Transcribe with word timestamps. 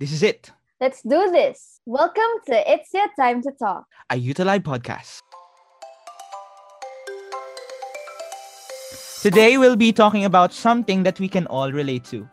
This 0.00 0.12
is 0.16 0.22
it. 0.22 0.48
Let's 0.80 1.02
do 1.02 1.28
this. 1.28 1.84
Welcome 1.84 2.40
to 2.48 2.56
It's 2.64 2.88
Your 2.94 3.04
Time 3.20 3.42
to 3.42 3.52
Talk, 3.52 3.84
a 4.08 4.16
Utilive 4.16 4.64
podcast. 4.64 5.20
Today, 9.20 9.58
we'll 9.58 9.76
be 9.76 9.92
talking 9.92 10.24
about 10.24 10.54
something 10.54 11.02
that 11.02 11.20
we 11.20 11.28
can 11.28 11.44
all 11.48 11.70
relate 11.70 12.08
to 12.16 12.26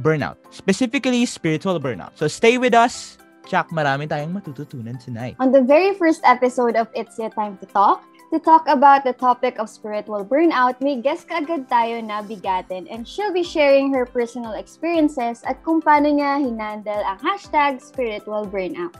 burnout, 0.00 0.40
specifically 0.48 1.26
spiritual 1.26 1.78
burnout. 1.78 2.16
So 2.16 2.28
stay 2.28 2.56
with 2.56 2.72
us. 2.72 3.18
Jack, 3.44 3.68
marami 3.76 4.08
tayong 4.08 4.32
matututunan 4.32 4.96
tonight. 4.96 5.36
On 5.36 5.52
the 5.52 5.60
very 5.60 5.92
first 5.92 6.24
episode 6.24 6.80
of 6.80 6.88
It's 6.96 7.20
Your 7.20 7.28
Time 7.28 7.60
to 7.60 7.66
Talk, 7.68 8.00
to 8.32 8.40
talk 8.40 8.64
about 8.64 9.04
the 9.04 9.12
topic 9.12 9.60
of 9.60 9.68
spiritual 9.68 10.24
burnout, 10.24 10.80
may 10.80 10.96
guest 10.96 11.28
kaagad 11.28 11.68
tayo 11.68 12.00
na 12.00 12.24
bigatin 12.24 12.88
and 12.88 13.04
she'll 13.04 13.28
be 13.28 13.44
sharing 13.44 13.92
her 13.92 14.08
personal 14.08 14.56
experiences 14.56 15.44
at 15.44 15.60
kung 15.60 15.84
paano 15.84 16.08
niya 16.08 16.40
hinandle 16.40 17.04
ang 17.04 17.20
hashtag 17.20 17.76
spiritual 17.76 18.48
burnout. 18.48 18.96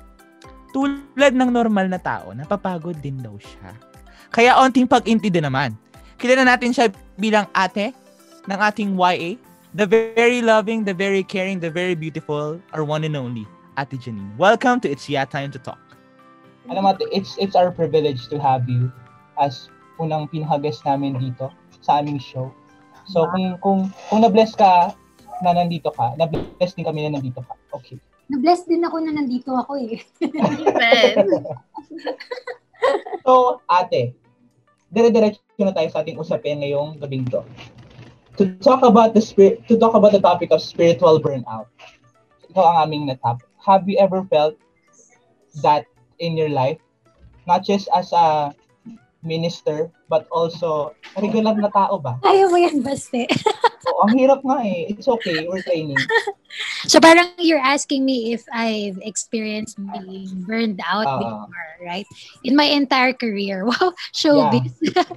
Tulad 0.76 1.32
ng 1.32 1.48
normal 1.48 1.88
na 1.88 1.96
tao, 1.96 2.36
napapagod 2.36 3.00
din 3.00 3.16
daw 3.24 3.32
siya. 3.40 3.72
Kaya 4.28 4.52
onting 4.60 4.84
pag-intindi 4.84 5.40
naman. 5.40 5.80
Kilala 6.20 6.44
natin 6.44 6.76
siya 6.76 6.92
bilang 7.16 7.48
ate 7.56 7.96
ng 8.44 8.58
ating 8.60 8.92
YA, 9.00 9.40
the 9.72 9.88
very 9.88 10.44
loving, 10.44 10.84
the 10.84 10.92
very 10.92 11.24
caring, 11.24 11.56
the 11.56 11.72
very 11.72 11.96
beautiful, 11.96 12.60
our 12.76 12.84
one 12.84 13.00
and 13.00 13.16
only, 13.16 13.48
Ate 13.80 13.96
Janine. 13.96 14.28
Welcome 14.36 14.84
to 14.84 14.92
It's 14.92 15.08
Yeah 15.08 15.24
Time 15.24 15.48
to 15.56 15.60
Talk. 15.60 15.80
Alam 16.68 16.84
mo, 16.84 16.92
it's, 17.08 17.40
it's 17.40 17.56
our 17.56 17.72
privilege 17.72 18.28
to 18.28 18.36
have 18.36 18.68
you 18.68 18.92
as 19.38 19.68
unang 20.00 20.28
pinaka-guest 20.28 20.84
namin 20.88 21.16
dito 21.20 21.52
sa 21.80 22.00
aming 22.00 22.18
show. 22.18 22.50
So 23.08 23.26
kung 23.30 23.58
kung 23.60 23.80
kung 24.08 24.20
na-bless 24.22 24.54
ka 24.54 24.94
na 25.42 25.52
nandito 25.54 25.90
ka, 25.90 26.14
na-bless 26.18 26.74
din 26.74 26.86
kami 26.86 27.06
na 27.06 27.18
nandito 27.18 27.42
ka. 27.42 27.54
Okay. 27.74 27.98
Na-bless 28.30 28.64
din 28.64 28.84
ako 28.86 28.96
na 29.02 29.12
nandito 29.12 29.50
ako 29.52 29.76
eh. 29.80 29.98
So, 33.22 33.62
ate, 33.70 34.18
dire-diretso 34.90 35.62
na 35.62 35.70
tayo 35.70 35.88
sa 35.94 36.02
ating 36.02 36.18
usapin 36.18 36.58
ngayong 36.58 36.98
gabing 36.98 37.26
to. 37.30 37.46
To 38.40 38.42
talk 38.58 38.82
about 38.82 39.14
the 39.14 39.22
spirit, 39.22 39.62
to 39.70 39.78
talk 39.78 39.94
about 39.94 40.10
the 40.10 40.22
topic 40.22 40.50
of 40.50 40.64
spiritual 40.64 41.22
burnout. 41.22 41.70
Ito 42.50 42.58
ang 42.58 42.88
aming 42.88 43.06
natap. 43.06 43.44
Have 43.62 43.86
you 43.86 44.00
ever 44.02 44.26
felt 44.26 44.58
that 45.62 45.86
in 46.18 46.34
your 46.34 46.50
life? 46.50 46.80
Not 47.46 47.62
just 47.62 47.86
as 47.94 48.10
a 48.10 48.50
minister, 49.22 49.90
but 50.10 50.26
also 50.30 50.94
regular 51.16 51.54
na 51.54 51.70
tao 51.70 51.98
ba? 51.98 52.18
Ayaw 52.26 52.50
mo 52.50 52.58
yan, 52.58 52.82
Baste. 52.82 53.30
oh, 53.88 54.06
ang 54.06 54.18
hirap 54.18 54.42
nga 54.42 54.58
eh. 54.66 54.90
It's 54.90 55.06
okay, 55.08 55.46
we're 55.46 55.62
training. 55.62 55.98
So 56.84 57.00
parang 57.00 57.32
you're 57.40 57.64
asking 57.64 58.04
me 58.04 58.36
if 58.36 58.44
I've 58.52 59.00
experienced 59.00 59.80
being 59.80 60.44
burned 60.44 60.84
out 60.84 61.08
uh, 61.08 61.16
before, 61.16 61.48
right? 61.80 62.04
In 62.44 62.56
my 62.56 62.68
entire 62.68 63.16
career. 63.16 63.64
Wow, 63.72 63.96
showbiz. 64.12 64.68
Yeah. 64.84 65.08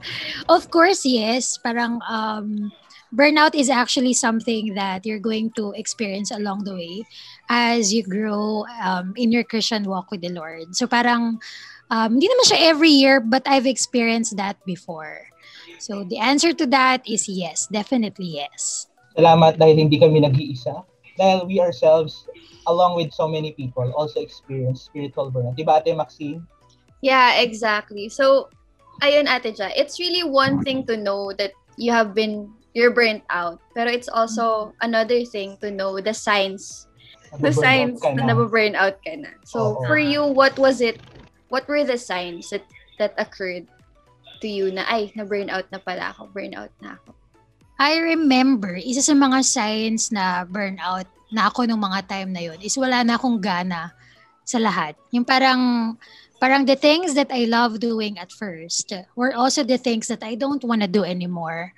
of 0.48 0.72
course, 0.72 1.04
yes. 1.04 1.60
Parang 1.60 2.00
um, 2.08 2.72
burnout 3.12 3.52
is 3.56 3.70
actually 3.70 4.14
something 4.14 4.76
that 4.76 5.06
you're 5.06 5.20
going 5.20 5.52
to 5.60 5.76
experience 5.76 6.32
along 6.32 6.64
the 6.64 6.76
way 6.76 7.04
as 7.50 7.94
you 7.94 8.04
grow 8.04 8.64
um, 8.80 9.14
in 9.16 9.32
your 9.32 9.44
Christian 9.44 9.84
walk 9.84 10.12
with 10.12 10.22
the 10.22 10.32
Lord. 10.32 10.76
So 10.76 10.88
parang 10.88 11.44
Um, 11.90 12.18
hindi 12.18 12.26
naman 12.26 12.46
siya 12.50 12.60
every 12.74 12.90
year, 12.90 13.20
but 13.22 13.46
I've 13.46 13.70
experienced 13.70 14.38
that 14.38 14.58
before. 14.66 15.30
So 15.78 16.04
the 16.04 16.18
answer 16.18 16.54
to 16.54 16.66
that 16.74 17.06
is 17.06 17.30
yes, 17.30 17.68
definitely 17.70 18.42
yes. 18.42 18.88
Salamat 19.14 19.62
dahil 19.62 19.86
hindi 19.86 20.02
kami 20.02 20.20
nag-iisa. 20.26 20.82
Dahil 21.16 21.48
we 21.48 21.62
ourselves, 21.62 22.28
along 22.68 22.98
with 22.98 23.14
so 23.14 23.28
many 23.28 23.54
people, 23.54 23.86
also 23.96 24.20
experience 24.20 24.84
spiritual 24.84 25.32
burnout. 25.32 25.56
Diba 25.56 25.80
Ate 25.80 25.96
Maxine? 25.96 26.44
Yeah, 27.00 27.40
exactly. 27.40 28.10
So, 28.10 28.50
ayun 29.06 29.30
Ate 29.30 29.56
Ja, 29.56 29.70
it's 29.78 30.02
really 30.02 30.26
one 30.26 30.66
thing 30.66 30.84
to 30.90 30.98
know 30.98 31.32
that 31.38 31.54
you 31.78 31.94
have 31.94 32.18
been, 32.18 32.52
you're 32.74 32.92
burnt 32.92 33.24
out. 33.30 33.62
Pero 33.78 33.88
it's 33.88 34.10
also 34.10 34.74
another 34.82 35.24
thing 35.24 35.56
to 35.62 35.72
know 35.72 36.02
the 36.02 36.14
signs 36.14 36.88
the 37.40 37.52
signs 37.52 38.00
na 38.02 38.32
nababurn 38.32 38.76
out 38.76 39.00
ka 39.04 39.16
na. 39.16 39.32
So, 39.44 39.80
Oo. 39.80 39.88
for 39.88 40.00
you, 40.00 40.24
what 40.24 40.56
was 40.60 40.80
it 40.80 41.00
what 41.56 41.64
were 41.72 41.88
the 41.88 41.96
signs 41.96 42.52
that 42.52 42.68
that 43.00 43.16
occurred 43.16 43.64
to 44.44 44.52
you 44.52 44.68
na 44.76 44.84
ay 44.92 45.16
na 45.16 45.24
burnout 45.24 45.64
na 45.72 45.80
pala 45.80 46.12
ako 46.12 46.28
burnout 46.36 46.76
na 46.84 47.00
ako 47.00 47.16
I 47.80 47.96
remember 48.04 48.76
isa 48.76 49.00
sa 49.00 49.16
mga 49.16 49.40
signs 49.48 50.12
na 50.12 50.44
burnout 50.44 51.08
na 51.32 51.48
ako 51.52 51.68
nung 51.68 51.84
mga 51.84 52.08
time 52.08 52.30
na 52.32 52.44
yun 52.44 52.60
is 52.60 52.76
wala 52.76 53.04
na 53.04 53.20
akong 53.20 53.40
gana 53.44 53.92
sa 54.46 54.62
lahat. 54.62 54.96
Yung 55.12 55.26
parang 55.26 55.96
parang 56.40 56.64
the 56.64 56.78
things 56.78 57.18
that 57.18 57.34
I 57.34 57.50
love 57.50 57.82
doing 57.82 58.16
at 58.22 58.32
first 58.32 58.94
were 59.18 59.34
also 59.34 59.66
the 59.66 59.82
things 59.82 60.08
that 60.08 60.22
I 60.22 60.40
don't 60.40 60.64
want 60.64 60.86
to 60.86 60.92
do 60.92 61.04
anymore. 61.04 61.74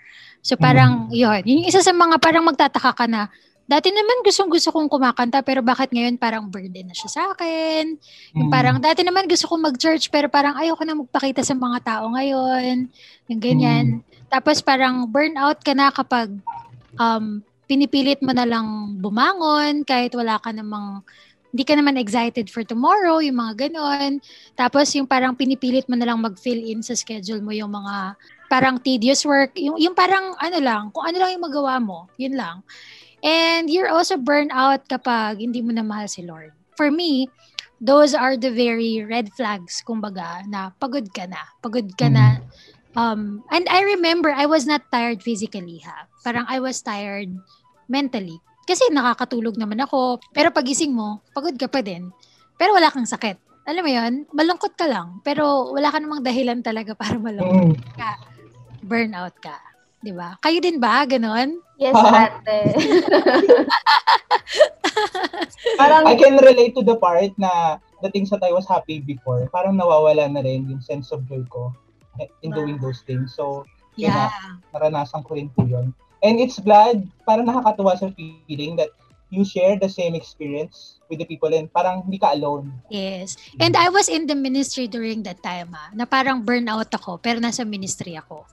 So 0.45 0.53
parang 0.59 1.09
mm. 1.09 1.17
yun 1.17 1.41
yung 1.47 1.65
isa 1.65 1.81
sa 1.81 1.95
mga 1.95 2.21
parang 2.21 2.45
magtataka 2.45 2.91
ka 2.93 3.05
na 3.09 3.31
Dati 3.67 3.91
naman 3.91 4.23
gustong 4.23 4.47
gusto 4.47 4.71
kong 4.71 4.87
kumakanta 4.87 5.43
pero 5.43 5.59
bakit 5.59 5.91
ngayon 5.91 6.15
parang 6.15 6.47
burden 6.47 6.87
na 6.87 6.95
siya 6.95 7.11
sa 7.11 7.21
akin. 7.35 7.99
Yung 8.31 8.47
mm. 8.47 8.53
parang 8.55 8.79
dati 8.79 9.03
naman 9.03 9.27
gusto 9.27 9.43
kong 9.51 9.67
mag-church 9.67 10.07
pero 10.07 10.31
parang 10.31 10.55
ayoko 10.55 10.87
na 10.87 10.95
magpakita 10.95 11.43
sa 11.43 11.51
mga 11.51 11.83
tao 11.83 12.07
ngayon. 12.15 12.87
Yung 13.27 13.41
ganyan. 13.43 13.85
Mm. 13.99 14.31
Tapos 14.31 14.63
parang 14.63 15.03
burnout 15.11 15.59
ka 15.59 15.75
na 15.75 15.91
kapag 15.91 16.31
um, 16.95 17.43
pinipilit 17.67 18.23
mo 18.23 18.31
na 18.31 18.47
lang 18.47 18.95
bumangon 19.03 19.83
kahit 19.83 20.15
wala 20.15 20.39
ka 20.39 20.55
namang 20.55 21.03
hindi 21.51 21.63
ka 21.63 21.79
naman 21.79 21.95
excited 21.95 22.51
for 22.51 22.63
tomorrow, 22.63 23.23
yung 23.23 23.39
mga 23.39 23.67
ganon. 23.67 24.19
Tapos 24.55 24.91
yung 24.95 25.07
parang 25.07 25.35
pinipilit 25.35 25.87
mo 25.87 25.95
na 25.95 26.07
lang 26.07 26.19
mag-fill 26.19 26.59
in 26.59 26.83
sa 26.83 26.95
schedule 26.95 27.39
mo 27.43 27.55
yung 27.55 27.71
mga 27.71 28.19
parang 28.47 28.79
tedious 28.79 29.23
work, 29.27 29.55
yung, 29.59 29.75
yung 29.79 29.95
parang 29.95 30.35
ano 30.39 30.57
lang, 30.59 30.83
kung 30.91 31.03
ano 31.07 31.17
lang 31.19 31.35
yung 31.35 31.43
magawa 31.43 31.79
mo, 31.79 32.07
yun 32.19 32.35
lang. 32.35 32.63
And 33.25 33.69
you're 33.69 33.89
also 33.89 34.17
burnt 34.17 34.53
out 34.53 34.85
kapag 34.85 35.41
hindi 35.41 35.61
mo 35.61 35.73
na 35.73 35.81
mahal 35.81 36.05
si 36.05 36.21
Lord. 36.21 36.53
For 36.77 36.93
me, 36.93 37.29
those 37.81 38.13
are 38.13 38.37
the 38.37 38.53
very 38.53 39.01
red 39.01 39.33
flags, 39.33 39.81
kumbaga, 39.81 40.45
na 40.45 40.69
pagod 40.77 41.09
ka 41.13 41.25
na. 41.25 41.41
Pagod 41.61 41.89
ka 41.97 42.09
na. 42.09 42.37
Mm. 42.37 42.45
Um, 42.97 43.21
and 43.53 43.65
I 43.69 43.85
remember, 43.97 44.33
I 44.33 44.49
was 44.49 44.65
not 44.65 44.85
tired 44.89 45.21
physically, 45.21 45.81
ha? 45.85 46.09
Parang 46.25 46.45
I 46.49 46.57
was 46.61 46.81
tired 46.81 47.29
mentally. 47.89 48.41
Kasi 48.65 48.83
nakakatulog 48.89 49.55
naman 49.57 49.81
ako. 49.81 50.19
Pero 50.33 50.49
pagising 50.49 50.93
mo, 50.93 51.21
pagod 51.33 51.57
ka 51.57 51.69
pa 51.69 51.85
din. 51.85 52.09
Pero 52.57 52.73
wala 52.73 52.89
kang 52.89 53.05
sakit. 53.05 53.37
Alam 53.67 53.83
mo 53.83 53.91
yon 53.91 54.13
malungkot 54.33 54.73
ka 54.73 54.89
lang. 54.89 55.21
Pero 55.21 55.71
wala 55.71 55.93
ka 55.93 56.01
namang 56.01 56.25
dahilan 56.25 56.59
talaga 56.65 56.97
para 56.97 57.15
malungkot 57.21 57.77
mm. 57.77 57.95
ka. 57.95 58.11
Burnout 58.81 59.35
ka. 59.39 59.55
'Di 60.01 60.13
ba? 60.13 60.37
Kayo 60.41 60.61
din 60.61 60.77
ba 60.77 61.05
ganon? 61.09 61.57
Yes, 61.77 61.93
ate. 61.93 62.73
Parang 65.81 66.09
I 66.09 66.17
can 66.17 66.41
relate 66.41 66.73
to 66.73 66.81
the 66.81 66.97
part 66.97 67.37
na 67.37 67.77
the 68.01 68.09
things 68.09 68.29
that 68.29 68.41
I 68.41 68.53
was 68.53 68.65
happy 68.65 68.99
before, 68.99 69.49
parang 69.49 69.77
nawawala 69.77 70.29
na 70.29 70.41
rin 70.41 70.69
yung 70.69 70.81
sense 70.81 71.13
of 71.13 71.25
joy 71.29 71.45
ko 71.49 71.73
in 72.41 72.53
doing 72.53 72.81
those 72.81 73.05
things. 73.05 73.33
So, 73.37 73.65
yeah. 73.93 74.29
Na, 74.73 74.77
naranasan 74.77 75.25
ko 75.25 75.37
rin 75.37 75.49
po 75.53 75.65
yun. 75.65 75.93
And 76.25 76.41
it's 76.41 76.57
glad, 76.57 77.05
parang 77.29 77.45
nakakatuwa 77.45 77.93
sa 77.97 78.09
feeling 78.17 78.77
that 78.81 78.89
you 79.29 79.43
share 79.43 79.77
the 79.77 79.89
same 79.89 80.15
experience 80.15 80.99
with 81.11 81.19
the 81.19 81.27
people 81.27 81.51
and 81.51 81.71
parang 81.71 82.07
hindi 82.07 82.17
ka 82.17 82.33
alone. 82.33 82.71
Yes. 82.89 83.35
And 83.59 83.75
I 83.75 83.89
was 83.89 84.07
in 84.07 84.25
the 84.25 84.35
ministry 84.35 84.87
during 84.87 85.23
that 85.27 85.43
time 85.43 85.75
ah, 85.75 85.91
na 85.91 86.07
parang 86.07 86.47
burnout 86.47 86.87
ako 86.95 87.19
pero 87.19 87.43
nasa 87.43 87.67
ministry 87.67 88.15
ako. 88.15 88.47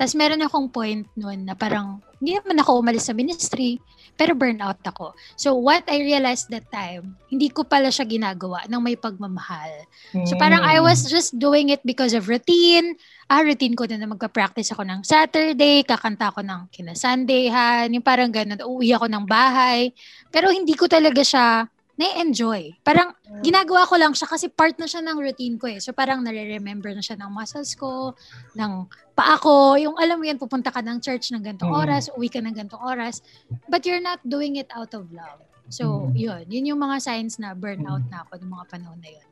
Tapos 0.00 0.16
meron 0.16 0.40
akong 0.40 0.72
point 0.72 1.04
noon 1.12 1.44
na 1.44 1.52
parang 1.52 2.00
hindi 2.24 2.32
naman 2.32 2.56
ako 2.56 2.80
umalis 2.80 3.12
sa 3.12 3.12
ministry, 3.12 3.76
pero 4.16 4.32
burnout 4.32 4.80
ako. 4.80 5.12
So 5.36 5.60
what 5.60 5.84
I 5.92 6.00
realized 6.00 6.48
that 6.56 6.72
time, 6.72 7.20
hindi 7.28 7.52
ko 7.52 7.68
pala 7.68 7.92
siya 7.92 8.08
ginagawa 8.08 8.64
ng 8.64 8.80
may 8.80 8.96
pagmamahal. 8.96 9.84
So 10.24 10.40
parang 10.40 10.64
I 10.64 10.80
was 10.80 11.04
hmm. 11.04 11.12
just 11.12 11.36
doing 11.36 11.68
it 11.68 11.84
because 11.84 12.16
of 12.16 12.32
routine. 12.32 12.96
Ah, 13.28 13.44
routine 13.44 13.76
ko 13.76 13.84
na 13.84 14.00
na 14.00 14.08
magpa-practice 14.08 14.72
ako 14.72 14.88
ng 14.88 15.04
Saturday, 15.04 15.84
kakanta 15.84 16.32
ako 16.32 16.40
ng 16.48 16.72
kina 16.72 16.96
Sunday, 16.96 17.52
ha, 17.52 17.84
yung 17.84 18.00
parang 18.00 18.32
ganun, 18.32 18.56
uuwi 18.56 18.96
ako 18.96 19.04
ng 19.04 19.28
bahay. 19.28 19.92
Pero 20.32 20.48
hindi 20.48 20.72
ko 20.72 20.88
talaga 20.88 21.20
siya 21.20 21.68
na-enjoy. 22.00 22.80
Parang 22.80 23.12
ginagawa 23.44 23.84
ko 23.84 24.00
lang 24.00 24.16
siya 24.16 24.24
kasi 24.24 24.48
part 24.48 24.72
na 24.80 24.88
siya 24.88 25.04
ng 25.04 25.20
routine 25.20 25.60
ko 25.60 25.68
eh. 25.68 25.76
So 25.84 25.92
parang 25.92 26.24
nare-remember 26.24 26.96
na 26.96 27.04
siya 27.04 27.20
ng 27.20 27.28
muscles 27.28 27.76
ko, 27.76 28.16
ng 28.56 28.88
paa 29.12 29.36
ko. 29.36 29.76
Yung 29.76 30.00
alam 30.00 30.16
mo 30.16 30.24
yan, 30.24 30.40
pupunta 30.40 30.72
ka 30.72 30.80
ng 30.80 31.04
church 31.04 31.28
ng 31.36 31.44
gantong 31.44 31.68
mm. 31.68 31.82
oras, 31.84 32.08
uwi 32.16 32.32
ka 32.32 32.40
ng 32.40 32.56
gantong 32.56 32.80
oras. 32.80 33.20
But 33.68 33.84
you're 33.84 34.00
not 34.00 34.24
doing 34.24 34.56
it 34.56 34.72
out 34.72 34.96
of 34.96 35.12
love. 35.12 35.44
So 35.68 36.08
mm. 36.08 36.16
yun, 36.16 36.44
yun 36.48 36.72
yung 36.72 36.80
mga 36.80 37.04
signs 37.04 37.36
na 37.36 37.52
burnout 37.52 38.08
na 38.08 38.24
ako 38.24 38.40
ng 38.40 38.48
mga 38.48 38.64
panahon 38.72 38.98
na 39.04 39.10
yun. 39.12 39.28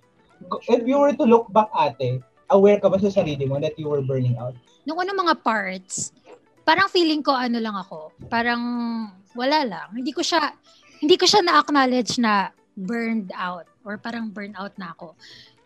If 0.68 0.84
you 0.84 1.00
were 1.00 1.16
to 1.16 1.26
look 1.26 1.48
back 1.50 1.72
ate, 1.72 2.20
aware 2.52 2.78
ka 2.78 2.92
ba 2.92 3.00
sa 3.00 3.08
sarili 3.08 3.48
mo 3.48 3.56
that 3.58 3.74
you 3.80 3.88
were 3.88 4.04
burning 4.04 4.36
out? 4.36 4.54
Nung 4.84 5.00
ano 5.00 5.16
mga 5.16 5.40
parts, 5.40 6.12
parang 6.68 6.92
feeling 6.92 7.24
ko 7.24 7.32
ano 7.32 7.58
lang 7.58 7.74
ako, 7.74 8.12
parang 8.28 8.60
wala 9.32 9.64
lang. 9.64 9.88
Hindi 9.96 10.12
ko 10.12 10.20
siya, 10.20 10.52
hindi 11.00 11.16
ko 11.16 11.24
siya 11.24 11.40
na-acknowledge 11.42 12.20
na 12.20 12.52
burned 12.78 13.34
out 13.34 13.66
or 13.82 13.98
parang 13.98 14.30
burnout 14.30 14.70
na 14.78 14.94
ako. 14.94 15.18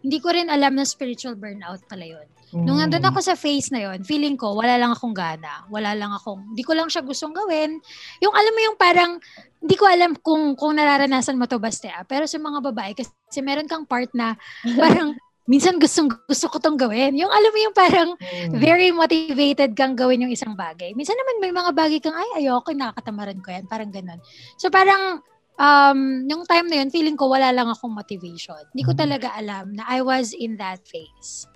Hindi 0.03 0.19
ko 0.19 0.35
rin 0.35 0.49
alam 0.49 0.75
na 0.75 0.82
spiritual 0.82 1.37
burnout 1.37 1.85
pala 1.87 2.03
yun. 2.03 2.26
Nung 2.53 2.76
Mm. 2.76 2.91
nandun 2.91 3.06
ako 3.06 3.23
sa 3.23 3.32
phase 3.32 3.70
na 3.70 3.87
yon, 3.87 4.03
feeling 4.03 4.35
ko 4.35 4.53
wala 4.53 4.75
lang 4.76 4.91
akong 4.91 5.14
gana. 5.14 5.62
Wala 5.70 5.94
lang 5.94 6.11
akong, 6.11 6.53
hindi 6.53 6.61
ko 6.61 6.75
lang 6.75 6.91
siya 6.91 7.00
gustong 7.00 7.32
gawin. 7.32 7.79
Yung 8.19 8.35
alam 8.35 8.53
mo 8.53 8.61
yung 8.61 8.76
parang, 8.76 9.11
hindi 9.56 9.76
ko 9.79 9.87
alam 9.87 10.12
kung 10.19 10.53
kung 10.53 10.75
nararanasan 10.75 11.38
mo 11.38 11.47
to 11.47 11.56
basta. 11.56 11.88
ah. 11.93 12.05
Pero 12.05 12.26
sa 12.26 12.37
mga 12.37 12.59
babae, 12.61 12.93
kasi 12.93 13.38
meron 13.41 13.70
kang 13.70 13.87
part 13.87 14.11
na 14.12 14.35
parang, 14.76 15.15
minsan 15.47 15.79
gustong 15.79 16.11
gusto 16.29 16.47
ko 16.50 16.58
tong 16.58 16.76
gawin. 16.76 17.15
Yung 17.17 17.31
alam 17.31 17.50
mo 17.55 17.61
yung 17.62 17.76
parang, 17.76 18.08
Mm. 18.19 18.58
very 18.58 18.91
motivated 18.91 19.73
kang 19.73 19.94
gawin 19.94 20.26
yung 20.26 20.35
isang 20.35 20.53
bagay. 20.53 20.93
Minsan 20.93 21.15
naman 21.17 21.41
may 21.41 21.55
mga 21.55 21.70
bagay 21.73 21.99
kang, 22.03 22.12
ay, 22.12 22.43
ayoko, 22.43 22.75
nakakatamaran 22.75 23.38
ko 23.41 23.49
yan. 23.49 23.65
Parang 23.65 23.88
ganun. 23.88 24.19
So 24.58 24.67
parang, 24.69 25.23
um, 25.56 26.25
yung 26.28 26.44
time 26.44 26.69
na 26.69 26.81
yun, 26.81 26.88
feeling 26.88 27.16
ko 27.16 27.28
wala 27.28 27.52
lang 27.52 27.69
akong 27.69 27.93
motivation. 27.93 28.60
Hindi 28.72 28.82
ko 28.84 28.93
Mhm. 28.93 29.00
talaga 29.00 29.28
alam 29.34 29.72
na 29.72 29.84
I 29.88 30.00
was 30.00 30.32
in 30.32 30.56
that 30.56 30.84
phase. 30.84 31.49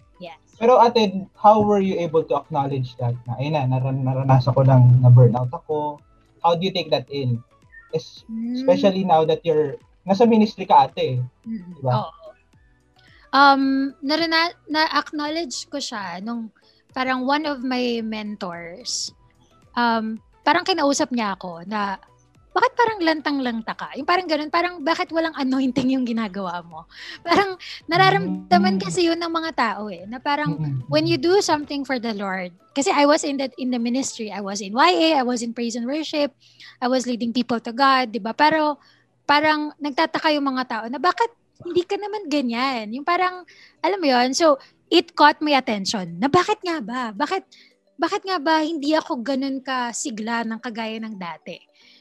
Pero 0.57 0.81
ate, 0.81 1.13
how 1.37 1.61
were 1.61 1.85
you 1.85 2.01
able 2.01 2.25
to 2.25 2.33
acknowledge 2.33 2.97
that? 2.97 3.13
Na, 3.29 3.37
ayun 3.37 3.53
na, 3.53 3.69
naran 3.69 4.01
naranasan 4.01 4.57
ko 4.57 4.65
lang 4.65 4.89
na 5.05 5.13
burnout 5.13 5.53
ako. 5.53 6.01
How 6.41 6.57
do 6.57 6.65
you 6.65 6.73
take 6.73 6.89
that 6.89 7.05
in? 7.13 7.45
Es- 7.93 8.25
Mm. 8.25 8.57
Especially 8.65 9.05
now 9.05 9.29
that 9.29 9.45
you're, 9.45 9.77
nasa 10.09 10.25
ministry 10.25 10.65
ka 10.65 10.89
ate. 10.89 11.21
Mm, 11.45 11.77
Diba? 11.77 11.93
Oo. 11.93 12.33
Um, 13.37 13.93
narana, 14.01 14.57
na-acknowledge 14.65 15.69
ko 15.69 15.77
siya 15.77 16.25
nung 16.25 16.49
parang 16.97 17.29
one 17.29 17.45
of 17.45 17.61
my 17.61 18.01
mentors, 18.01 19.13
um, 19.77 20.17
parang 20.41 20.65
kinausap 20.65 21.13
niya 21.13 21.37
ako 21.37 21.69
na 21.69 22.01
bakit 22.57 22.73
parang 22.73 22.99
lantang-lanta 23.05 23.77
ka? 23.77 23.93
Yung 24.01 24.09
parang 24.09 24.25
ganun, 24.25 24.49
parang 24.49 24.75
bakit 24.81 25.13
walang 25.13 25.37
anointing 25.37 25.93
yung 25.93 26.09
ginagawa 26.09 26.65
mo? 26.65 26.89
Parang 27.21 27.61
nararamdaman 27.85 28.81
Mm. 28.81 28.83
kasi 28.83 29.05
yun 29.05 29.21
ng 29.21 29.29
mga 29.29 29.53
tao 29.53 29.93
eh, 29.93 30.09
na 30.09 30.17
parang 30.17 30.57
Mm-mm. 30.57 30.89
when 30.89 31.05
you 31.05 31.21
do 31.21 31.37
something 31.45 31.85
for 31.85 32.01
the 32.01 32.17
Lord, 32.17 32.57
kasi 32.73 32.89
I 32.89 33.05
was 33.05 33.29
in 33.29 33.37
that 33.37 33.53
in 33.61 33.69
the 33.69 33.77
ministry, 33.77 34.33
I 34.33 34.41
was 34.41 34.65
in 34.65 34.73
YA, 34.73 35.21
I 35.21 35.25
was 35.29 35.45
in 35.45 35.53
praise 35.53 35.77
and 35.77 35.85
worship, 35.85 36.33
I 36.81 36.89
was 36.89 37.05
leading 37.05 37.37
people 37.37 37.61
to 37.61 37.77
God, 37.77 38.09
'di 38.09 38.25
ba? 38.25 38.33
Pero 38.33 38.81
parang 39.29 39.77
nagtataka 39.77 40.33
yung 40.33 40.49
mga 40.49 40.65
tao 40.65 40.85
na 40.89 40.97
bakit 40.97 41.29
hindi 41.61 41.85
ka 41.85 42.01
naman 42.01 42.25
ganyan? 42.33 42.89
Yung 42.97 43.05
parang 43.05 43.45
alam 43.85 44.01
mo 44.01 44.09
'yon. 44.09 44.33
So 44.33 44.57
it 44.89 45.13
caught 45.13 45.45
my 45.45 45.57
attention. 45.61 46.17
Na 46.17 46.33
bakit 46.33 46.63
nga 46.65 46.81
ba? 46.81 47.13
Bakit 47.13 47.45
bakit 47.97 48.29
nga 48.29 48.37
ba 48.37 48.61
hindi 48.61 48.93
ako 48.93 49.25
ganun 49.25 49.65
ka 49.65 49.89
sigla 49.91 50.45
ng 50.45 50.61
kagaya 50.61 51.01
ng 51.01 51.17
dati? 51.17 51.57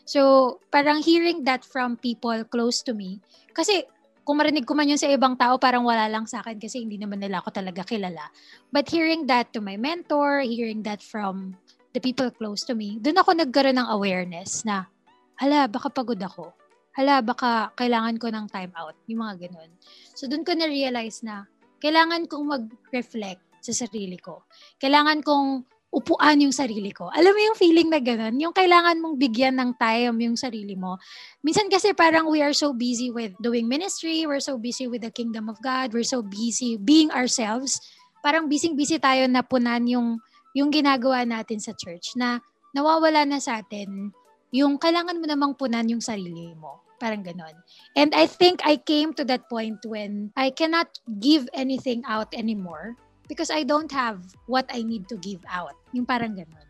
So, 0.05 0.61
parang 0.69 1.01
hearing 1.01 1.43
that 1.49 1.65
from 1.65 1.97
people 1.97 2.37
close 2.45 2.85
to 2.85 2.93
me, 2.93 3.19
kasi 3.57 3.83
kung 4.25 4.41
marinig 4.41 4.65
ko 4.65 4.73
man 4.73 4.89
yun 4.89 5.01
sa 5.01 5.09
ibang 5.09 5.37
tao, 5.37 5.57
parang 5.61 5.85
wala 5.85 6.09
lang 6.09 6.25
sa 6.25 6.41
akin 6.41 6.57
kasi 6.57 6.81
hindi 6.81 6.97
naman 6.97 7.21
nila 7.21 7.41
ako 7.41 7.53
talaga 7.53 7.85
kilala. 7.85 8.29
But 8.73 8.89
hearing 8.89 9.29
that 9.29 9.53
to 9.53 9.61
my 9.61 9.77
mentor, 9.77 10.41
hearing 10.41 10.81
that 10.85 11.05
from 11.05 11.57
the 11.93 12.01
people 12.01 12.29
close 12.33 12.65
to 12.69 12.73
me, 12.73 12.97
doon 13.01 13.21
ako 13.21 13.37
nagkaroon 13.37 13.77
ng 13.77 13.89
awareness 13.89 14.65
na, 14.65 14.89
hala, 15.37 15.69
baka 15.69 15.93
pagod 15.93 16.17
ako. 16.17 16.53
Hala, 16.97 17.21
baka 17.21 17.69
kailangan 17.77 18.17
ko 18.17 18.33
ng 18.33 18.45
time 18.49 18.73
out. 18.73 18.97
Yung 19.05 19.21
mga 19.21 19.45
ganun. 19.45 19.69
So, 20.17 20.25
doon 20.25 20.41
ko 20.41 20.57
na-realize 20.57 21.21
na 21.21 21.45
kailangan 21.83 22.25
kong 22.25 22.45
mag-reflect 22.49 23.61
sa 23.61 23.73
sarili 23.73 24.17
ko. 24.17 24.45
Kailangan 24.81 25.21
kong 25.21 25.65
upuan 25.95 26.43
yung 26.43 26.51
sarili 26.51 26.91
ko. 26.91 27.07
Alam 27.07 27.31
mo 27.31 27.39
yung 27.39 27.55
feeling 27.55 27.87
na 27.87 28.03
ganun? 28.03 28.35
Yung 28.35 28.51
kailangan 28.51 28.99
mong 28.99 29.15
bigyan 29.15 29.55
ng 29.55 29.79
time 29.79 30.19
yung 30.19 30.35
sarili 30.35 30.75
mo. 30.75 30.99
Minsan 31.39 31.71
kasi 31.71 31.95
parang 31.95 32.27
we 32.27 32.43
are 32.43 32.51
so 32.51 32.75
busy 32.75 33.15
with 33.15 33.31
doing 33.39 33.63
ministry, 33.71 34.27
we're 34.27 34.43
so 34.43 34.59
busy 34.59 34.91
with 34.91 35.07
the 35.07 35.13
kingdom 35.15 35.47
of 35.47 35.55
God, 35.63 35.95
we're 35.95 36.03
so 36.03 36.19
busy 36.19 36.75
being 36.75 37.07
ourselves. 37.15 37.79
Parang 38.19 38.51
busy-busy 38.51 38.99
tayo 38.99 39.23
na 39.31 39.39
punan 39.39 39.87
yung, 39.87 40.19
yung 40.51 40.67
ginagawa 40.67 41.23
natin 41.23 41.63
sa 41.63 41.71
church 41.71 42.11
na 42.19 42.43
nawawala 42.75 43.23
na 43.23 43.39
sa 43.39 43.63
atin 43.63 44.11
yung 44.51 44.75
kailangan 44.75 45.15
mo 45.15 45.25
namang 45.27 45.53
punan 45.55 45.87
yung 45.87 46.03
sarili 46.03 46.51
mo. 46.59 46.83
Parang 46.99 47.23
ganon. 47.23 47.55
And 47.95 48.11
I 48.15 48.27
think 48.27 48.63
I 48.63 48.79
came 48.79 49.15
to 49.15 49.23
that 49.27 49.47
point 49.47 49.83
when 49.87 50.31
I 50.35 50.51
cannot 50.51 50.91
give 51.19 51.47
anything 51.55 52.03
out 52.07 52.31
anymore 52.35 52.99
because 53.27 53.49
I 53.49 53.65
don't 53.65 53.91
have 53.91 54.21
what 54.45 54.65
I 54.69 54.81
need 54.81 55.09
to 55.09 55.17
give 55.17 55.41
out. 55.49 55.75
Yung 55.93 56.05
parang 56.05 56.37
ganon. 56.37 56.65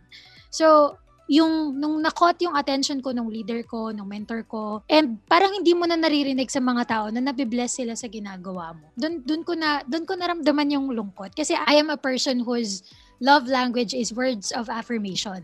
So, 0.50 0.98
yung 1.25 1.81
nung 1.81 2.06
nakot 2.06 2.38
yung 2.38 2.54
attention 2.54 3.02
ko 3.02 3.10
nung 3.10 3.30
leader 3.34 3.66
ko, 3.66 3.90
nung 3.90 4.10
mentor 4.10 4.46
ko, 4.46 4.86
and 4.86 5.18
parang 5.25 5.57
hindi 5.57 5.74
mo 5.74 5.90
na 5.90 5.98
naririnig 5.98 6.54
sa 6.54 6.62
mga 6.62 6.84
tao 6.86 7.06
na 7.10 7.22
nabibless 7.22 7.81
sila 7.81 7.98
sa 7.98 8.06
ginagawa 8.06 8.78
mo. 8.78 8.86
Doon 8.94 9.25
doon 9.25 9.42
ko 9.42 9.54
na 9.57 9.81
doon 9.90 10.06
ko 10.06 10.13
naramdaman 10.13 10.69
yung 10.69 10.94
lungkot 10.94 11.34
kasi 11.34 11.57
I 11.57 11.81
am 11.81 11.90
a 11.90 11.98
person 11.98 12.46
whose 12.46 12.86
love 13.18 13.50
language 13.50 13.98
is 13.98 14.13
words 14.13 14.54
of 14.54 14.69
affirmation. 14.69 15.42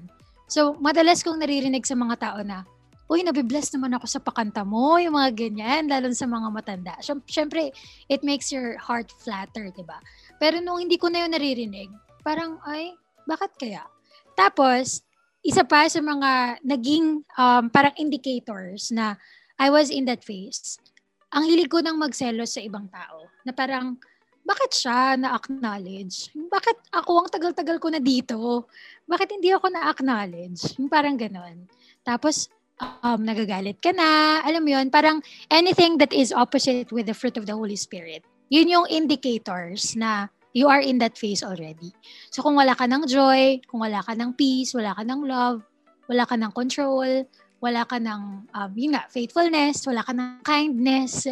So, 0.52 0.75
madalas 0.84 1.24
kong 1.24 1.40
naririnig 1.40 1.88
sa 1.88 1.96
mga 1.96 2.16
tao 2.19 2.40
na, 2.44 2.68
uy, 3.12 3.28
nabibless 3.28 3.75
naman 3.75 3.92
ako 4.00 4.08
sa 4.08 4.24
pakanta 4.24 4.63
mo, 4.63 4.96
yung 4.96 5.19
mga 5.19 5.36
ganyan, 5.36 5.92
lalo 5.92 6.08
sa 6.16 6.24
mga 6.24 6.48
matanda. 6.48 6.96
Syempre, 7.28 7.75
it 8.08 8.24
makes 8.24 8.56
your 8.56 8.80
heart 8.80 9.12
flatter, 9.19 9.68
di 9.68 9.84
ba? 9.84 10.00
Pero 10.40 10.63
nung 10.63 10.80
hindi 10.80 10.96
ko 10.96 11.12
na 11.12 11.28
yun 11.28 11.36
naririnig, 11.36 11.92
parang, 12.24 12.56
ay, 12.63 12.96
bakit 13.28 13.52
kaya? 13.60 13.84
Tapos, 14.40 15.04
isa 15.44 15.68
pa 15.68 15.92
sa 15.92 16.00
mga 16.00 16.63
naging 16.63 17.28
um, 17.36 17.68
parang 17.68 17.92
indicators 18.00 18.96
na 18.96 19.19
I 19.60 19.68
was 19.68 19.92
in 19.92 20.08
that 20.08 20.24
phase, 20.24 20.80
ang 21.36 21.44
hilig 21.44 21.68
ko 21.68 21.84
nang 21.84 22.00
magselos 22.00 22.56
sa 22.56 22.63
ibang 22.63 22.88
tao. 22.88 23.28
Na 23.44 23.52
parang, 23.52 24.00
bakit 24.42 24.72
siya 24.72 25.19
na-acknowledge? 25.19 26.31
Bakit 26.34 26.96
ako 26.96 27.12
ang 27.22 27.30
tagal-tagal 27.30 27.78
ko 27.78 27.92
na 27.92 28.00
dito? 28.00 28.66
Bakit 29.04 29.36
hindi 29.36 29.52
ako 29.52 29.68
na-acknowledge? 29.68 30.80
Yung 30.80 30.88
parang 30.88 31.19
ganon. 31.19 31.68
Tapos, 32.02 32.48
um, 33.04 33.19
nagagalit 33.22 33.78
ka 33.80 33.94
na. 33.94 34.42
Alam 34.45 34.66
mo 34.66 34.69
yun, 34.78 34.89
parang 34.89 35.22
anything 35.50 35.98
that 36.01 36.12
is 36.13 36.33
opposite 36.33 36.89
with 36.92 37.06
the 37.06 37.16
fruit 37.16 37.38
of 37.38 37.45
the 37.45 37.56
Holy 37.56 37.78
Spirit. 37.78 38.25
Yun 38.50 38.68
yung 38.68 38.88
indicators 38.89 39.95
na 39.95 40.28
you 40.51 40.68
are 40.68 40.83
in 40.83 41.00
that 41.00 41.16
phase 41.16 41.44
already. 41.44 41.95
So 42.30 42.44
kung 42.44 42.60
wala 42.60 42.75
ka 42.75 42.83
ng 42.89 43.07
joy, 43.07 43.63
kung 43.69 43.80
wala 43.80 44.04
ka 44.04 44.12
ng 44.18 44.36
peace, 44.36 44.75
wala 44.75 44.92
ka 44.92 45.04
ng 45.07 45.22
love, 45.24 45.63
wala 46.12 46.28
ka 46.28 46.36
ng 46.36 46.51
control, 46.51 47.24
wala 47.62 47.86
ka 47.86 48.01
ng, 48.01 48.50
um, 48.51 48.72
yun 48.74 48.98
nga, 48.98 49.06
faithfulness, 49.07 49.86
wala 49.86 50.01
ka 50.01 50.12
ng 50.12 50.42
kindness, 50.42 51.30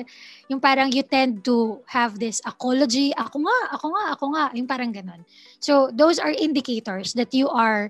yung 0.48 0.62
parang 0.62 0.94
you 0.94 1.02
tend 1.02 1.42
to 1.42 1.81
have 1.90 2.21
this 2.21 2.38
apology, 2.45 3.09
ako 3.18 3.44
nga, 3.44 3.59
ako 3.74 3.85
nga, 3.97 4.06
ako 4.14 4.26
nga, 4.38 4.45
yung 4.54 4.69
parang 4.69 4.94
ganun. 4.94 5.26
So 5.57 5.90
those 5.90 6.21
are 6.21 6.31
indicators 6.31 7.18
that 7.18 7.33
you 7.33 7.50
are 7.50 7.90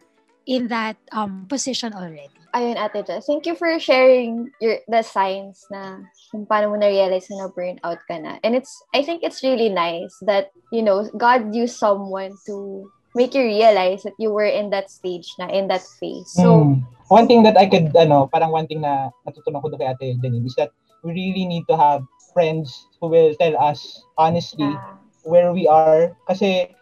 in 0.50 0.66
that 0.74 0.98
um, 1.14 1.46
position 1.46 1.94
already. 1.94 2.34
Ayun, 2.58 2.82
Ate 2.82 3.06
Jess. 3.06 3.30
Thank 3.30 3.46
you 3.46 3.54
for 3.54 3.70
sharing 3.78 4.50
your 4.58 4.82
the 4.90 5.06
signs 5.06 5.70
na 5.70 6.02
kung 6.34 6.50
paano 6.50 6.74
mo 6.74 6.82
na-realize 6.82 7.30
na 7.30 7.54
burnout 7.54 8.02
ka 8.10 8.18
na. 8.18 8.42
And 8.42 8.58
it's, 8.58 8.74
I 8.90 9.06
think 9.06 9.22
it's 9.22 9.46
really 9.46 9.70
nice 9.70 10.18
that, 10.26 10.50
you 10.74 10.82
know, 10.82 11.06
God 11.14 11.54
used 11.54 11.78
someone 11.78 12.34
to 12.50 12.90
make 13.14 13.38
you 13.38 13.46
realize 13.46 14.02
that 14.02 14.18
you 14.18 14.34
were 14.34 14.50
in 14.50 14.74
that 14.74 14.90
stage 14.90 15.30
na, 15.38 15.54
in 15.54 15.70
that 15.70 15.86
phase. 16.02 16.34
So, 16.34 16.66
Mm. 16.66 16.82
one 17.14 17.30
thing 17.30 17.46
that 17.46 17.54
I 17.54 17.70
could, 17.70 17.94
ano, 17.94 18.26
parang 18.34 18.50
one 18.50 18.66
thing 18.66 18.82
na 18.82 19.14
natutunan 19.30 19.62
ko 19.62 19.70
doon 19.70 19.82
kay 19.86 19.94
Ate 19.94 20.18
Janine 20.18 20.50
is 20.50 20.58
that 20.58 20.74
we 21.06 21.14
really 21.14 21.46
need 21.46 21.70
to 21.70 21.78
have 21.78 22.02
friends 22.34 22.74
who 22.98 23.14
will 23.14 23.38
tell 23.38 23.54
us 23.62 24.02
honestly 24.18 24.74
ah, 24.74 24.98
where 25.22 25.54
we 25.54 25.70
are. 25.70 26.18
Kasi 26.26 26.74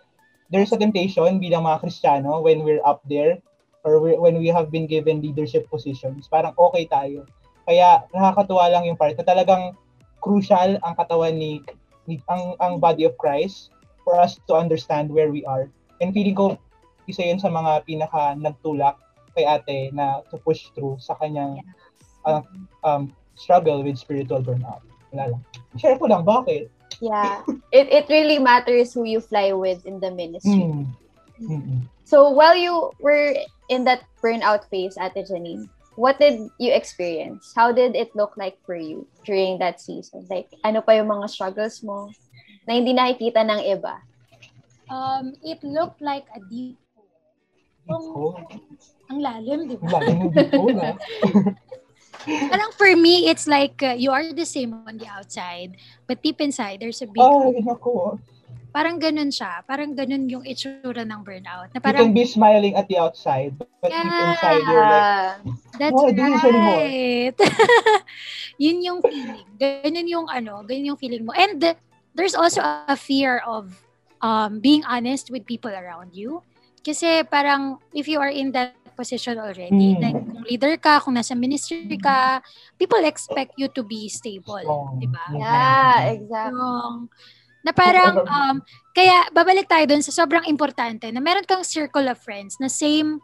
there's 0.47 0.71
a 0.71 0.79
temptation 0.79 1.43
bilang 1.43 1.67
mga 1.67 1.83
Kristiyano 1.83 2.39
when 2.39 2.63
we're 2.63 2.83
up 2.87 3.03
there 3.11 3.39
or 3.83 3.99
we- 3.99 4.17
when 4.17 4.39
we 4.39 4.47
have 4.47 4.71
been 4.71 4.87
given 4.87 5.21
leadership 5.21 5.69
positions, 5.69 6.27
parang 6.29 6.53
okay 6.57 6.85
tayo. 6.89 7.27
Kaya 7.67 8.07
nakakatuwa 8.15 8.71
lang 8.71 8.87
yung 8.87 8.97
part 8.97 9.13
na 9.19 9.25
talagang 9.27 9.75
crucial 10.23 10.79
ang 10.81 10.93
katawan 10.95 11.35
ni, 11.35 11.61
ni 12.07 12.17
ang, 12.31 12.55
ang 12.63 12.79
body 12.79 13.05
of 13.05 13.13
Christ 13.19 13.69
for 14.07 14.15
us 14.17 14.39
to 14.47 14.55
understand 14.55 15.11
where 15.11 15.29
we 15.29 15.43
are. 15.43 15.67
And 15.99 16.15
feeling 16.15 16.35
ko, 16.35 16.55
isa 17.07 17.23
yun 17.27 17.39
sa 17.39 17.51
mga 17.51 17.83
pinaka 17.87 18.35
nagtulak 18.39 18.95
kay 19.37 19.45
ate 19.45 19.93
na 19.93 20.25
to 20.33 20.41
push 20.41 20.71
through 20.73 20.97
sa 20.97 21.13
kanyang 21.19 21.61
uh, 22.25 22.41
um, 22.87 23.13
struggle 23.37 23.83
with 23.83 23.99
spiritual 23.99 24.41
burnout. 24.41 24.81
Wala 25.13 25.37
lang. 25.37 25.41
Share 25.77 25.99
ko 25.99 26.09
lang, 26.09 26.25
bakit? 26.25 26.71
yeah. 27.01 27.43
It, 27.71 27.91
it 27.91 28.05
really 28.09 28.39
matters 28.39 28.93
who 28.93 29.03
you 29.03 29.19
fly 29.19 29.51
with 29.53 29.85
in 29.85 29.99
the 29.99 30.11
ministry. 30.11 30.71
Mm. 30.71 30.87
So, 32.03 32.29
while 32.31 32.55
you 32.55 32.91
were 32.99 33.35
in 33.69 33.83
that 33.85 34.03
burnout 34.23 34.69
phase, 34.69 34.97
Ate 34.97 35.27
Janine, 35.27 35.69
what 35.95 36.19
did 36.19 36.47
you 36.59 36.71
experience? 36.71 37.51
How 37.55 37.71
did 37.71 37.95
it 37.95 38.15
look 38.15 38.37
like 38.37 38.57
for 38.65 38.75
you 38.75 39.07
during 39.25 39.59
that 39.59 39.81
season? 39.81 40.25
Like, 40.29 40.49
ano 40.63 40.81
pa 40.81 40.95
yung 40.95 41.11
mga 41.11 41.29
struggles 41.29 41.83
mo 41.83 42.09
na 42.67 42.79
hindi 42.79 42.93
nakikita 42.93 43.43
ng 43.43 43.61
iba? 43.65 43.99
Um, 44.87 45.35
it 45.43 45.59
looked 45.63 45.99
like 45.99 46.25
a 46.31 46.39
deep 46.47 46.79
Oh, 47.87 48.35
ang 49.07 49.23
lalim, 49.23 49.71
di 49.71 49.79
ba? 49.79 49.87
lalim 49.87 50.27
ng 50.27 50.31
deep 50.35 50.51
hole, 50.51 50.79
ah. 50.83 50.95
Parang 52.51 52.71
for 52.75 52.91
me, 52.99 53.31
it's 53.31 53.47
like 53.47 53.79
uh, 53.79 53.95
you 53.95 54.11
are 54.11 54.27
the 54.35 54.43
same 54.43 54.75
on 54.83 54.99
the 54.99 55.07
outside, 55.07 55.79
but 56.03 56.19
deep 56.19 56.43
inside, 56.43 56.83
there's 56.83 56.99
a 56.99 57.07
big 57.07 57.23
Ay, 57.23 57.63
naku. 57.63 58.19
Parang 58.77 59.01
ganun 59.01 59.33
siya. 59.33 59.65
Parang 59.65 59.97
ganun 59.97 60.29
yung 60.29 60.45
itsura 60.45 61.01
ng 61.01 61.25
burnout. 61.25 61.73
Na 61.73 61.81
You 61.81 61.81
can 61.81 62.13
parang, 62.13 62.13
be 62.13 62.29
smiling 62.29 62.77
at 62.77 62.85
the 62.85 63.01
outside, 63.01 63.57
but 63.57 63.89
deep 63.89 64.05
inside, 64.05 64.61
you're 64.69 64.85
like, 64.85 65.41
that's 65.81 65.97
"Oh, 65.97 66.13
do 66.13 66.21
this 66.21 66.45
anymore." 66.45 66.85
right. 66.85 67.37
Yun 68.61 68.77
yung 68.85 68.99
feeling. 69.01 69.49
Ganun 69.57 70.05
yung 70.05 70.25
ano, 70.29 70.61
ganun 70.61 70.93
yung 70.93 70.99
feeling 71.01 71.25
mo. 71.25 71.33
And 71.33 71.57
the- 71.57 71.81
there's 72.13 72.37
also 72.37 72.61
a 72.61 72.93
fear 72.93 73.41
of 73.49 73.73
um, 74.21 74.61
being 74.61 74.85
honest 74.85 75.33
with 75.33 75.49
people 75.49 75.73
around 75.73 76.13
you. 76.13 76.45
Kasi 76.85 77.25
parang 77.25 77.81
if 77.97 78.05
you 78.05 78.21
are 78.21 78.29
in 78.29 78.53
that 78.53 78.77
position 78.93 79.37
already, 79.37 79.93
Mm. 79.93 80.01
like 80.01 80.17
kung 80.17 80.41
leader 80.45 80.73
ka, 80.77 81.01
kung 81.01 81.13
nasa 81.17 81.33
ministry 81.33 81.85
ka, 81.97 82.41
people 82.77 83.01
expect 83.01 83.53
you 83.57 83.69
to 83.69 83.81
be 83.81 84.05
stable. 84.09 84.61
strong. 84.61 84.97
Diba? 84.97 85.21
yeah, 85.33 86.13
exactly. 86.13 86.57
Wrong. 86.57 87.09
Na 87.67 87.75
parang, 87.75 88.23
um, 88.23 88.55
kaya 88.95 89.27
babalik 89.35 89.67
tayo 89.67 89.83
dun 89.83 89.99
sa 89.99 90.15
sobrang 90.15 90.47
importante 90.47 91.11
na 91.11 91.19
meron 91.19 91.43
kang 91.43 91.67
circle 91.67 92.07
of 92.07 92.15
friends 92.23 92.55
na 92.63 92.71
same 92.71 93.19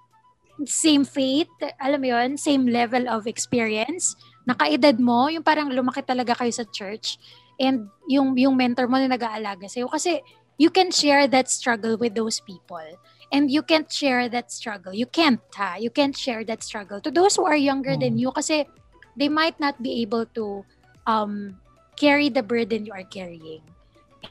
same 0.68 1.02
faith, 1.08 1.50
alam 1.82 1.98
mo 2.04 2.14
yun, 2.14 2.38
same 2.38 2.68
level 2.68 3.10
of 3.10 3.26
experience, 3.26 4.14
nakaedad 4.46 5.02
mo, 5.02 5.26
yung 5.32 5.42
parang 5.42 5.72
lumaki 5.72 6.06
talaga 6.06 6.38
kayo 6.38 6.54
sa 6.54 6.68
church, 6.70 7.18
and 7.58 7.90
yung, 8.06 8.38
yung 8.38 8.54
mentor 8.54 8.86
mo 8.86 9.02
na 9.02 9.10
nag-aalaga 9.10 9.66
sa'yo. 9.66 9.90
Kasi 9.90 10.22
you 10.62 10.70
can 10.70 10.94
share 10.94 11.26
that 11.26 11.50
struggle 11.50 11.98
with 11.98 12.14
those 12.14 12.38
people. 12.44 12.86
And 13.34 13.50
you 13.50 13.66
can't 13.66 13.90
share 13.90 14.30
that 14.30 14.54
struggle. 14.54 14.94
You 14.94 15.10
can't, 15.10 15.42
ha? 15.58 15.82
You 15.82 15.90
can't 15.90 16.14
share 16.14 16.46
that 16.46 16.62
struggle 16.62 17.02
to 17.02 17.10
those 17.10 17.34
who 17.34 17.50
are 17.50 17.58
younger 17.58 17.98
than 17.98 18.22
you 18.22 18.30
kasi 18.30 18.70
they 19.18 19.26
might 19.26 19.58
not 19.58 19.82
be 19.82 20.06
able 20.06 20.30
to 20.38 20.62
um, 21.10 21.58
carry 21.98 22.30
the 22.30 22.46
burden 22.46 22.86
you 22.86 22.94
are 22.94 23.08
carrying. 23.10 23.66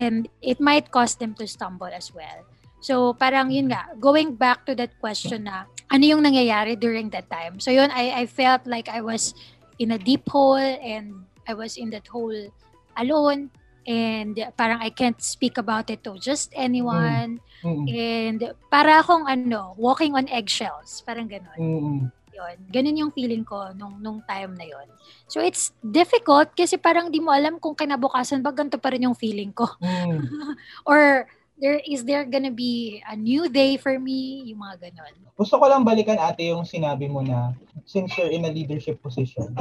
And 0.01 0.29
it 0.41 0.61
might 0.61 0.91
cause 0.91 1.17
them 1.17 1.35
to 1.37 1.47
stumble 1.47 1.91
as 1.93 2.15
well. 2.15 2.47
So 2.83 3.15
parang 3.15 3.55
yun 3.55 3.71
nga, 3.71 3.95
going 4.01 4.35
back 4.35 4.67
to 4.67 4.75
that 4.75 4.99
question 4.99 5.47
na 5.47 5.71
ano 5.87 6.03
yung 6.03 6.27
nangyayari 6.27 6.75
during 6.75 7.11
that 7.15 7.31
time. 7.31 7.63
So 7.63 7.71
yun, 7.71 7.95
I, 7.95 8.25
I 8.25 8.27
felt 8.27 8.67
like 8.67 8.89
I 8.89 9.01
was 9.01 9.35
in 9.79 9.93
a 9.95 9.99
deep 9.99 10.29
hole 10.29 10.59
and 10.59 11.23
I 11.47 11.55
was 11.55 11.77
in 11.77 11.91
that 11.91 12.07
hole 12.11 12.51
alone 12.99 13.51
and 13.87 14.39
parang 14.57 14.79
I 14.79 14.91
can't 14.91 15.19
speak 15.23 15.59
about 15.59 15.91
it 15.91 16.05
to 16.05 16.15
just 16.19 16.55
anyone 16.55 17.43
Mm-mm. 17.63 17.87
and 17.91 18.55
para 18.71 19.03
akong 19.03 19.27
ano, 19.27 19.75
walking 19.75 20.15
on 20.15 20.31
eggshells, 20.31 21.03
parang 21.03 21.27
ganon 21.27 21.59
Mm-mm. 21.59 22.01
Yun. 22.33 22.57
Ganun 22.73 23.01
yung 23.07 23.13
feeling 23.13 23.45
ko 23.45 23.71
nung, 23.77 24.01
nung 24.01 24.21
time 24.25 24.57
na 24.57 24.67
yun. 24.67 24.89
So, 25.29 25.45
it's 25.45 25.71
difficult 25.81 26.57
kasi 26.57 26.81
parang 26.81 27.13
di 27.13 27.21
mo 27.21 27.31
alam 27.31 27.61
kung 27.61 27.77
kinabukasan 27.77 28.41
ba 28.41 28.51
ganito 28.51 28.81
pa 28.81 28.91
rin 28.91 29.07
yung 29.07 29.17
feeling 29.17 29.53
ko. 29.53 29.69
Mm. 29.79 30.25
Or, 30.91 31.29
there 31.63 31.79
is 31.87 32.03
there 32.03 32.27
gonna 32.27 32.51
be 32.51 32.99
a 33.07 33.15
new 33.15 33.47
day 33.47 33.79
for 33.79 33.95
me? 33.95 34.43
Yung 34.51 34.65
mga 34.67 34.91
ganun. 34.91 35.15
Gusto 35.39 35.63
ko 35.63 35.71
lang 35.71 35.87
balikan 35.87 36.19
ate 36.19 36.51
yung 36.51 36.67
sinabi 36.67 37.07
mo 37.07 37.23
na 37.23 37.55
since 37.87 38.11
you're 38.19 38.33
in 38.33 38.45
a 38.45 38.53
leadership 38.53 38.99
position, 38.99 39.55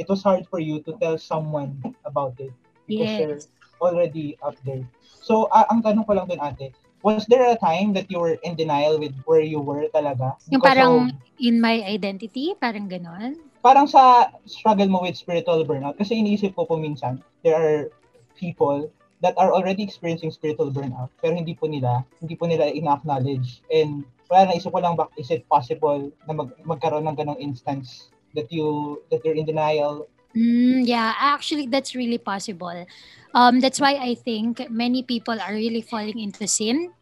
it 0.00 0.08
was 0.08 0.24
hard 0.24 0.48
for 0.48 0.58
you 0.58 0.80
to 0.82 0.96
tell 0.96 1.20
someone 1.20 1.76
about 2.08 2.32
it 2.40 2.54
because 2.88 3.12
you're 3.20 3.36
Yes. 3.36 3.52
already 3.82 4.38
up 4.40 4.56
there. 4.64 4.82
So, 5.22 5.46
ah, 5.52 5.66
ang 5.70 5.82
tanong 5.82 6.06
ko 6.06 6.12
lang 6.16 6.26
dun 6.26 6.42
ate, 6.42 6.74
was 7.02 7.26
there 7.26 7.44
a 7.50 7.58
time 7.58 7.92
that 7.92 8.08
you 8.08 8.18
were 8.18 8.38
in 8.46 8.54
denial 8.54 8.98
with 8.98 9.12
where 9.26 9.42
you 9.42 9.58
were 9.58 9.86
talaga? 9.90 10.38
Yung 10.50 10.62
parang 10.62 11.10
of- 11.10 11.18
in 11.42 11.58
my 11.58 11.82
identity, 11.82 12.54
parang 12.56 12.86
ganun. 12.86 13.38
parang 13.62 13.86
sa 13.86 14.30
struggle 14.46 14.90
mo 14.90 15.06
with 15.06 15.14
spiritual 15.14 15.62
burnout, 15.62 15.94
kasi 15.94 16.18
iniisip 16.18 16.54
ko 16.58 16.66
po 16.66 16.74
minsan, 16.74 17.22
there 17.46 17.54
are 17.54 17.90
people 18.34 18.90
that 19.22 19.38
are 19.38 19.54
already 19.54 19.86
experiencing 19.86 20.34
spiritual 20.34 20.74
burnout, 20.74 21.10
pero 21.22 21.38
hindi 21.38 21.54
po 21.54 21.70
nila, 21.70 22.02
hindi 22.18 22.34
po 22.34 22.50
nila 22.50 22.66
ina-acknowledge. 22.74 23.62
And 23.70 24.02
wala 24.26 24.50
naisip 24.50 24.74
ko 24.74 24.82
lang, 24.82 24.98
bak, 24.98 25.14
is 25.14 25.30
it 25.30 25.46
possible 25.46 26.10
na 26.26 26.34
mag, 26.34 26.50
magkaroon 26.66 27.06
ng 27.06 27.14
ganong 27.14 27.38
instance 27.38 28.10
that 28.34 28.50
you, 28.50 28.98
that 29.14 29.22
you're 29.22 29.38
in 29.38 29.46
denial? 29.46 30.10
Mm, 30.36 30.86
yeah, 30.88 31.12
actually, 31.18 31.66
that's 31.66 31.94
really 31.94 32.18
possible. 32.18 32.86
Um, 33.34 33.60
that's 33.60 33.80
why 33.80 33.96
I 34.00 34.14
think 34.14 34.68
many 34.70 35.02
people 35.02 35.38
are 35.40 35.52
really 35.52 35.80
falling 35.82 36.18
into 36.18 36.48
sin 36.48 36.92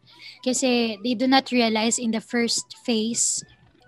kasi 0.43 0.99
they 1.03 1.13
do 1.15 1.27
not 1.27 1.51
realize 1.51 1.99
in 1.99 2.11
the 2.11 2.23
first 2.23 2.75
phase 2.83 3.43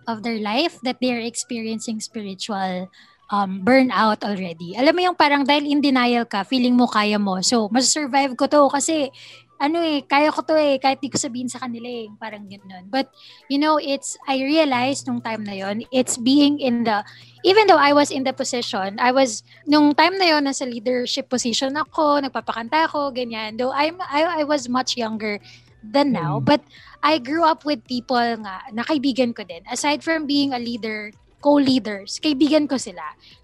of 0.08 0.24
their 0.24 0.40
life 0.40 0.80
that 0.84 1.00
they 1.00 1.12
are 1.16 1.24
experiencing 1.24 2.00
spiritual 2.00 2.92
um, 3.32 3.64
burnout 3.64 4.24
already. 4.24 4.76
Alam 4.76 4.96
mo 4.96 5.02
yung 5.12 5.20
parang 5.20 5.48
dahil 5.48 5.68
in 5.68 5.80
denial 5.80 6.28
ka, 6.28 6.44
feeling 6.44 6.76
mo 6.76 6.88
kaya 6.88 7.16
mo. 7.20 7.40
So, 7.40 7.68
mas-survive 7.72 8.36
ko 8.36 8.48
to 8.48 8.68
kasi 8.72 9.12
ano 9.64 9.80
eh, 9.80 10.04
kaya 10.04 10.28
ko 10.28 10.44
to 10.44 10.60
eh, 10.60 10.76
kahit 10.76 11.00
di 11.00 11.08
ko 11.08 11.16
sabihin 11.16 11.48
sa 11.48 11.64
kanila 11.64 11.88
eh, 11.88 12.12
parang 12.20 12.44
ganun. 12.52 12.92
But, 12.92 13.08
you 13.48 13.56
know, 13.56 13.80
it's, 13.80 14.20
I 14.28 14.44
realized 14.44 15.08
nung 15.08 15.24
time 15.24 15.48
na 15.48 15.56
yon 15.56 15.88
it's 15.88 16.20
being 16.20 16.60
in 16.60 16.84
the, 16.84 17.08
even 17.48 17.72
though 17.72 17.80
I 17.80 17.96
was 17.96 18.12
in 18.12 18.28
the 18.28 18.36
position, 18.36 19.00
I 19.00 19.16
was, 19.16 19.40
nung 19.64 19.96
time 19.96 20.20
na 20.20 20.36
yon 20.36 20.44
nasa 20.44 20.68
leadership 20.68 21.32
position 21.32 21.80
ako, 21.80 22.20
nagpapakanta 22.20 22.92
ako, 22.92 23.16
ganyan. 23.16 23.56
Though 23.56 23.72
I'm, 23.72 24.04
I, 24.04 24.44
I 24.44 24.44
was 24.44 24.68
much 24.68 25.00
younger 25.00 25.40
than 25.80 26.12
now, 26.12 26.44
Mm. 26.44 26.46
but 26.46 26.62
I 27.04 27.20
grew 27.20 27.44
up 27.48 27.64
with 27.64 27.88
people 27.88 28.20
nga, 28.20 28.68
na 28.72 28.84
kaibigan 28.84 29.32
ko 29.32 29.48
din. 29.48 29.64
Aside 29.72 30.04
from 30.04 30.28
being 30.28 30.52
a 30.52 30.60
leader, 30.60 31.12
co-leaders, 31.44 32.20
kaibigan 32.24 32.68
ko 32.68 32.80
sila. 32.80 33.04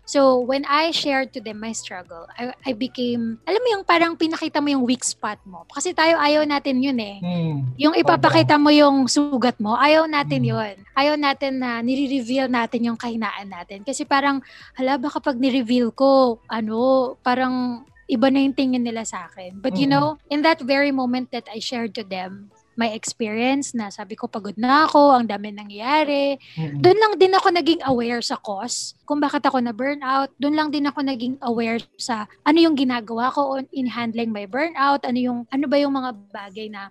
So, 0.09 0.41
when 0.41 0.65
I 0.65 0.89
shared 0.89 1.37
to 1.37 1.39
them 1.39 1.61
my 1.61 1.69
struggle, 1.69 2.25
I, 2.33 2.49
I 2.65 2.73
became, 2.73 3.37
alam 3.45 3.61
mo 3.61 3.67
yung 3.77 3.85
parang 3.85 4.17
pinakita 4.17 4.57
mo 4.57 4.73
yung 4.73 4.81
weak 4.81 5.05
spot 5.05 5.37
mo. 5.45 5.69
Kasi 5.69 5.93
tayo 5.93 6.17
ayaw 6.17 6.49
natin 6.49 6.81
yun 6.81 6.97
eh. 6.97 7.21
Hmm. 7.21 7.77
Yung 7.77 7.93
ipapakita 7.93 8.57
mo 8.57 8.73
yung 8.73 9.05
sugat 9.05 9.61
mo, 9.61 9.77
ayaw 9.77 10.09
natin 10.09 10.41
Mm. 10.41 10.49
yun. 10.49 10.73
Ayaw 10.97 11.13
natin 11.13 11.61
na 11.61 11.85
nire-reveal 11.85 12.49
natin 12.49 12.89
yung 12.89 12.97
kahinaan 12.97 13.53
natin. 13.53 13.85
Kasi 13.85 14.01
parang, 14.01 14.41
hala, 14.73 14.97
baka 14.97 15.21
pag 15.21 15.37
nire-reveal 15.37 15.93
ko, 15.93 16.41
ano, 16.49 17.13
parang 17.21 17.85
iba 18.09 18.33
na 18.33 18.41
yung 18.41 18.57
tingin 18.57 18.81
nila 18.81 19.05
sa 19.05 19.29
akin. 19.29 19.61
But 19.61 19.77
you 19.77 19.85
Mm. 19.85 19.93
know, 19.93 20.07
in 20.33 20.41
that 20.41 20.57
very 20.57 20.89
moment 20.89 21.29
that 21.29 21.45
I 21.53 21.61
shared 21.61 21.93
to 21.93 22.03
them, 22.03 22.49
my 22.79 22.95
experience 22.95 23.75
na 23.75 23.91
sabi 23.91 24.15
ko 24.15 24.31
pagod 24.31 24.55
na 24.55 24.87
ako, 24.87 25.11
ang 25.11 25.27
dami 25.27 25.51
nangyayari. 25.51 26.39
Mm-mm. 26.55 26.79
Doon 26.79 26.95
lang 26.95 27.13
din 27.19 27.35
ako 27.35 27.47
naging 27.51 27.81
aware 27.83 28.23
sa 28.23 28.39
cause 28.39 28.95
kung 29.03 29.19
bakit 29.19 29.43
ako 29.43 29.59
na 29.59 29.75
burnout. 29.75 30.31
Doon 30.39 30.55
lang 30.55 30.69
din 30.71 30.87
ako 30.87 31.03
naging 31.03 31.35
aware 31.43 31.83
sa 31.99 32.23
ano 32.47 32.57
yung 32.63 32.79
ginagawa 32.79 33.35
ko 33.35 33.59
in 33.75 33.91
handling 33.91 34.31
my 34.31 34.47
burnout, 34.47 35.03
ano 35.03 35.19
yung 35.19 35.39
ano 35.51 35.65
ba 35.67 35.75
yung 35.75 35.91
mga 35.91 36.15
bagay 36.31 36.71
na 36.71 36.87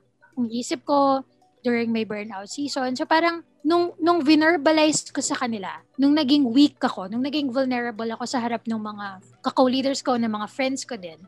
isip 0.53 0.85
ko 0.85 1.25
during 1.65 1.89
my 1.89 2.05
burnout 2.05 2.47
season. 2.53 2.93
So 2.93 3.09
parang 3.09 3.43
nung 3.67 3.97
nung 3.99 4.23
verbalize 4.23 5.09
ko 5.11 5.19
sa 5.19 5.35
kanila, 5.35 5.83
nung 5.99 6.15
naging 6.15 6.47
weak 6.47 6.79
ako, 6.79 7.11
nung 7.11 7.25
naging 7.25 7.51
vulnerable 7.51 8.07
ako 8.15 8.29
sa 8.29 8.39
harap 8.39 8.63
ng 8.69 8.79
mga 8.79 9.07
kako-leaders 9.43 10.05
ko, 10.05 10.15
ng 10.15 10.31
mga 10.31 10.47
friends 10.53 10.87
ko 10.87 10.95
din, 10.95 11.19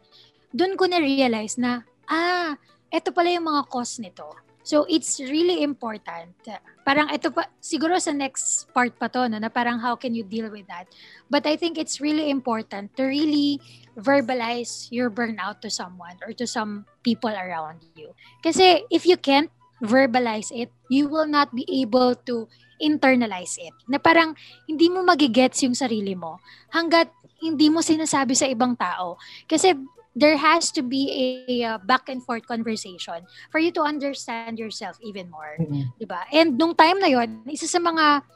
doon 0.54 0.78
ko 0.78 0.86
na 0.86 1.02
realize 1.02 1.58
na 1.58 1.82
ah, 2.06 2.54
eto 2.90 3.14
pala 3.14 3.30
yung 3.30 3.46
mga 3.46 3.62
cause 3.70 4.02
nito. 4.02 4.26
So 4.62 4.84
it's 4.88 5.18
really 5.20 5.64
important. 5.64 6.36
Parang 6.84 7.08
ito 7.08 7.32
pa 7.32 7.48
siguro 7.60 7.96
sa 7.96 8.12
next 8.12 8.68
part 8.76 8.92
pa 9.00 9.08
to 9.08 9.24
no 9.28 9.40
na 9.40 9.48
parang 9.48 9.80
how 9.80 9.96
can 9.96 10.12
you 10.12 10.24
deal 10.24 10.52
with 10.52 10.68
that. 10.68 10.90
But 11.32 11.48
I 11.48 11.56
think 11.56 11.80
it's 11.80 12.00
really 12.00 12.28
important 12.28 12.92
to 13.00 13.08
really 13.08 13.60
verbalize 13.96 14.88
your 14.92 15.08
burnout 15.08 15.64
to 15.64 15.70
someone 15.72 16.20
or 16.24 16.36
to 16.36 16.46
some 16.46 16.84
people 17.00 17.32
around 17.32 17.84
you. 17.96 18.12
Kasi 18.44 18.84
if 18.92 19.08
you 19.08 19.16
can't 19.16 19.50
verbalize 19.80 20.52
it, 20.52 20.68
you 20.92 21.08
will 21.08 21.26
not 21.26 21.52
be 21.56 21.64
able 21.68 22.14
to 22.28 22.48
internalize 22.80 23.56
it. 23.60 23.72
Na 23.88 23.96
parang 23.96 24.36
hindi 24.68 24.88
mo 24.92 25.04
magigets 25.04 25.64
yung 25.64 25.76
sarili 25.76 26.12
mo 26.16 26.40
hanggat 26.72 27.12
hindi 27.40 27.72
mo 27.72 27.80
sinasabi 27.80 28.36
sa 28.36 28.48
ibang 28.48 28.76
tao. 28.76 29.16
Kasi 29.48 29.72
there 30.14 30.36
has 30.36 30.74
to 30.74 30.82
be 30.82 31.10
a, 31.14 31.26
uh, 31.64 31.78
back 31.86 32.10
and 32.10 32.22
forth 32.24 32.42
conversation 32.46 33.22
for 33.50 33.62
you 33.62 33.70
to 33.70 33.82
understand 33.82 34.58
yourself 34.58 34.98
even 35.02 35.30
more. 35.30 35.54
Mm-mm. 35.58 35.86
'di 35.98 36.06
ba? 36.06 36.26
And 36.34 36.58
nung 36.58 36.74
time 36.74 36.98
na 36.98 37.10
'yon, 37.10 37.46
isa 37.46 37.70
sa 37.70 37.78
mga 37.78 38.26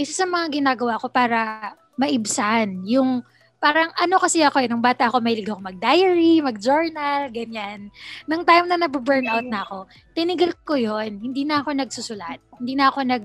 isa 0.00 0.24
sa 0.24 0.26
mga 0.26 0.62
ginagawa 0.62 0.96
ko 0.96 1.10
para 1.12 1.72
maibsan 1.98 2.86
yung 2.86 3.26
parang 3.58 3.90
ano 3.98 4.22
kasi 4.22 4.38
ako 4.46 4.62
eh, 4.62 4.70
nung 4.70 4.82
bata 4.82 5.10
ako 5.10 5.18
mahilig 5.18 5.50
ako 5.50 5.58
mag-diary, 5.58 6.38
mag-journal, 6.38 7.26
ganyan. 7.34 7.90
Nung 8.30 8.46
time 8.46 8.70
na 8.70 8.78
nabu-burnout 8.78 9.44
na 9.50 9.66
ako, 9.66 9.90
tinigil 10.14 10.54
ko 10.62 10.78
yon 10.78 11.18
Hindi 11.18 11.42
na 11.42 11.60
ako 11.60 11.74
nagsusulat. 11.74 12.38
Hindi 12.62 12.78
na 12.78 12.88
ako 12.88 12.98
nag 13.02 13.24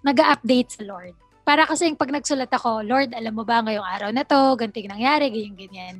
nag-update 0.00 0.80
sa 0.80 0.82
Lord. 0.88 1.14
Para 1.46 1.62
kasi 1.68 1.92
pag 1.94 2.10
nagsulat 2.10 2.50
ako, 2.50 2.82
Lord, 2.82 3.14
alam 3.14 3.36
mo 3.36 3.46
ba 3.46 3.62
ngayong 3.62 3.86
araw 3.86 4.10
na 4.10 4.26
to, 4.26 4.58
ganito 4.58 4.82
yung 4.82 4.98
nangyari, 4.98 5.30
ganyan, 5.30 5.54
ganyan. 5.54 5.96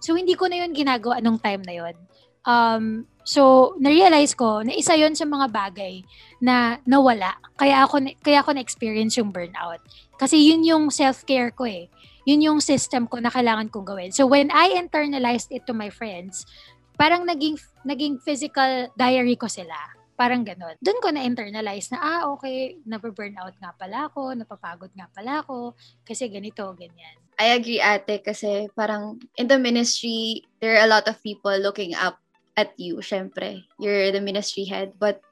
So, 0.00 0.16
hindi 0.16 0.34
ko 0.34 0.48
na 0.48 0.64
yun 0.64 0.72
ginagawa 0.72 1.20
nung 1.22 1.38
time 1.38 1.62
na 1.62 1.74
yun. 1.76 1.94
Um, 2.42 2.84
so, 3.22 3.72
na-realize 3.76 4.32
ko 4.32 4.64
na 4.64 4.72
isa 4.72 4.96
yon 4.96 5.12
sa 5.12 5.28
mga 5.28 5.52
bagay 5.52 6.02
na 6.40 6.80
nawala. 6.88 7.36
Kaya 7.60 7.84
ako, 7.84 8.00
kaya 8.24 8.40
ako 8.40 8.56
na-experience 8.56 9.20
yung 9.20 9.30
burnout. 9.30 9.84
Kasi 10.16 10.40
yun 10.40 10.64
yung 10.64 10.88
self-care 10.88 11.52
ko 11.52 11.68
eh. 11.68 11.92
yun 12.28 12.40
yung 12.44 12.60
system 12.60 13.08
ko 13.08 13.18
na 13.18 13.32
kailangan 13.32 13.72
kong 13.72 13.86
gawin. 13.88 14.12
So 14.12 14.28
when 14.28 14.52
I 14.52 14.76
internalized 14.76 15.50
it 15.50 15.64
to 15.66 15.74
my 15.74 15.88
friends, 15.88 16.44
parang 17.00 17.24
naging 17.24 17.56
naging 17.82 18.20
physical 18.20 18.92
diary 18.94 19.34
ko 19.34 19.48
sila. 19.48 19.99
Parang 20.20 20.44
ganun. 20.44 20.76
Doon 20.84 21.00
ko 21.00 21.08
na-internalize 21.08 21.88
na, 21.88 21.98
ah, 22.04 22.22
okay, 22.36 22.76
nababurnout 22.84 23.56
nga 23.56 23.72
pala 23.72 24.12
ako, 24.12 24.36
napapagod 24.36 24.92
nga 24.92 25.08
pala 25.16 25.40
ako, 25.40 25.72
kasi 26.04 26.28
ganito, 26.28 26.68
ganyan. 26.76 27.16
I 27.40 27.56
agree, 27.56 27.80
ate, 27.80 28.20
kasi 28.20 28.68
parang 28.76 29.16
in 29.40 29.48
the 29.48 29.56
ministry, 29.56 30.44
there 30.60 30.76
are 30.76 30.84
a 30.84 30.92
lot 30.92 31.08
of 31.08 31.16
people 31.24 31.56
looking 31.56 31.96
up 31.96 32.20
at 32.52 32.76
you, 32.76 33.00
syempre. 33.00 33.64
You're 33.80 34.12
the 34.12 34.20
ministry 34.20 34.68
head. 34.68 35.00
But 35.00 35.24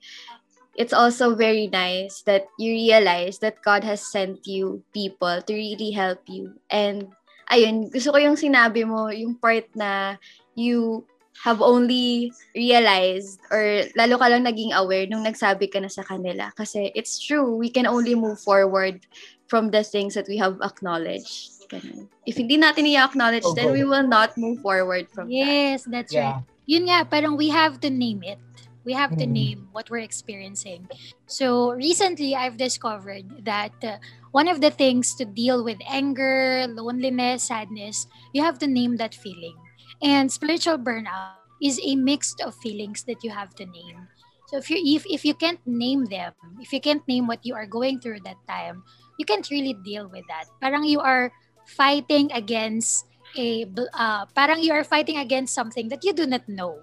it's 0.72 0.96
also 0.96 1.36
very 1.36 1.68
nice 1.68 2.24
that 2.24 2.48
you 2.56 2.72
realize 2.72 3.44
that 3.44 3.60
God 3.60 3.84
has 3.84 4.00
sent 4.00 4.48
you 4.48 4.80
people 4.96 5.44
to 5.44 5.52
really 5.52 5.92
help 5.92 6.24
you. 6.24 6.56
And 6.72 7.12
ayun, 7.52 7.92
gusto 7.92 8.16
ko 8.16 8.18
yung 8.24 8.40
sinabi 8.40 8.88
mo, 8.88 9.12
yung 9.12 9.36
part 9.36 9.68
na 9.76 10.16
you 10.56 11.04
have 11.44 11.62
only 11.62 12.32
realized 12.54 13.38
or 13.50 13.86
lalo 13.94 14.18
ka 14.18 14.26
lang 14.26 14.42
naging 14.42 14.74
aware 14.74 15.06
nung 15.06 15.22
nagsabi 15.22 15.70
ka 15.70 15.78
na 15.78 15.88
sa 15.88 16.02
kanila. 16.02 16.50
Kasi 16.58 16.90
it's 16.94 17.18
true, 17.18 17.54
we 17.54 17.70
can 17.70 17.86
only 17.86 18.14
move 18.14 18.40
forward 18.42 19.06
from 19.46 19.70
the 19.70 19.82
things 19.82 20.14
that 20.14 20.26
we 20.28 20.36
have 20.36 20.58
acknowledged. 20.60 21.54
Ganun. 21.70 22.08
If 22.26 22.36
hindi 22.36 22.56
natin 22.58 22.88
i-acknowledge, 22.88 23.44
Oh, 23.44 23.54
then 23.54 23.72
we 23.72 23.84
will 23.84 24.04
not 24.04 24.36
move 24.36 24.60
forward 24.60 25.08
from 25.12 25.28
that. 25.28 25.36
Yes, 25.36 25.84
that's 25.88 26.12
Yeah. 26.12 26.40
right. 26.40 26.44
Yun 26.68 26.88
nga, 26.88 27.08
parang 27.08 27.36
we 27.36 27.48
have 27.48 27.80
to 27.80 27.88
name 27.88 28.20
it. 28.20 28.40
We 28.84 28.96
have 28.96 29.16
to 29.20 29.28
Mhm. 29.28 29.36
name 29.36 29.60
what 29.72 29.92
we're 29.92 30.04
experiencing. 30.04 30.88
So 31.28 31.72
recently, 31.76 32.32
I've 32.32 32.56
discovered 32.56 33.44
that 33.44 33.76
uh, 33.84 34.00
one 34.32 34.48
of 34.48 34.60
the 34.60 34.70
things 34.70 35.14
to 35.16 35.24
deal 35.24 35.64
with 35.64 35.78
anger, 35.88 36.66
loneliness, 36.68 37.44
sadness, 37.48 38.06
you 38.32 38.42
have 38.42 38.58
to 38.58 38.66
name 38.66 38.96
that 38.96 39.14
feeling. 39.14 39.56
And 40.02 40.30
spiritual 40.30 40.78
burnout 40.78 41.36
is 41.62 41.80
a 41.84 41.96
mix 41.96 42.34
of 42.44 42.54
feelings 42.56 43.04
that 43.04 43.22
you 43.24 43.30
have 43.30 43.54
to 43.56 43.66
name. 43.66 44.08
So 44.48 44.58
if 44.58 44.70
you 44.70 44.78
if, 44.80 45.04
if 45.10 45.24
you 45.24 45.34
can't 45.34 45.60
name 45.66 46.06
them, 46.06 46.42
if 46.50 46.72
you 46.72 46.80
can't 46.80 46.96
name 46.96 47.26
what 47.26 47.34
you 47.36 47.54
are 47.54 47.66
going 47.66 48.00
through 48.00 48.12
that 48.14 48.30
time, 48.48 48.82
you 49.18 49.24
can't 49.24 49.48
really 49.50 49.74
deal 49.84 50.08
with 50.08 50.24
that. 50.28 50.44
Parang 50.60 50.84
you 50.84 51.00
are 51.00 51.32
fighting 51.66 52.30
against 52.32 53.04
a 53.36 53.64
bl- 53.64 53.92
uh, 53.94 54.26
parang 54.34 54.62
you 54.62 54.72
are 54.72 54.84
fighting 54.84 55.18
against 55.18 55.54
something 55.54 55.88
that 55.88 56.04
you 56.04 56.12
do 56.12 56.26
not 56.26 56.48
know. 56.48 56.80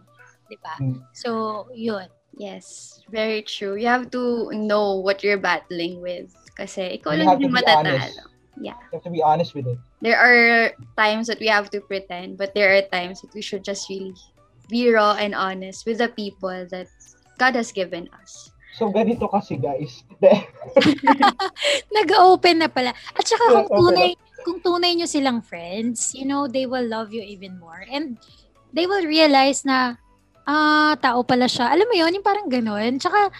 Diba? 0.52 0.78
Mm. 0.80 1.02
So, 1.14 1.68
yun. 1.74 2.08
Yes, 2.38 3.02
very 3.10 3.42
true. 3.42 3.76
You 3.76 3.88
have 3.88 4.12
to 4.12 4.52
know 4.54 4.96
what 5.00 5.24
you're 5.24 5.40
battling 5.40 6.02
with. 6.02 6.36
Kasi 6.56 6.98
ikaw 6.98 7.12
You 7.14 7.20
lang 7.24 7.28
have 7.28 7.40
to 7.40 7.46
yung 7.46 7.54
be 7.54 7.64
honest. 7.68 8.16
matatalo. 8.18 8.24
Yeah. 8.56 8.80
You 8.92 8.96
have 8.96 9.04
to 9.04 9.12
be 9.12 9.24
honest 9.24 9.52
with 9.52 9.68
it. 9.68 9.80
There 10.00 10.16
are 10.16 10.72
times 10.96 11.28
that 11.28 11.44
we 11.44 11.52
have 11.52 11.68
to 11.76 11.84
pretend, 11.84 12.40
but 12.40 12.56
there 12.56 12.72
are 12.72 12.88
times 12.88 13.20
that 13.22 13.36
we 13.36 13.44
should 13.44 13.68
just 13.68 13.92
really 13.92 14.16
be 14.72 14.88
raw 14.88 15.20
and 15.20 15.36
honest 15.36 15.84
with 15.84 16.00
the 16.00 16.08
people 16.08 16.66
that 16.72 16.88
God 17.38 17.60
has 17.60 17.76
given 17.76 18.08
us. 18.16 18.56
So, 18.76 18.92
ganito 18.92 19.28
kasi, 19.32 19.56
guys. 19.60 20.04
Nag-open 21.96 22.60
na 22.60 22.68
pala. 22.68 22.92
At 23.16 23.24
saka 23.28 23.64
kung 23.64 23.68
tunay, 23.72 24.16
kung 24.44 24.60
tunay 24.60 24.96
nyo 24.96 25.08
silang 25.08 25.40
friends, 25.40 26.12
you 26.16 26.28
know, 26.28 26.48
they 26.48 26.68
will 26.68 26.84
love 26.84 27.12
you 27.16 27.24
even 27.24 27.60
more. 27.60 27.84
And 27.88 28.20
they 28.76 28.84
will 28.88 29.04
realize 29.08 29.64
na, 29.64 29.96
ah, 30.44 30.96
tao 31.00 31.24
pala 31.24 31.48
siya. 31.48 31.72
Alam 31.72 31.88
mo 31.88 31.96
yun, 31.96 32.16
yung 32.20 32.26
parang 32.26 32.52
ganun. 32.52 33.00
Tsaka, 33.00 33.32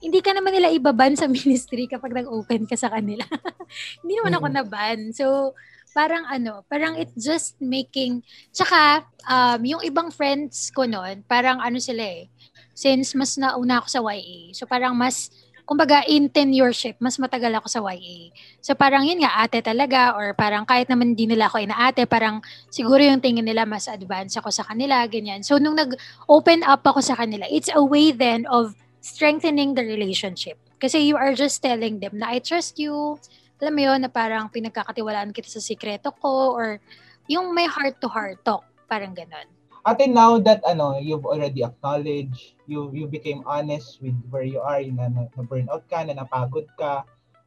hindi 0.00 0.20
ka 0.24 0.32
naman 0.32 0.56
nila 0.56 0.72
ibaban 0.72 1.14
sa 1.14 1.28
ministry 1.32 1.84
kapag 1.86 2.16
nag-open 2.16 2.64
ka 2.64 2.76
sa 2.76 2.88
kanila. 2.88 3.24
hindi 4.02 4.14
naman 4.16 4.36
ako 4.36 4.46
Mm. 4.48 4.54
naban. 4.56 4.98
So, 5.12 5.52
parang 5.92 6.22
ano, 6.26 6.62
parang 6.66 6.96
it 6.96 7.10
just 7.18 7.58
making, 7.58 8.22
tsaka, 8.50 9.04
um, 9.26 9.60
yung 9.66 9.82
ibang 9.82 10.08
friends 10.08 10.70
ko 10.70 10.86
noon, 10.86 11.26
parang 11.26 11.58
ano 11.58 11.82
sila 11.82 12.00
eh, 12.00 12.30
since 12.72 13.12
mas 13.18 13.34
nauna 13.34 13.82
ako 13.82 13.88
sa 13.90 14.00
YA, 14.00 14.54
so 14.54 14.64
parang 14.70 14.94
mas, 14.94 15.34
kumbaga 15.66 16.02
in 16.06 16.26
tenureship, 16.30 16.94
mas 16.98 17.18
matagal 17.18 17.58
ako 17.58 17.66
sa 17.66 17.82
YA. 17.90 18.30
So 18.62 18.74
parang 18.74 19.02
yun 19.06 19.22
nga, 19.22 19.42
ate 19.42 19.62
talaga, 19.62 20.14
or 20.14 20.30
parang 20.34 20.62
kahit 20.62 20.86
naman 20.86 21.14
hindi 21.14 21.26
nila 21.26 21.50
ako 21.50 21.58
inaate, 21.62 22.06
parang 22.06 22.38
siguro 22.70 23.02
yung 23.02 23.18
tingin 23.22 23.46
nila 23.46 23.66
mas 23.66 23.86
advance 23.90 24.38
ako 24.38 24.50
sa 24.50 24.62
kanila, 24.62 25.02
ganyan. 25.10 25.42
So 25.42 25.58
nung 25.58 25.74
nag-open 25.74 26.62
up 26.66 26.86
ako 26.86 27.02
sa 27.02 27.18
kanila, 27.18 27.46
it's 27.50 27.70
a 27.70 27.82
way 27.82 28.10
then 28.10 28.46
of 28.46 28.74
strengthening 29.00 29.74
the 29.74 29.84
relationship. 29.84 30.56
Kasi 30.80 31.04
you 31.04 31.16
are 31.16 31.36
just 31.36 31.60
telling 31.60 32.00
them 32.00 32.16
na 32.16 32.32
I 32.32 32.38
trust 32.40 32.80
you, 32.80 33.20
alam 33.60 33.76
mo 33.76 33.82
yun, 33.84 34.00
na 34.00 34.08
parang 34.08 34.48
pinagkakatiwalaan 34.48 35.36
kita 35.36 35.48
sa 35.48 35.60
sikreto 35.60 36.12
ko, 36.16 36.56
or 36.56 36.80
yung 37.28 37.52
may 37.52 37.68
heart-to-heart 37.68 38.40
talk, 38.44 38.64
parang 38.88 39.12
ganon. 39.12 39.44
Ate, 39.84 40.08
now 40.08 40.36
that 40.40 40.60
ano, 40.68 41.00
you've 41.00 41.24
already 41.24 41.64
acknowledged, 41.64 42.56
you 42.68 42.92
you 42.92 43.08
became 43.08 43.40
honest 43.48 44.00
with 44.04 44.16
where 44.28 44.44
you 44.44 44.60
are, 44.60 44.80
na, 44.84 45.08
na, 45.08 45.28
na 45.32 45.42
burnout 45.44 45.88
ka, 45.88 46.04
na 46.04 46.16
napagod 46.16 46.68
ka. 46.76 47.04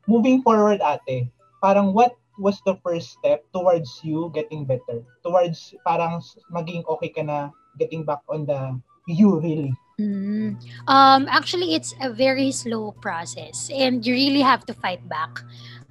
Moving 0.09 0.41
forward, 0.41 0.81
ate, 0.81 1.29
parang 1.61 1.93
what 1.93 2.17
was 2.41 2.57
the 2.65 2.73
first 2.81 3.13
step 3.13 3.45
towards 3.53 4.01
you 4.01 4.33
getting 4.33 4.65
better? 4.65 5.05
Towards 5.21 5.77
parang 5.85 6.21
maging 6.49 6.85
okay 6.89 7.13
ka 7.13 7.21
na 7.21 7.53
getting 7.77 8.01
back 8.01 8.25
on 8.29 8.49
the 8.49 8.77
you 9.05 9.37
really. 9.37 9.73
Mm. 9.99 10.57
Um, 10.87 11.27
actually, 11.29 11.75
it's 11.75 11.93
a 12.01 12.09
very 12.09 12.51
slow 12.51 12.93
process, 12.97 13.69
and 13.69 14.05
you 14.05 14.13
really 14.13 14.41
have 14.41 14.65
to 14.65 14.73
fight 14.73 15.07
back. 15.07 15.41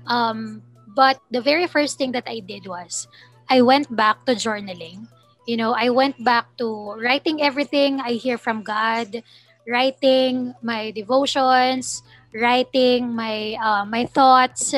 Um, 0.07 0.63
but 0.95 1.21
the 1.31 1.41
very 1.41 1.67
first 1.67 1.99
thing 1.99 2.13
that 2.13 2.27
I 2.27 2.41
did 2.41 2.67
was 2.67 3.07
I 3.49 3.63
went 3.63 3.95
back 3.95 4.27
to 4.27 4.35
journaling. 4.35 5.07
You 5.47 5.57
know, 5.57 5.75
I 5.75 5.91
went 5.91 6.23
back 6.23 6.57
to 6.59 6.95
writing 6.99 7.43
everything 7.43 8.01
I 8.01 8.19
hear 8.19 8.39
from 8.39 8.63
God, 8.63 9.23
writing 9.67 10.55
my 10.63 10.91
devotions, 10.91 12.03
writing 12.35 13.15
my 13.15 13.55
uh, 13.59 13.85
my 13.87 14.07
thoughts. 14.07 14.75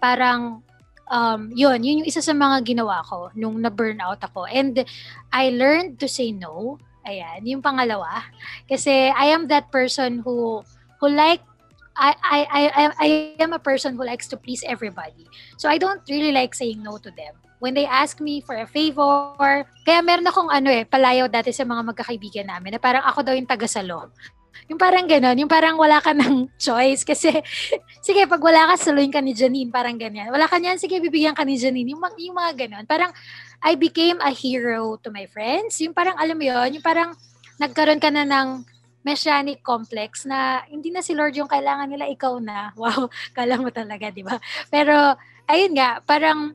Parang 0.00 0.62
um, 1.10 1.52
yun, 1.54 1.82
yun 1.84 2.04
yung 2.04 2.08
isa 2.08 2.22
sa 2.22 2.32
mga 2.32 2.64
ginawa 2.64 3.04
ko 3.04 3.32
nung 3.34 3.60
na-burnout 3.60 4.20
ako. 4.22 4.44
And 4.44 4.84
I 5.32 5.50
learned 5.50 6.00
to 6.00 6.08
say 6.08 6.32
no. 6.32 6.78
Ayan, 7.08 7.40
yung 7.48 7.64
pangalawa. 7.64 8.28
Kasi 8.68 9.08
I 9.08 9.32
am 9.32 9.48
that 9.48 9.72
person 9.72 10.20
who 10.20 10.60
who 11.00 11.08
like 11.08 11.40
I, 11.98 12.14
I, 12.22 12.38
I, 12.46 12.62
I- 12.94 13.42
am 13.42 13.56
a 13.56 13.58
person 13.58 13.98
who 13.98 14.06
likes 14.06 14.30
to 14.30 14.36
please 14.38 14.62
everybody. 14.62 15.26
So 15.58 15.66
I 15.66 15.82
don't 15.82 15.98
really 16.06 16.30
like 16.30 16.54
saying 16.54 16.78
no 16.84 16.94
to 17.02 17.10
them. 17.10 17.34
When 17.58 17.74
they 17.74 17.90
ask 17.90 18.22
me 18.22 18.38
for 18.38 18.54
a 18.54 18.70
favor, 18.70 19.66
kaya 19.82 19.98
meron 19.98 20.30
akong 20.30 20.46
ano 20.46 20.70
eh, 20.70 20.86
palayaw 20.86 21.26
dati 21.26 21.50
sa 21.50 21.66
mga 21.66 21.90
magkakaibigan 21.90 22.46
namin 22.46 22.78
na 22.78 22.78
parang 22.78 23.02
ako 23.02 23.26
daw 23.26 23.34
yung 23.34 23.50
taga-salo. 23.50 24.14
Yung 24.66 24.80
parang 24.80 25.06
gano'n, 25.06 25.38
yung 25.38 25.50
parang 25.50 25.78
wala 25.78 26.02
ka 26.02 26.10
ng 26.10 26.50
choice 26.66 27.06
kasi, 27.06 27.30
sige, 28.02 28.26
pag 28.26 28.42
wala 28.42 28.74
ka, 28.74 28.90
saluin 28.90 29.14
ka 29.14 29.22
ni 29.22 29.32
Janine, 29.38 29.70
parang 29.70 29.94
ganyan. 29.94 30.34
Wala 30.34 30.50
ka 30.50 30.58
niyan, 30.58 30.82
sige, 30.82 30.98
bibigyan 30.98 31.38
ka 31.38 31.46
ni 31.46 31.54
Janine. 31.54 31.94
Yung, 31.94 32.02
yung 32.18 32.34
mga 32.34 32.66
gano'n. 32.66 32.84
Parang, 32.90 33.14
I 33.62 33.78
became 33.78 34.18
a 34.18 34.34
hero 34.34 34.98
to 35.02 35.14
my 35.14 35.30
friends. 35.30 35.78
Yung 35.78 35.94
parang, 35.94 36.18
alam 36.18 36.34
mo 36.34 36.44
yun, 36.46 36.78
yung 36.78 36.84
parang 36.84 37.14
nagkaroon 37.62 38.02
ka 38.02 38.10
na 38.10 38.26
ng 38.26 38.66
messianic 39.06 39.62
complex 39.62 40.26
na 40.26 40.66
hindi 40.66 40.90
na 40.90 41.00
si 41.00 41.14
Lord 41.14 41.32
yung 41.38 41.48
kailangan 41.48 41.86
nila, 41.86 42.10
ikaw 42.10 42.42
na. 42.42 42.70
Wow, 42.80 43.10
kala 43.30 43.62
mo 43.62 43.70
talaga, 43.70 44.10
di 44.10 44.26
ba? 44.26 44.36
Pero, 44.68 45.14
ayun 45.46 45.72
nga, 45.74 46.02
parang 46.02 46.54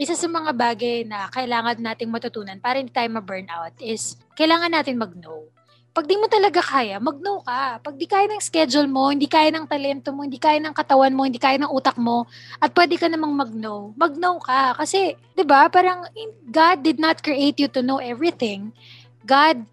isa 0.00 0.18
sa 0.18 0.26
mga 0.26 0.50
bagay 0.56 1.04
na 1.06 1.30
kailangan 1.30 1.78
nating 1.78 2.10
matutunan 2.10 2.58
para 2.58 2.80
hindi 2.80 2.90
tayo 2.90 3.06
ma-burnout 3.12 3.76
is 3.78 4.18
kailangan 4.34 4.72
natin 4.72 4.98
mag-no. 4.98 5.46
Pag 5.92 6.08
di 6.08 6.16
mo 6.16 6.24
talaga 6.24 6.64
kaya, 6.64 6.96
mag-no 6.96 7.44
ka. 7.44 7.76
Pag 7.84 8.00
di 8.00 8.08
kaya 8.08 8.24
ng 8.24 8.40
schedule 8.40 8.88
mo, 8.88 9.12
hindi 9.12 9.28
kaya 9.28 9.52
ng 9.52 9.68
talento 9.68 10.08
mo, 10.08 10.24
hindi 10.24 10.40
kaya 10.40 10.56
ng 10.56 10.72
katawan 10.72 11.12
mo, 11.12 11.28
hindi 11.28 11.36
kaya 11.36 11.60
ng 11.60 11.68
utak 11.68 12.00
mo, 12.00 12.24
at 12.64 12.72
pwede 12.72 12.96
ka 12.96 13.12
namang 13.12 13.36
mag-no, 13.36 13.92
mag-no 14.00 14.40
ka. 14.40 14.72
Kasi, 14.80 15.12
di 15.36 15.44
ba, 15.44 15.68
parang 15.68 16.08
God 16.48 16.80
did 16.80 16.96
not 16.96 17.20
create 17.20 17.60
you 17.60 17.68
to 17.68 17.84
know 17.84 18.00
everything. 18.00 18.72
God 19.28 19.68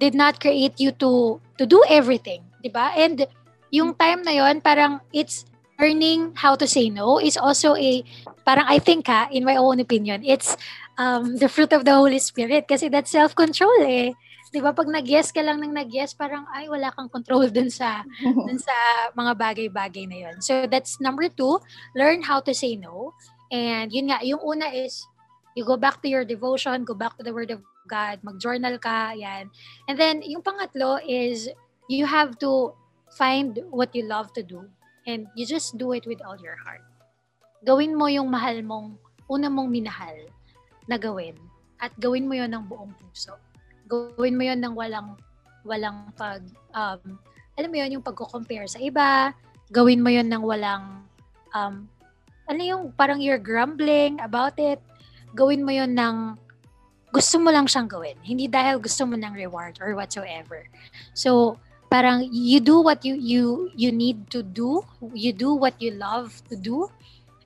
did 0.00 0.16
not 0.16 0.40
create 0.40 0.80
you 0.80 0.90
to 0.96 1.38
to 1.60 1.68
do 1.68 1.84
everything, 1.86 2.40
'di 2.64 2.72
ba? 2.72 2.96
And 2.96 3.28
yung 3.68 3.92
time 3.92 4.24
na 4.24 4.32
'yon, 4.32 4.64
parang 4.64 5.04
it's 5.12 5.44
learning 5.76 6.32
how 6.40 6.56
to 6.56 6.64
say 6.64 6.88
no 6.88 7.20
is 7.20 7.36
also 7.36 7.76
a 7.76 8.00
parang 8.48 8.64
I 8.64 8.80
think 8.80 9.06
ha, 9.12 9.28
in 9.28 9.44
my 9.44 9.60
own 9.60 9.78
opinion, 9.78 10.24
it's 10.24 10.56
um, 10.96 11.36
the 11.36 11.52
fruit 11.52 11.76
of 11.76 11.84
the 11.84 11.92
Holy 11.92 12.18
Spirit 12.18 12.64
kasi 12.64 12.88
that's 12.88 13.12
self-control 13.12 13.84
eh. 13.84 14.16
'Di 14.50 14.58
ba? 14.58 14.74
Pag 14.74 14.90
nag-yes 14.90 15.30
ka 15.30 15.40
lang 15.40 15.62
ng 15.62 15.70
nag-yes, 15.70 16.14
parang 16.18 16.42
ay 16.50 16.66
wala 16.66 16.90
kang 16.90 17.06
control 17.06 17.46
dun 17.46 17.70
sa 17.70 18.02
dun 18.46 18.58
sa 18.58 18.74
mga 19.14 19.32
bagay-bagay 19.38 20.04
na 20.10 20.18
'yon. 20.26 20.36
So 20.42 20.66
that's 20.66 20.98
number 20.98 21.30
two, 21.30 21.62
learn 21.94 22.26
how 22.26 22.42
to 22.42 22.52
say 22.52 22.74
no. 22.74 23.14
And 23.50 23.90
yun 23.90 24.10
nga, 24.10 24.22
yung 24.22 24.42
una 24.42 24.70
is 24.70 25.06
you 25.54 25.66
go 25.66 25.76
back 25.76 26.02
to 26.02 26.08
your 26.08 26.22
devotion, 26.22 26.86
go 26.86 26.94
back 26.94 27.18
to 27.18 27.26
the 27.26 27.34
word 27.34 27.50
of 27.50 27.62
God, 27.90 28.22
mag-journal 28.22 28.78
ka, 28.78 29.18
yan. 29.18 29.50
And 29.90 29.98
then, 29.98 30.22
yung 30.22 30.46
pangatlo 30.46 31.02
is, 31.02 31.50
you 31.90 32.06
have 32.06 32.38
to 32.38 32.70
find 33.18 33.58
what 33.74 33.90
you 33.94 34.06
love 34.06 34.30
to 34.38 34.46
do. 34.46 34.70
And 35.10 35.26
you 35.34 35.42
just 35.42 35.74
do 35.74 35.90
it 35.92 36.06
with 36.06 36.22
all 36.22 36.38
your 36.38 36.54
heart. 36.62 36.86
Gawin 37.66 37.98
mo 37.98 38.06
yung 38.06 38.30
mahal 38.30 38.62
mong 38.62 38.94
una 39.26 39.50
mong 39.50 39.68
minahal 39.68 40.16
na 40.86 40.94
gawin 40.94 41.34
at 41.82 41.90
gawin 41.98 42.30
mo 42.30 42.38
yon 42.38 42.54
ng 42.54 42.64
buong 42.70 42.94
puso. 42.94 43.34
Gawin 43.90 44.38
mo 44.38 44.42
yon 44.46 44.62
ng 44.62 44.74
walang 44.78 45.18
walang 45.66 46.08
pag 46.14 46.40
um, 46.72 47.18
alam 47.58 47.68
mo 47.68 47.76
yon 47.76 47.98
yung 47.98 48.06
pagko-compare 48.06 48.70
sa 48.70 48.78
iba, 48.78 49.34
gawin 49.68 50.00
mo 50.00 50.08
yon 50.08 50.30
ng 50.30 50.40
walang 50.40 51.04
um, 51.52 51.84
ano 52.48 52.60
yung 52.62 52.82
parang 52.94 53.18
you're 53.18 53.42
grumbling 53.42 54.16
about 54.22 54.54
it, 54.56 54.78
gawin 55.34 55.66
mo 55.66 55.74
yon 55.74 55.92
ng 55.92 56.38
gusto 57.10 57.42
mo 57.42 57.50
lang 57.50 57.66
siyang 57.66 57.90
gawin. 57.90 58.18
Hindi 58.22 58.46
dahil 58.46 58.78
gusto 58.78 59.02
mo 59.06 59.18
ng 59.18 59.34
reward 59.34 59.78
or 59.82 59.98
whatsoever. 59.98 60.62
So, 61.14 61.58
parang 61.90 62.30
you 62.30 62.62
do 62.62 62.78
what 62.78 63.02
you 63.02 63.18
you 63.18 63.70
you 63.74 63.90
need 63.90 64.30
to 64.30 64.46
do, 64.46 64.86
you 65.14 65.34
do 65.34 65.54
what 65.54 65.74
you 65.82 65.90
love 65.98 66.38
to 66.50 66.54
do, 66.54 66.86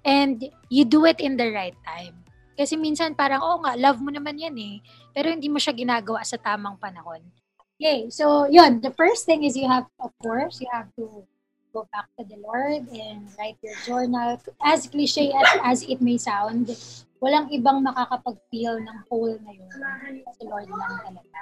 and 0.05 0.45
you 0.69 0.85
do 0.85 1.09
it 1.09 1.21
in 1.21 1.41
the 1.41 1.49
right 1.53 1.77
time. 1.85 2.24
Kasi 2.55 2.79
minsan 2.79 3.19
parang, 3.19 3.43
oh 3.43 3.59
nga, 3.63 3.75
love 3.75 3.99
mo 3.99 4.15
naman 4.15 4.39
yan 4.39 4.55
eh. 4.59 4.79
Pero 5.11 5.31
hindi 5.31 5.51
mo 5.51 5.59
siya 5.59 5.75
ginagawa 5.75 6.23
sa 6.23 6.39
tamang 6.39 6.79
panahon. 6.79 7.23
Okay, 7.75 8.07
so 8.09 8.47
yun, 8.47 8.79
the 8.79 8.95
first 8.95 9.27
thing 9.27 9.43
is 9.43 9.59
you 9.59 9.67
have, 9.67 9.91
of 9.99 10.15
course, 10.23 10.63
you 10.63 10.71
have 10.71 10.87
to 10.95 11.27
go 11.75 11.83
back 11.91 12.07
to 12.15 12.23
the 12.23 12.39
Lord 12.39 12.87
and 12.95 13.27
write 13.35 13.59
your 13.59 13.75
journal. 13.83 14.39
As 14.63 14.87
cliche 14.87 15.35
as, 15.35 15.51
as 15.67 15.79
it 15.83 15.99
may 15.99 16.15
sound, 16.15 16.71
walang 17.19 17.51
ibang 17.51 17.83
makakapag-feel 17.83 18.79
ng 18.79 18.99
whole 19.11 19.35
na 19.43 19.51
yun. 19.51 19.75
Si 20.39 20.47
Lord 20.47 20.71
lang 20.71 21.03
talaga. 21.03 21.39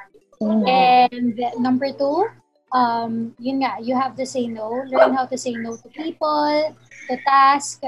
And 0.65 1.37
number 1.61 1.93
two, 1.93 2.33
um, 2.73 3.37
yun 3.37 3.61
nga, 3.61 3.77
you 3.85 3.93
have 3.93 4.17
to 4.17 4.25
say 4.25 4.49
no. 4.49 4.89
Learn 4.89 5.13
how 5.13 5.29
to 5.29 5.37
say 5.37 5.53
no 5.53 5.77
to 5.77 5.89
people, 5.93 6.73
to 7.13 7.15
tasks, 7.29 7.85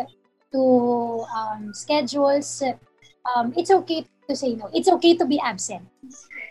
to 0.53 0.63
um, 1.33 1.73
schedules. 1.73 2.61
Um, 3.25 3.53
it's 3.57 3.71
okay 3.71 4.05
to 4.29 4.37
say 4.37 4.55
no. 4.55 4.69
It's 4.73 4.89
okay 5.01 5.17
to 5.17 5.25
be 5.25 5.41
absent. 5.41 5.89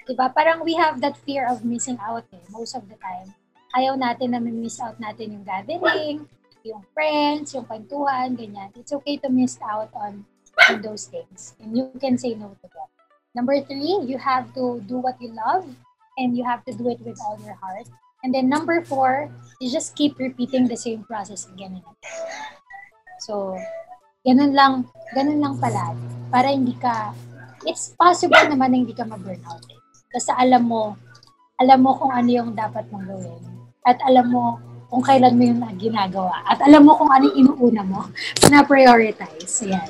Diba? 0.10 0.34
Parang 0.34 0.66
we 0.66 0.74
have 0.76 1.02
that 1.02 1.18
fear 1.18 1.48
of 1.48 1.64
missing 1.64 1.98
out 2.02 2.26
eh, 2.34 2.42
most 2.50 2.76
of 2.76 2.90
the 2.90 2.98
time 2.98 3.34
ayaw 3.74 3.98
natin 3.98 4.38
na 4.38 4.40
miss 4.40 4.78
out 4.78 4.98
natin 5.02 5.34
yung 5.34 5.46
gathering, 5.46 6.30
yung 6.62 6.86
friends, 6.94 7.58
yung 7.58 7.66
kwentuhan, 7.66 8.38
ganyan. 8.38 8.70
It's 8.78 8.94
okay 8.94 9.18
to 9.26 9.30
miss 9.30 9.58
out 9.60 9.90
on, 9.98 10.24
on 10.70 10.80
those 10.86 11.10
things. 11.10 11.58
And 11.60 11.76
you 11.76 11.90
can 11.98 12.16
say 12.18 12.38
no 12.38 12.54
to 12.54 12.68
them. 12.70 12.90
Number 13.34 13.58
three, 13.66 14.06
you 14.06 14.22
have 14.22 14.54
to 14.54 14.80
do 14.86 15.02
what 15.02 15.18
you 15.18 15.34
love 15.34 15.66
and 16.22 16.38
you 16.38 16.46
have 16.46 16.64
to 16.70 16.72
do 16.72 16.94
it 16.94 17.02
with 17.02 17.18
all 17.26 17.42
your 17.42 17.58
heart. 17.58 17.90
And 18.24 18.32
then 18.32 18.48
number 18.48 18.80
four, 18.86 19.34
you 19.60 19.68
just 19.74 19.98
keep 19.98 20.18
repeating 20.22 20.70
the 20.70 20.78
same 20.78 21.04
process 21.04 21.50
again 21.50 21.82
and 21.82 21.84
again. 21.84 22.22
So, 23.26 23.58
ganun 24.22 24.54
lang, 24.54 24.88
ganun 25.18 25.42
lang 25.42 25.58
pala. 25.58 25.98
Para 26.34 26.50
hindi 26.50 26.74
ka, 26.82 27.14
it's 27.70 27.94
possible 27.94 28.42
naman 28.50 28.74
na 28.74 28.78
hindi 28.82 28.98
ka 28.98 29.06
ma-burnout. 29.06 29.70
Basta 30.10 30.34
alam 30.34 30.66
mo, 30.66 30.98
alam 31.62 31.86
mo 31.86 31.94
kung 32.02 32.10
ano 32.10 32.30
yung 32.34 32.58
dapat 32.58 32.90
mong 32.90 33.06
gawin 33.06 33.42
at 33.86 34.02
alam 34.10 34.34
mo 34.34 34.58
kung 34.90 35.06
kailan 35.06 35.38
mo 35.38 35.44
yung 35.46 35.62
ginagawa. 35.78 36.42
At 36.50 36.58
alam 36.66 36.90
mo 36.90 36.98
kung 36.98 37.14
ano 37.14 37.30
yung 37.30 37.38
inuuna 37.54 37.86
mo 37.86 38.10
na 38.52 38.66
prioritize. 38.66 39.62
Yan. 39.62 39.90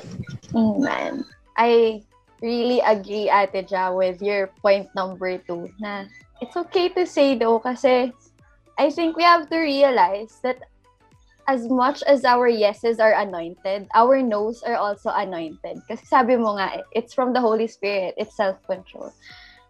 Amen. 0.52 1.24
I 1.56 2.04
really 2.44 2.84
agree, 2.84 3.32
Ate 3.32 3.64
Ja, 3.64 3.88
with 3.88 4.20
your 4.20 4.52
point 4.60 4.88
number 4.92 5.40
two 5.48 5.72
na 5.80 6.04
it's 6.44 6.56
okay 6.60 6.92
to 6.92 7.08
say 7.08 7.32
no 7.32 7.56
kasi 7.56 8.12
I 8.76 8.90
think 8.90 9.16
we 9.16 9.24
have 9.24 9.48
to 9.48 9.58
realize 9.58 10.42
that 10.42 10.60
as 11.46 11.68
much 11.68 12.02
as 12.04 12.24
our 12.24 12.48
yeses 12.48 12.98
are 13.00 13.12
anointed, 13.12 13.88
our 13.94 14.22
no's 14.22 14.62
are 14.62 14.76
also 14.76 15.10
anointed. 15.10 15.82
Kasi 15.88 16.04
sabi 16.06 16.36
mo 16.36 16.56
nga, 16.56 16.82
it's 16.92 17.12
from 17.12 17.32
the 17.32 17.40
Holy 17.40 17.66
Spirit, 17.66 18.14
it's 18.16 18.36
self-control. 18.36 19.12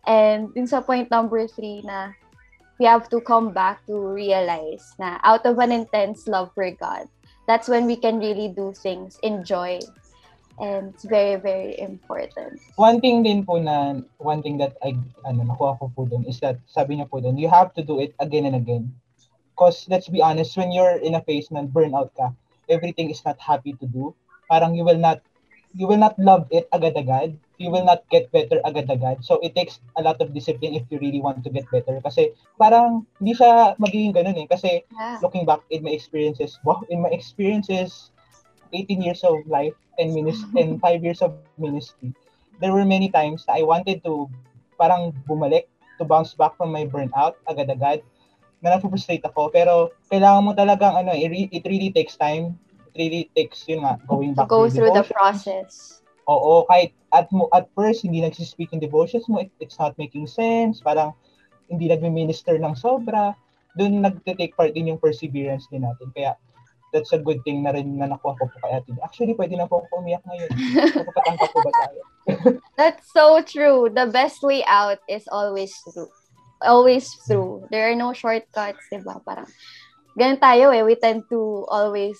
And 0.07 0.53
dun 0.55 0.67
sa 0.67 0.81
point 0.81 1.11
number 1.11 1.49
three 1.49 1.83
na 1.83 2.13
we 2.79 2.87
have 2.87 3.09
to 3.11 3.21
come 3.21 3.51
back 3.51 3.87
to 3.87 3.95
realize 3.97 4.95
na 4.99 5.19
out 5.25 5.47
of 5.47 5.59
an 5.59 5.73
intense 5.73 6.29
love 6.29 6.51
for 6.55 6.71
God, 6.71 7.09
that's 7.47 7.69
when 7.69 7.87
we 7.87 7.97
can 7.97 8.19
really 8.19 8.49
do 8.49 8.73
things 8.77 9.19
in 9.23 9.45
joy. 9.45 9.81
And 10.61 10.95
it's 10.95 11.03
very, 11.03 11.35
very 11.35 11.75
important. 11.83 12.63
One 12.79 13.03
thing 13.03 13.27
din 13.27 13.43
po 13.43 13.59
na, 13.59 14.07
one 14.19 14.39
thing 14.39 14.59
that 14.59 14.79
I, 14.87 14.95
ano, 15.27 15.43
nakuha 15.43 15.83
ko 15.83 15.91
po 15.91 16.07
dun 16.07 16.23
is 16.31 16.39
that, 16.47 16.63
sabi 16.71 16.95
niya 16.95 17.11
po 17.11 17.19
dun, 17.19 17.35
you 17.35 17.51
have 17.51 17.75
to 17.75 17.83
do 17.83 17.99
it 17.99 18.15
again 18.23 18.47
and 18.47 18.55
again. 18.55 18.95
Because 19.55 19.87
let's 19.89 20.11
be 20.11 20.21
honest, 20.21 20.59
when 20.59 20.75
you're 20.75 20.99
in 20.99 21.15
a 21.15 21.23
phase 21.23 21.51
na 21.55 21.63
burnout 21.63 22.11
ka, 22.19 22.35
everything 22.69 23.11
is 23.11 23.23
not 23.25 23.39
happy 23.39 23.79
to 23.79 23.87
do. 23.87 24.15
Parang 24.51 24.75
you 24.75 24.83
will 24.83 24.99
not, 24.99 25.23
you 25.73 25.87
will 25.87 25.99
not 25.99 26.19
love 26.19 26.51
it 26.51 26.67
agad-agad 26.75 27.39
you 27.59 27.71
will 27.71 27.85
not 27.85 28.03
get 28.11 28.31
better 28.33 28.61
agad-agad. 28.65 29.25
So 29.25 29.39
it 29.43 29.55
takes 29.55 29.81
a 29.97 30.03
lot 30.03 30.21
of 30.21 30.35
discipline 30.35 30.75
if 30.75 30.83
you 30.91 30.99
really 30.99 31.21
want 31.21 31.45
to 31.45 31.51
get 31.51 31.71
better. 31.71 32.01
Kasi 32.03 32.35
parang 32.59 33.07
hindi 33.21 33.35
siya 33.39 33.79
magiging 33.79 34.15
ganun 34.15 34.39
eh. 34.39 34.47
Kasi 34.51 34.83
yeah. 34.83 35.19
looking 35.23 35.47
back 35.47 35.63
in 35.71 35.87
my 35.87 35.95
experiences, 35.95 36.59
wow, 36.67 36.83
in 36.91 37.03
my 37.03 37.11
experiences, 37.15 38.11
18 38.73 39.03
years 39.03 39.23
of 39.23 39.39
life 39.47 39.75
and 39.99 40.11
ministry 40.15 40.51
and 40.63 40.81
5 40.83 41.05
years 41.05 41.23
of 41.23 41.35
ministry, 41.59 42.11
there 42.59 42.75
were 42.75 42.87
many 42.87 43.11
times 43.11 43.47
that 43.47 43.59
I 43.59 43.63
wanted 43.63 44.03
to 44.05 44.27
parang 44.79 45.15
bumalik, 45.31 45.71
to 45.99 46.05
bounce 46.05 46.35
back 46.35 46.59
from 46.59 46.75
my 46.75 46.91
burnout 46.91 47.39
agad-agad 47.47 48.03
na 48.65 48.81
na-frustrate 48.81 49.23
ako. 49.29 49.53
Pero 49.53 49.93
kailangan 50.09 50.43
mo 50.43 50.53
talagang 50.57 50.97
ano, 50.97 51.13
it, 51.13 51.29
it 51.53 51.65
really 51.69 51.93
takes 51.93 52.17
time. 52.17 52.57
It 52.91 52.97
really 52.97 53.25
takes, 53.37 53.69
yun 53.69 53.85
nga, 53.85 54.01
going 54.09 54.33
back 54.33 54.49
to 54.49 54.51
go 54.51 54.65
through 54.73 54.89
devotions. 54.89 55.13
the 55.13 55.15
process 55.15 55.73
Oo, 56.25 56.65
kahit 56.69 56.97
at 57.13 57.29
mo 57.29 57.53
at 57.53 57.69
first 57.77 58.01
hindi 58.01 58.25
nagsispeak 58.25 58.73
in 58.73 58.81
devotions 58.81 59.29
mo, 59.29 59.45
it, 59.45 59.53
it's 59.61 59.77
not 59.77 59.93
making 60.01 60.25
sense, 60.25 60.81
parang 60.81 61.13
hindi 61.69 61.89
nagme-minister 61.89 62.57
ng 62.57 62.75
sobra, 62.77 63.37
doon 63.77 64.01
nagte-take 64.01 64.57
part 64.57 64.73
din 64.73 64.89
yung 64.93 65.01
perseverance 65.01 65.69
din 65.69 65.85
natin. 65.85 66.09
Kaya 66.17 66.33
that's 66.97 67.13
a 67.13 67.21
good 67.21 67.43
thing 67.45 67.67
na 67.67 67.75
rin 67.75 67.99
na 67.99 68.09
nakuha 68.09 68.39
ko 68.39 68.47
po 68.47 68.57
kay 68.63 68.73
Ate. 68.79 68.95
Actually, 69.03 69.35
pwede 69.35 69.59
na 69.59 69.67
po 69.69 69.83
ako 69.83 70.01
umiyak 70.01 70.23
ngayon. 70.25 70.49
Napapatangka 71.03 71.47
po 71.51 71.59
ba 71.61 71.73
tayo? 71.83 72.01
that's 72.79 73.05
so 73.11 73.43
true. 73.43 73.91
The 73.91 74.09
best 74.09 74.41
way 74.47 74.63
out 74.65 75.03
is 75.11 75.27
always 75.29 75.75
through. 75.85 76.09
Always 76.65 77.13
through. 77.29 77.69
There 77.71 77.93
are 77.93 77.97
no 77.97 78.17
shortcuts, 78.17 78.83
di 78.89 78.99
ba? 79.05 79.21
Parang, 79.21 79.47
ganun 80.17 80.41
tayo 80.41 80.73
eh. 80.73 80.83
We 80.83 80.97
tend 80.97 81.29
to 81.29 81.69
always 81.69 82.19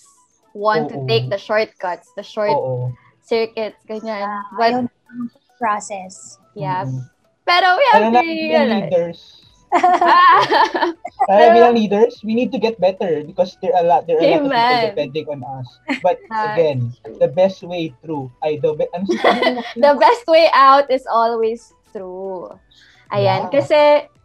want 0.53 0.93
Oo. 0.93 0.95
to 0.95 0.99
take 1.09 1.33
the 1.33 1.41
shortcuts, 1.41 2.13
the 2.15 2.23
short 2.23 2.55
Oo 2.55 2.93
circuits, 3.25 3.81
ganyan. 3.89 4.23
Uh, 4.23 4.43
But, 4.57 4.73
process. 5.57 6.39
Yeah. 6.53 6.85
Mm-hmm. 6.85 7.09
Pero 7.45 7.67
we 7.77 7.85
have 7.93 8.13
to 8.13 8.23
leaders. 8.25 9.21
Kaya 11.29 11.51
bilang 11.51 11.75
leaders, 11.75 12.23
we 12.23 12.39
need 12.39 12.55
to 12.55 12.63
get 12.63 12.79
better 12.79 13.27
because 13.27 13.59
there 13.59 13.75
are 13.75 13.83
a 13.83 13.89
lot, 13.89 14.07
there 14.07 14.23
are 14.23 14.23
a 14.23 14.39
lot 14.39 14.47
of 14.47 14.55
people 14.55 14.87
depending 14.95 15.27
on 15.27 15.41
us. 15.43 15.67
But 15.99 16.23
again, 16.55 16.95
the 17.19 17.27
best 17.27 17.61
way 17.67 17.91
through, 18.01 18.31
ay, 18.47 18.63
the, 18.63 18.79
be- 18.79 18.93
ano 18.95 19.05
the 19.77 19.95
best 19.99 20.25
way 20.31 20.47
out 20.55 20.87
is 20.95 21.05
always 21.11 21.75
through. 21.91 22.55
Ayan, 23.11 23.51
yeah. 23.51 23.53
kasi 23.53 23.81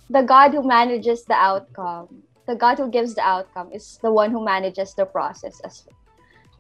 the 0.10 0.24
God 0.24 0.52
who 0.54 0.66
manages 0.66 1.24
the 1.24 1.38
outcome, 1.38 2.24
the 2.48 2.56
God 2.56 2.78
who 2.80 2.90
gives 2.90 3.14
the 3.14 3.22
outcome 3.22 3.70
is 3.72 4.00
the 4.02 4.12
one 4.12 4.32
who 4.32 4.44
manages 4.44 4.94
the 4.96 5.06
process 5.06 5.62
as 5.62 5.86
well. 5.86 5.96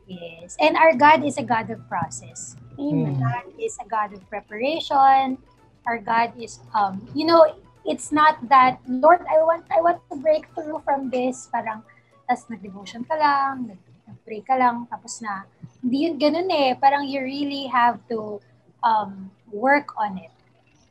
Yes. 0.06 0.58
And 0.60 0.78
our 0.78 0.94
God 0.94 1.26
is 1.26 1.38
a 1.38 1.44
God 1.44 1.70
of 1.70 1.82
process. 1.90 2.56
Amen. 2.80 3.20
God 3.20 3.46
is 3.62 3.78
a 3.82 3.88
God 3.90 4.14
of 4.14 4.22
preparation. 4.30 5.38
Our 5.86 5.98
God 5.98 6.34
is 6.38 6.60
um 6.74 7.06
you 7.14 7.26
know, 7.26 7.46
it's 7.86 8.12
not 8.12 8.38
that 8.50 8.82
Lord, 8.88 9.26
I 9.30 9.42
want 9.42 9.66
I 9.70 9.82
want 9.82 10.02
to 10.10 10.18
break 10.18 10.50
through 10.54 10.82
from 10.86 11.10
this 11.10 11.50
parang 11.54 11.86
tas 12.30 12.46
nag-devotion 12.50 13.06
ka 13.06 13.18
lang, 13.18 13.74
nag-pray 14.06 14.42
ka 14.46 14.58
lang 14.58 14.86
tapos 14.90 15.22
na 15.22 15.46
hindi 15.82 16.10
yun 16.10 16.18
ganun 16.18 16.50
eh. 16.54 16.74
Parang 16.78 17.06
you 17.06 17.22
really 17.22 17.66
have 17.70 18.02
to 18.10 18.42
um 18.82 19.30
work 19.54 19.94
on 19.98 20.18
it. 20.18 20.34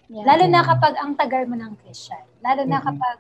Yeah. 0.09 0.25
Lalo 0.25 0.45
na 0.49 0.65
kapag 0.65 0.97
ang 0.97 1.13
tagal 1.15 1.45
mo 1.45 1.57
ng 1.57 1.77
Christian. 1.85 2.25
Lalo 2.41 2.65
na 2.65 2.81
mm-hmm. 2.81 2.89
kapag 2.89 3.19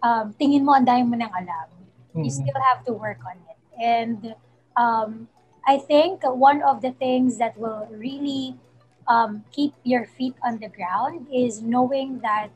um, 0.00 0.26
tingin 0.40 0.64
mo 0.64 0.72
ang 0.72 0.88
dami 0.88 1.04
mo 1.04 1.16
ng 1.20 1.32
alam. 1.32 1.68
Mm-hmm. 1.68 2.24
You 2.24 2.30
still 2.32 2.60
have 2.72 2.80
to 2.88 2.92
work 2.96 3.20
on 3.28 3.36
it. 3.44 3.60
And 3.76 4.20
um, 4.76 5.28
I 5.68 5.76
think 5.76 6.24
one 6.24 6.64
of 6.64 6.80
the 6.80 6.92
things 6.96 7.36
that 7.38 7.56
will 7.60 7.88
really 7.92 8.56
um, 9.08 9.44
keep 9.52 9.72
your 9.84 10.04
feet 10.04 10.34
on 10.40 10.58
the 10.58 10.68
ground 10.68 11.28
is 11.32 11.60
knowing 11.60 12.20
that 12.20 12.52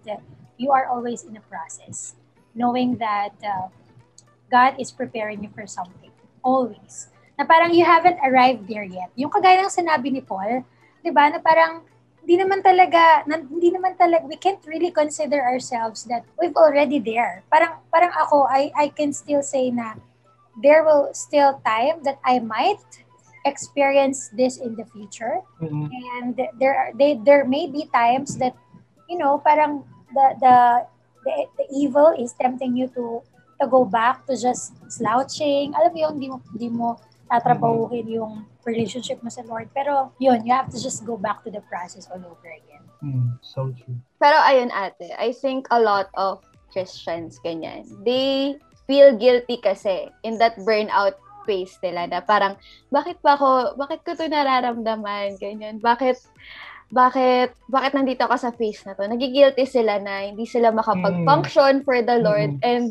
you 0.57 0.73
are 0.73 0.87
always 0.87 1.25
in 1.25 1.37
a 1.37 1.45
process, 1.49 2.15
knowing 2.55 2.97
that 2.99 3.37
uh, 3.45 3.69
God 4.51 4.81
is 4.81 4.91
preparing 4.91 5.43
you 5.45 5.51
for 5.55 5.67
something, 5.67 6.11
always. 6.43 7.09
Na 7.39 7.45
parang 7.45 7.73
you 7.73 7.85
haven't 7.85 8.19
arrived 8.25 8.67
there 8.67 8.85
yet. 8.85 9.13
Yung 9.15 9.31
kagaya 9.31 9.63
ng 9.63 9.71
sinabi 9.71 10.11
ni 10.11 10.21
Paul, 10.21 10.65
di 11.05 11.13
ba, 11.13 11.31
na 11.31 11.39
parang 11.39 11.85
hindi 12.29 12.45
naman 12.45 12.61
talaga, 12.61 13.25
hindi 13.25 13.73
naman 13.73 13.97
talaga, 13.97 14.29
we 14.29 14.37
can't 14.37 14.61
really 14.69 14.93
consider 14.93 15.41
ourselves 15.41 16.05
that 16.13 16.29
we've 16.37 16.53
already 16.61 17.01
there. 17.01 17.41
Parang, 17.49 17.81
parang 17.89 18.13
ako, 18.21 18.45
I, 18.45 18.69
I 18.77 18.93
can 18.93 19.17
still 19.17 19.41
say 19.41 19.73
na 19.73 19.97
there 20.61 20.85
will 20.85 21.09
still 21.17 21.57
time 21.65 22.05
that 22.05 22.21
I 22.29 22.45
might 22.45 22.85
experience 23.49 24.29
this 24.37 24.61
in 24.61 24.77
the 24.77 24.85
future. 24.93 25.41
Mm-mm. 25.57 25.89
And 26.21 26.37
there 26.61 26.77
are 26.77 26.91
they 26.93 27.17
there 27.17 27.49
may 27.49 27.65
be 27.65 27.89
times 27.97 28.37
that 28.37 28.53
you 29.09 29.17
know, 29.17 29.41
parang 29.41 29.89
the 30.13 30.37
the 30.37 30.57
the, 31.25 31.35
the 31.57 31.67
evil 31.73 32.13
is 32.13 32.37
tempting 32.37 32.77
you 32.77 32.93
to 32.93 33.25
to 33.57 33.65
go 33.67 33.89
back 33.89 34.29
to 34.29 34.37
just 34.37 34.77
slouching. 34.93 35.73
Alam 35.73 35.97
mo 35.97 35.99
yun, 36.05 36.15
di 36.21 36.29
mo, 36.29 36.37
di 36.53 36.69
mo 36.69 37.01
tatrabahuhin 37.29 38.09
yung 38.09 38.45
relationship 38.65 39.21
mo 39.23 39.31
sa 39.31 39.45
Lord. 39.45 39.69
Pero 39.77 40.13
yun, 40.21 40.45
you 40.45 40.53
have 40.53 40.73
to 40.73 40.81
just 40.81 41.05
go 41.05 41.17
back 41.17 41.45
to 41.45 41.51
the 41.53 41.63
process 41.69 42.09
all 42.09 42.21
over 42.21 42.49
again. 42.49 42.85
Mm, 43.05 43.39
so 43.41 43.71
true. 43.73 43.97
Pero 44.19 44.37
ayun 44.43 44.75
ate, 44.75 45.15
I 45.15 45.31
think 45.31 45.71
a 45.71 45.79
lot 45.79 46.11
of 46.19 46.43
Christians 46.75 47.39
ganyan. 47.41 47.87
They 48.03 48.59
feel 48.89 49.15
guilty 49.15 49.61
kasi 49.61 50.11
in 50.25 50.41
that 50.43 50.57
burnout 50.65 51.21
phase 51.49 51.77
nila 51.81 52.05
na 52.09 52.21
parang 52.21 52.61
bakit 52.93 53.21
pa 53.25 53.41
ako, 53.41 53.81
bakit 53.81 54.05
ko 54.05 54.13
to 54.13 54.29
nararamdaman 54.29 55.41
ganyan? 55.41 55.81
Bakit 55.81 56.21
bakit 56.89 57.53
bakit 57.69 57.93
nandito 57.93 58.25
ako 58.25 58.37
sa 58.37 58.53
phase 58.53 58.85
na 58.85 58.97
to? 58.97 59.05
Nagigilty 59.05 59.65
sila 59.69 60.01
na 60.01 60.29
hindi 60.29 60.49
sila 60.49 60.73
makapag-function 60.73 61.85
for 61.85 62.01
the 62.01 62.21
Lord. 62.21 62.61
Mm. 62.61 62.65
And 62.65 62.85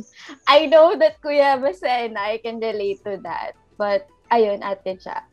I 0.46 0.70
know 0.70 0.94
that 0.98 1.22
Kuya 1.22 1.58
Basa 1.58 2.10
and 2.10 2.18
I 2.18 2.38
can 2.42 2.62
relate 2.62 3.02
to 3.06 3.18
that. 3.26 3.58
But 3.78 4.10
ayun, 4.32 4.60
ate 4.64 4.98
siya. 5.00 5.24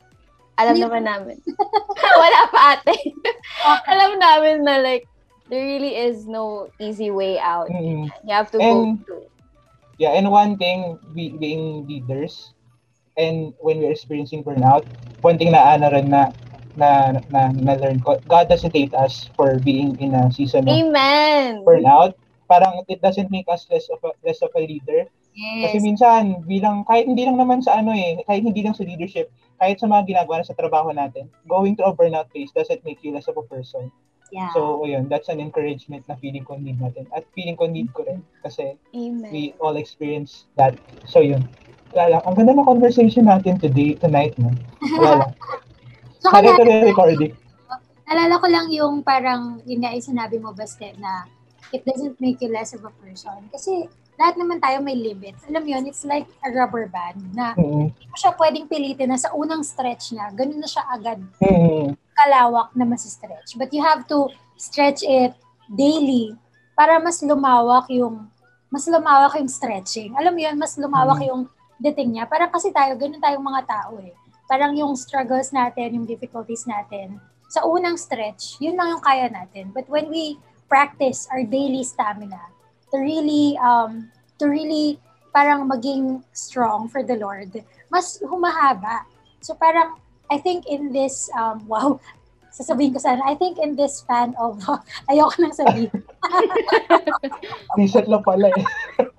Alam 0.55 0.79
naman 0.79 1.03
namin. 1.03 1.39
Wala 2.21 2.41
pa 2.51 2.79
ate. 2.79 2.95
Alam 3.91 4.19
namin 4.23 4.63
na 4.63 4.79
like, 4.79 5.03
there 5.51 5.63
really 5.67 5.99
is 5.99 6.25
no 6.27 6.71
easy 6.79 7.11
way 7.11 7.37
out. 7.39 7.69
Mm-mm. 7.69 8.09
You 8.25 8.33
have 8.33 8.51
to 8.55 8.59
And- 8.63 8.99
go 9.03 9.05
through. 9.05 9.27
Yeah, 9.95 10.19
and 10.19 10.27
one 10.35 10.59
thing, 10.59 10.99
be, 11.15 11.31
being 11.39 11.87
leaders, 11.87 12.51
and 13.17 13.55
when 13.63 13.79
we're 13.79 13.95
experiencing 13.95 14.43
burnout, 14.43 14.83
one 15.23 15.39
thing 15.39 15.55
na 15.55 15.79
ano 15.79 15.87
rin 15.87 16.11
na 16.11 16.35
na 16.75 17.23
na, 17.31 17.55
na 17.55 17.79
learn 17.79 18.03
ko, 18.03 18.19
God 18.27 18.51
doesn't 18.51 18.75
hate 18.75 18.91
us 18.91 19.31
for 19.39 19.63
being 19.63 19.95
in 20.03 20.19
a 20.19 20.27
season 20.35 20.67
of 20.67 20.75
Amen! 20.75 21.63
burnout. 21.63 22.19
Parang 22.51 22.83
it 22.91 22.99
doesn't 23.07 23.31
make 23.31 23.47
us 23.47 23.71
less 23.71 23.87
of 23.87 24.03
a, 24.03 24.11
less 24.27 24.43
of 24.43 24.51
a 24.59 24.67
leader. 24.67 25.07
Kasi 25.35 25.83
Yes. 25.83 25.87
minsan, 25.87 26.23
bilang, 26.47 26.87
kahit 26.87 27.11
hindi 27.11 27.27
lang 27.27 27.35
naman 27.35 27.59
sa 27.59 27.83
ano 27.83 27.91
eh, 27.91 28.23
kahit 28.23 28.47
hindi 28.47 28.63
lang 28.63 28.79
sa 28.79 28.87
leadership, 28.87 29.35
kahit 29.59 29.83
sa 29.83 29.91
mga 29.91 30.07
ginagawa 30.15 30.41
na 30.43 30.47
sa 30.47 30.55
trabaho 30.55 30.95
natin, 30.95 31.27
going 31.51 31.75
through 31.75 31.91
a 31.91 31.95
burnout 31.95 32.31
phase 32.31 32.55
doesn't 32.55 32.87
make 32.87 33.03
you 33.03 33.11
less 33.11 33.27
of 33.27 33.35
a 33.35 33.47
person. 33.51 33.91
Yeah. 34.31 34.51
So, 34.55 34.87
yun, 34.87 35.11
that's 35.11 35.31
an 35.31 35.43
encouragement 35.43 36.07
na 36.07 36.15
feeling 36.19 36.47
ko 36.47 36.59
need 36.59 36.79
natin. 36.79 37.11
At 37.15 37.27
feeling 37.35 37.59
ko 37.59 37.67
need 37.67 37.91
ko 37.95 38.07
rin. 38.07 38.23
Kasi 38.43 38.79
Amen. 38.95 39.31
we 39.31 39.55
all 39.59 39.79
experience 39.79 40.47
that. 40.59 40.75
So, 41.07 41.23
yun. 41.23 41.47
Wala 41.95 42.19
lang. 42.19 42.23
Ang 42.27 42.35
ganda 42.39 42.53
ng 42.59 42.67
conversation 42.67 43.31
natin 43.31 43.63
today, 43.63 43.95
tonight, 43.95 44.35
no? 44.39 44.51
Wala 44.99 45.23
lang. 45.23 45.33
so, 46.23 46.31
naalala, 46.35 46.63
ito 46.63 46.91
recording. 46.91 47.35
naalala 48.11 48.35
ko 48.43 48.47
lang 48.51 48.67
yung 48.75 49.07
parang, 49.07 49.63
yun 49.67 49.83
nga 49.83 49.95
yung 49.95 50.03
sinabi 50.03 50.43
mo, 50.43 50.51
Baste, 50.51 50.95
na 50.99 51.31
it 51.71 51.87
doesn't 51.87 52.19
make 52.19 52.43
you 52.43 52.51
less 52.51 52.75
of 52.75 52.83
a 52.83 52.93
person. 53.03 53.39
Kasi 53.55 53.87
lahat 54.15 54.35
naman 54.39 54.63
tayo 54.63 54.79
may 54.79 54.95
limits. 54.95 55.43
Alam 55.51 55.63
mo 55.67 55.71
yun, 55.75 55.85
it's 55.87 56.07
like 56.07 56.27
a 56.41 56.51
rubber 56.55 56.87
band 56.87 57.19
na 57.35 57.55
Mm-mm. 57.59 57.91
hindi 57.91 58.07
mo 58.07 58.17
siya 58.17 58.33
pwedeng 58.35 58.71
pilitin 58.71 59.11
na 59.11 59.19
sa 59.19 59.35
unang 59.35 59.67
stretch 59.67 60.15
niya, 60.15 60.31
ganun 60.31 60.63
na 60.63 60.71
siya 60.71 60.87
agad 60.87 61.19
Mm-mm. 61.43 61.99
kalawak 62.15 62.71
na 62.79 62.87
mas-stretch. 62.87 63.59
But 63.59 63.75
you 63.75 63.83
have 63.83 64.07
to 64.09 64.31
stretch 64.55 65.03
it 65.03 65.35
daily 65.67 66.39
para 66.79 67.03
mas 67.03 67.19
lumawak 67.23 67.91
yung 67.91 68.31
mas 68.71 68.87
lumawak 68.87 69.39
yung 69.39 69.51
stretching. 69.51 70.15
Alam 70.19 70.35
mo 70.35 70.41
yun, 70.43 70.57
mas 70.59 70.75
lumawak 70.75 71.23
Mm. 71.23 71.27
yung 71.31 71.43
dating 71.79 72.19
niya. 72.19 72.27
Parang 72.27 72.51
kasi 72.51 72.75
tayo, 72.75 72.99
ganun 72.99 73.23
tayong 73.23 73.43
mga 73.43 73.63
tao 73.67 73.99
eh. 74.03 74.11
Parang 74.51 74.75
yung 74.75 74.99
struggles 74.99 75.55
natin, 75.55 75.95
yung 75.95 76.07
difficulties 76.07 76.67
natin, 76.67 77.23
sa 77.47 77.63
unang 77.63 77.95
stretch, 77.95 78.59
yun 78.59 78.75
lang 78.75 78.99
yung 78.99 79.05
kaya 79.05 79.31
natin. 79.31 79.71
But 79.71 79.87
when 79.87 80.11
we 80.11 80.43
practice 80.67 81.31
our 81.31 81.47
daily 81.47 81.87
stamina 81.87 82.51
to 82.95 83.03
really, 83.03 83.59
um, 83.59 84.07
to 84.39 84.47
really 84.47 85.03
parang 85.35 85.67
maging 85.67 86.23
strong 86.31 86.87
for 86.87 87.03
the 87.03 87.19
Lord, 87.19 87.51
mas 87.91 88.23
humahaba. 88.23 89.03
So 89.43 89.59
parang, 89.59 89.99
I 90.31 90.39
think 90.39 90.71
in 90.71 90.95
this, 90.95 91.27
um, 91.35 91.67
wow, 91.71 91.99
sasabihin 92.55 92.95
ko 92.95 93.03
sana, 93.03 93.27
I 93.27 93.35
think 93.35 93.59
in 93.59 93.75
this 93.75 93.99
span 93.99 94.39
of, 94.39 94.63
ayoko 95.11 95.35
nang 95.43 95.51
sabihin. 95.51 95.91
Reset 97.77 98.07
lang 98.07 98.23
pala 98.23 98.55
eh. 98.55 98.65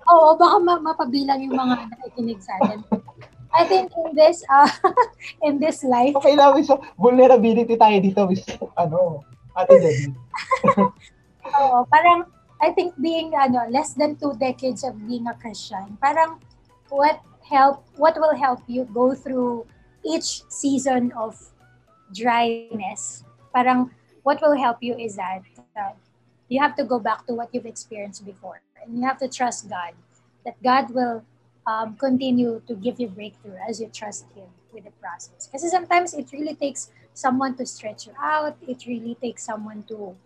Oo, 0.08 0.40
baka 0.40 0.56
ma- 0.56 0.80
mapabilang 0.80 1.44
yung 1.44 1.52
mga 1.52 1.92
nakikinig 1.92 2.40
sa 2.40 2.56
atin. 2.64 2.80
I 3.52 3.64
think 3.68 3.92
in 3.92 4.16
this, 4.16 4.40
uh, 4.48 4.68
in 5.46 5.60
this 5.60 5.84
life, 5.84 6.16
Okay 6.16 6.36
lang, 6.36 6.56
so, 6.64 6.80
vulnerability 6.96 7.76
tayo 7.76 7.96
dito 8.00 8.24
with, 8.24 8.44
ano, 8.76 9.20
ate 9.56 9.80
Jenny. 9.80 10.12
oo, 11.60 11.78
parang, 11.88 12.24
I 12.66 12.72
think 12.72 13.00
being, 13.00 13.30
ano, 13.38 13.70
less 13.70 13.94
than 13.94 14.16
two 14.16 14.34
decades 14.34 14.82
of 14.82 14.98
being 15.06 15.28
a 15.28 15.34
Christian, 15.34 15.96
parang, 16.02 16.42
what 16.88 17.20
help, 17.48 17.86
what 17.94 18.18
will 18.18 18.34
help 18.34 18.58
you 18.66 18.90
go 18.92 19.14
through 19.14 19.66
each 20.02 20.42
season 20.50 21.12
of 21.12 21.38
dryness, 22.12 23.22
parang, 23.54 23.94
what 24.24 24.42
will 24.42 24.58
help 24.58 24.82
you 24.82 24.96
is 24.98 25.14
that 25.14 25.42
uh, 25.78 25.94
you 26.48 26.60
have 26.60 26.74
to 26.74 26.82
go 26.82 26.98
back 26.98 27.24
to 27.26 27.34
what 27.34 27.54
you've 27.54 27.66
experienced 27.66 28.26
before. 28.26 28.60
And 28.82 28.98
you 28.98 29.06
have 29.06 29.18
to 29.18 29.28
trust 29.28 29.70
God, 29.70 29.94
that 30.44 30.60
God 30.60 30.90
will 30.90 31.22
um, 31.68 31.94
continue 31.94 32.62
to 32.66 32.74
give 32.74 32.98
you 32.98 33.06
breakthrough 33.06 33.58
as 33.68 33.80
you 33.80 33.86
trust 33.94 34.26
Him 34.34 34.50
with 34.72 34.84
the 34.84 34.94
process. 34.98 35.46
Because 35.46 35.70
sometimes 35.70 36.14
it 36.14 36.32
really 36.32 36.54
takes 36.54 36.90
someone 37.14 37.54
to 37.58 37.64
stretch 37.64 38.08
you 38.08 38.12
out. 38.20 38.56
It 38.66 38.86
really 38.86 39.14
takes 39.22 39.44
someone 39.44 39.84
to 39.84 40.16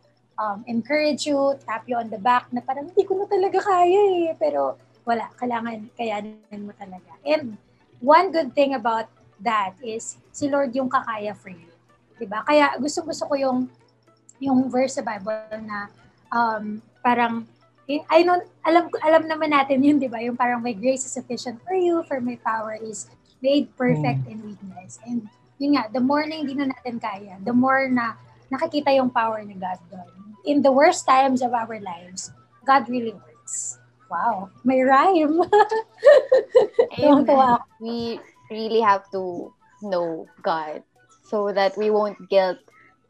um, 0.40 0.64
encourage 0.64 1.28
you, 1.28 1.36
tap 1.68 1.84
you 1.84 2.00
on 2.00 2.08
the 2.08 2.16
back 2.16 2.48
na 2.48 2.64
parang 2.64 2.88
hindi 2.88 3.04
ko 3.04 3.20
na 3.20 3.28
talaga 3.28 3.60
kaya 3.60 4.00
eh. 4.24 4.32
Pero 4.40 4.80
wala, 5.04 5.28
kailangan 5.36 5.92
kayanin 5.92 6.64
mo 6.64 6.72
talaga. 6.80 7.12
And 7.28 7.60
one 8.00 8.32
good 8.32 8.56
thing 8.56 8.72
about 8.72 9.12
that 9.44 9.76
is 9.84 10.16
si 10.32 10.48
Lord 10.48 10.72
yung 10.72 10.88
kakaya 10.88 11.36
for 11.36 11.52
you. 11.52 11.68
'Di 12.16 12.24
ba? 12.24 12.44
Kaya 12.44 12.76
gusto-gusto 12.80 13.28
ko 13.28 13.34
yung 13.36 13.58
yung 14.40 14.72
verse 14.72 14.96
sa 14.96 15.04
Bible 15.04 15.60
na 15.68 15.92
um, 16.32 16.80
parang 17.04 17.44
I 17.90 18.22
know, 18.22 18.38
alam 18.62 18.86
alam 19.02 19.26
naman 19.26 19.50
natin 19.50 19.82
yun, 19.82 19.98
'di 19.98 20.06
ba? 20.06 20.22
Yung 20.22 20.38
parang 20.38 20.62
my 20.62 20.72
grace 20.72 21.02
is 21.02 21.12
sufficient 21.12 21.58
for 21.66 21.74
you, 21.74 22.06
for 22.06 22.22
my 22.22 22.38
power 22.38 22.78
is 22.78 23.10
made 23.42 23.66
perfect 23.74 24.30
in 24.30 24.38
weakness. 24.46 25.02
And 25.02 25.26
yun 25.58 25.74
nga, 25.74 25.90
the 25.90 25.98
more 25.98 26.22
na 26.22 26.38
hindi 26.38 26.54
na 26.54 26.70
natin 26.70 27.02
kaya, 27.02 27.40
the 27.42 27.50
more 27.50 27.90
na 27.90 28.14
nakikita 28.46 28.94
yung 28.94 29.10
power 29.10 29.42
ni 29.42 29.58
God 29.58 29.80
doon. 29.90 30.29
In 30.44 30.62
the 30.62 30.72
worst 30.72 31.06
times 31.06 31.42
of 31.42 31.52
our 31.52 31.80
lives, 31.80 32.32
God 32.66 32.88
really 32.88 33.12
works. 33.12 33.78
Wow, 34.10 34.50
may 34.64 34.82
rhyme. 34.82 35.42
We 37.80 38.20
really 38.50 38.80
have 38.80 39.06
to 39.12 39.52
know 39.82 40.26
God 40.42 40.82
so 41.30 41.52
that 41.52 41.76
we 41.78 41.90
won't 41.90 42.18
guilt 42.28 42.58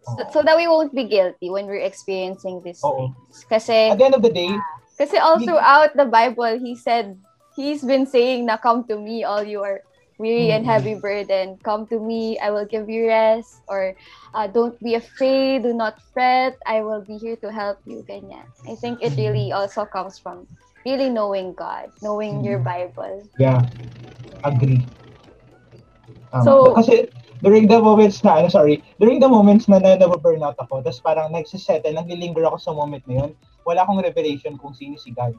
so, 0.04 0.24
so 0.32 0.42
that 0.42 0.56
we 0.56 0.68
won't 0.68 0.94
be 0.94 1.04
guilty 1.04 1.50
when 1.50 1.66
we're 1.66 1.84
experiencing 1.84 2.62
these 2.62 2.80
things. 2.80 3.44
Kasi 3.48 3.92
At 3.92 3.98
the 3.98 4.04
end 4.04 4.14
of 4.14 4.22
the 4.22 4.32
day, 4.32 4.52
kasi 4.96 5.16
all 5.16 5.40
throughout 5.40 5.96
the 5.96 6.04
Bible, 6.04 6.58
he 6.60 6.76
said 6.76 7.16
he's 7.56 7.84
been 7.84 8.06
saying 8.06 8.46
na 8.46 8.56
come 8.56 8.84
to 8.88 8.96
me 8.96 9.24
all 9.24 9.42
you 9.42 9.60
are 9.64 9.80
weary 10.20 10.52
and 10.52 10.68
heavy 10.68 10.94
burden. 10.94 11.56
Come 11.64 11.88
to 11.88 11.98
me, 11.98 12.38
I 12.38 12.52
will 12.52 12.68
give 12.68 12.92
you 12.92 13.08
rest. 13.08 13.64
Or 13.66 13.96
uh, 14.36 14.46
don't 14.46 14.76
be 14.84 14.94
afraid, 14.94 15.64
do 15.64 15.72
not 15.72 15.96
fret. 16.12 16.60
I 16.68 16.84
will 16.84 17.00
be 17.00 17.16
here 17.16 17.40
to 17.40 17.50
help 17.50 17.80
you. 17.88 18.04
Ganyan. 18.04 18.44
I 18.68 18.76
think 18.76 19.00
it 19.00 19.16
really 19.16 19.50
also 19.50 19.88
comes 19.88 20.20
from 20.20 20.46
really 20.84 21.08
knowing 21.08 21.56
God, 21.56 21.90
knowing 22.04 22.44
your. 22.44 22.60
Bible. 22.60 23.24
yeah, 23.38 23.64
agree. 24.44 24.84
Tama. 26.30 26.44
So- 26.44 26.76
kasi 26.76 27.08
during 27.40 27.66
the 27.66 27.80
moments 27.80 28.20
na, 28.22 28.44
ano, 28.44 28.48
sorry, 28.52 28.84
during 29.00 29.18
the 29.18 29.28
moments 29.28 29.66
na 29.66 29.80
na 29.80 29.96
burnout 29.96 30.60
ako, 30.60 30.84
tapos 30.84 31.00
parang 31.00 31.32
nagsisettle, 31.32 31.96
naglilinger 31.96 32.44
ako 32.44 32.58
sa 32.60 32.72
moment 32.76 33.02
na 33.08 33.24
yun, 33.24 33.30
wala 33.64 33.82
akong 33.82 34.04
revelation 34.04 34.60
kung 34.60 34.76
sino 34.76 35.00
si 35.00 35.10
God. 35.16 35.32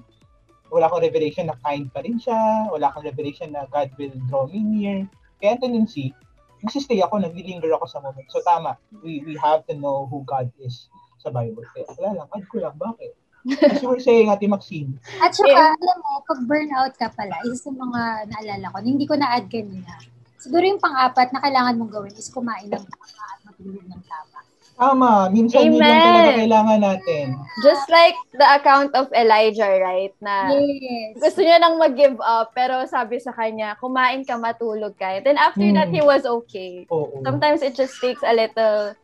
Wala 0.72 0.88
akong 0.88 1.04
revelation 1.04 1.52
na 1.52 1.60
kind 1.60 1.92
pa 1.92 2.00
rin 2.02 2.16
siya, 2.16 2.72
wala 2.72 2.88
akong 2.88 3.04
revelation 3.04 3.52
na 3.52 3.68
God 3.68 3.92
will 4.00 4.16
draw 4.32 4.48
me 4.48 4.64
near. 4.64 5.04
Kaya 5.44 5.60
tendency, 5.60 6.16
nagsistay 6.64 7.04
ako, 7.04 7.20
naglilinger 7.20 7.76
ako 7.76 7.86
sa 7.92 8.00
moment. 8.00 8.26
So 8.32 8.40
tama, 8.48 8.80
we 9.04 9.20
we 9.28 9.36
have 9.36 9.68
to 9.68 9.76
know 9.76 10.08
who 10.08 10.24
God 10.24 10.48
is 10.64 10.88
sa 11.20 11.30
Bible. 11.30 11.68
Kaya 11.76 11.86
wala 12.00 12.24
lang, 12.24 12.28
add 12.32 12.46
ko 12.48 12.64
lang, 12.64 12.76
bakit? 12.80 13.14
As 13.42 13.82
you 13.82 13.90
were 13.90 14.00
saying, 14.00 14.30
Ate 14.30 14.46
Maxine, 14.46 15.02
At 15.18 15.34
saka, 15.34 15.74
alam 15.74 15.98
mo, 16.06 16.22
pag 16.30 16.40
burnout 16.46 16.94
ka 16.94 17.10
pala, 17.10 17.34
isa 17.42 17.70
sa 17.70 17.72
mga 17.74 18.30
naalala 18.30 18.70
ko, 18.70 18.78
na 18.78 18.88
hindi 18.88 19.06
ko 19.10 19.18
na-add 19.18 19.50
kanina. 19.50 19.98
Siguro 20.38 20.62
yung 20.62 20.82
pang-apat 20.82 21.34
na 21.34 21.42
kailangan 21.42 21.78
mong 21.78 21.92
gawin 21.94 22.14
is 22.18 22.30
kumain 22.30 22.70
ng 22.70 22.86
tama 22.86 23.22
at 23.34 23.40
matulog 23.46 23.86
ng 23.86 24.04
tama. 24.06 24.41
Tama. 24.82 25.30
Minsan 25.30 25.70
yun 25.70 25.78
lang 25.78 25.94
Amen. 25.94 26.02
talaga 26.10 26.32
kailangan 26.42 26.80
natin. 26.82 27.26
Just 27.62 27.86
like 27.94 28.18
the 28.34 28.48
account 28.50 28.90
of 28.98 29.14
Elijah, 29.14 29.70
right? 29.78 30.10
Na 30.18 30.50
Yes. 30.50 31.22
gusto 31.22 31.46
niya 31.46 31.62
nang 31.62 31.78
mag-give 31.78 32.18
up, 32.18 32.50
pero 32.58 32.82
sabi 32.90 33.22
sa 33.22 33.30
kanya, 33.30 33.78
kumain 33.78 34.26
ka, 34.26 34.42
matulog 34.42 34.98
ka. 34.98 35.22
Then 35.22 35.38
after 35.38 35.70
that, 35.78 35.94
Mm. 35.94 35.96
he 35.96 36.02
was 36.02 36.26
okay. 36.26 36.90
Oo. 36.90 37.22
Sometimes 37.22 37.62
it 37.62 37.78
just 37.78 37.94
takes 38.02 38.26
a 38.26 38.34
little, 38.34 38.98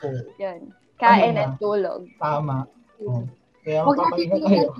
Oo. 0.00 0.20
yun, 0.40 0.72
kain 0.96 1.36
Ano 1.36 1.40
and 1.44 1.52
tulog. 1.60 2.08
Tama. 2.16 2.64
Oo. 3.04 3.28
Kaya 3.60 3.84
Huwag 3.84 4.00
natin. 4.00 4.72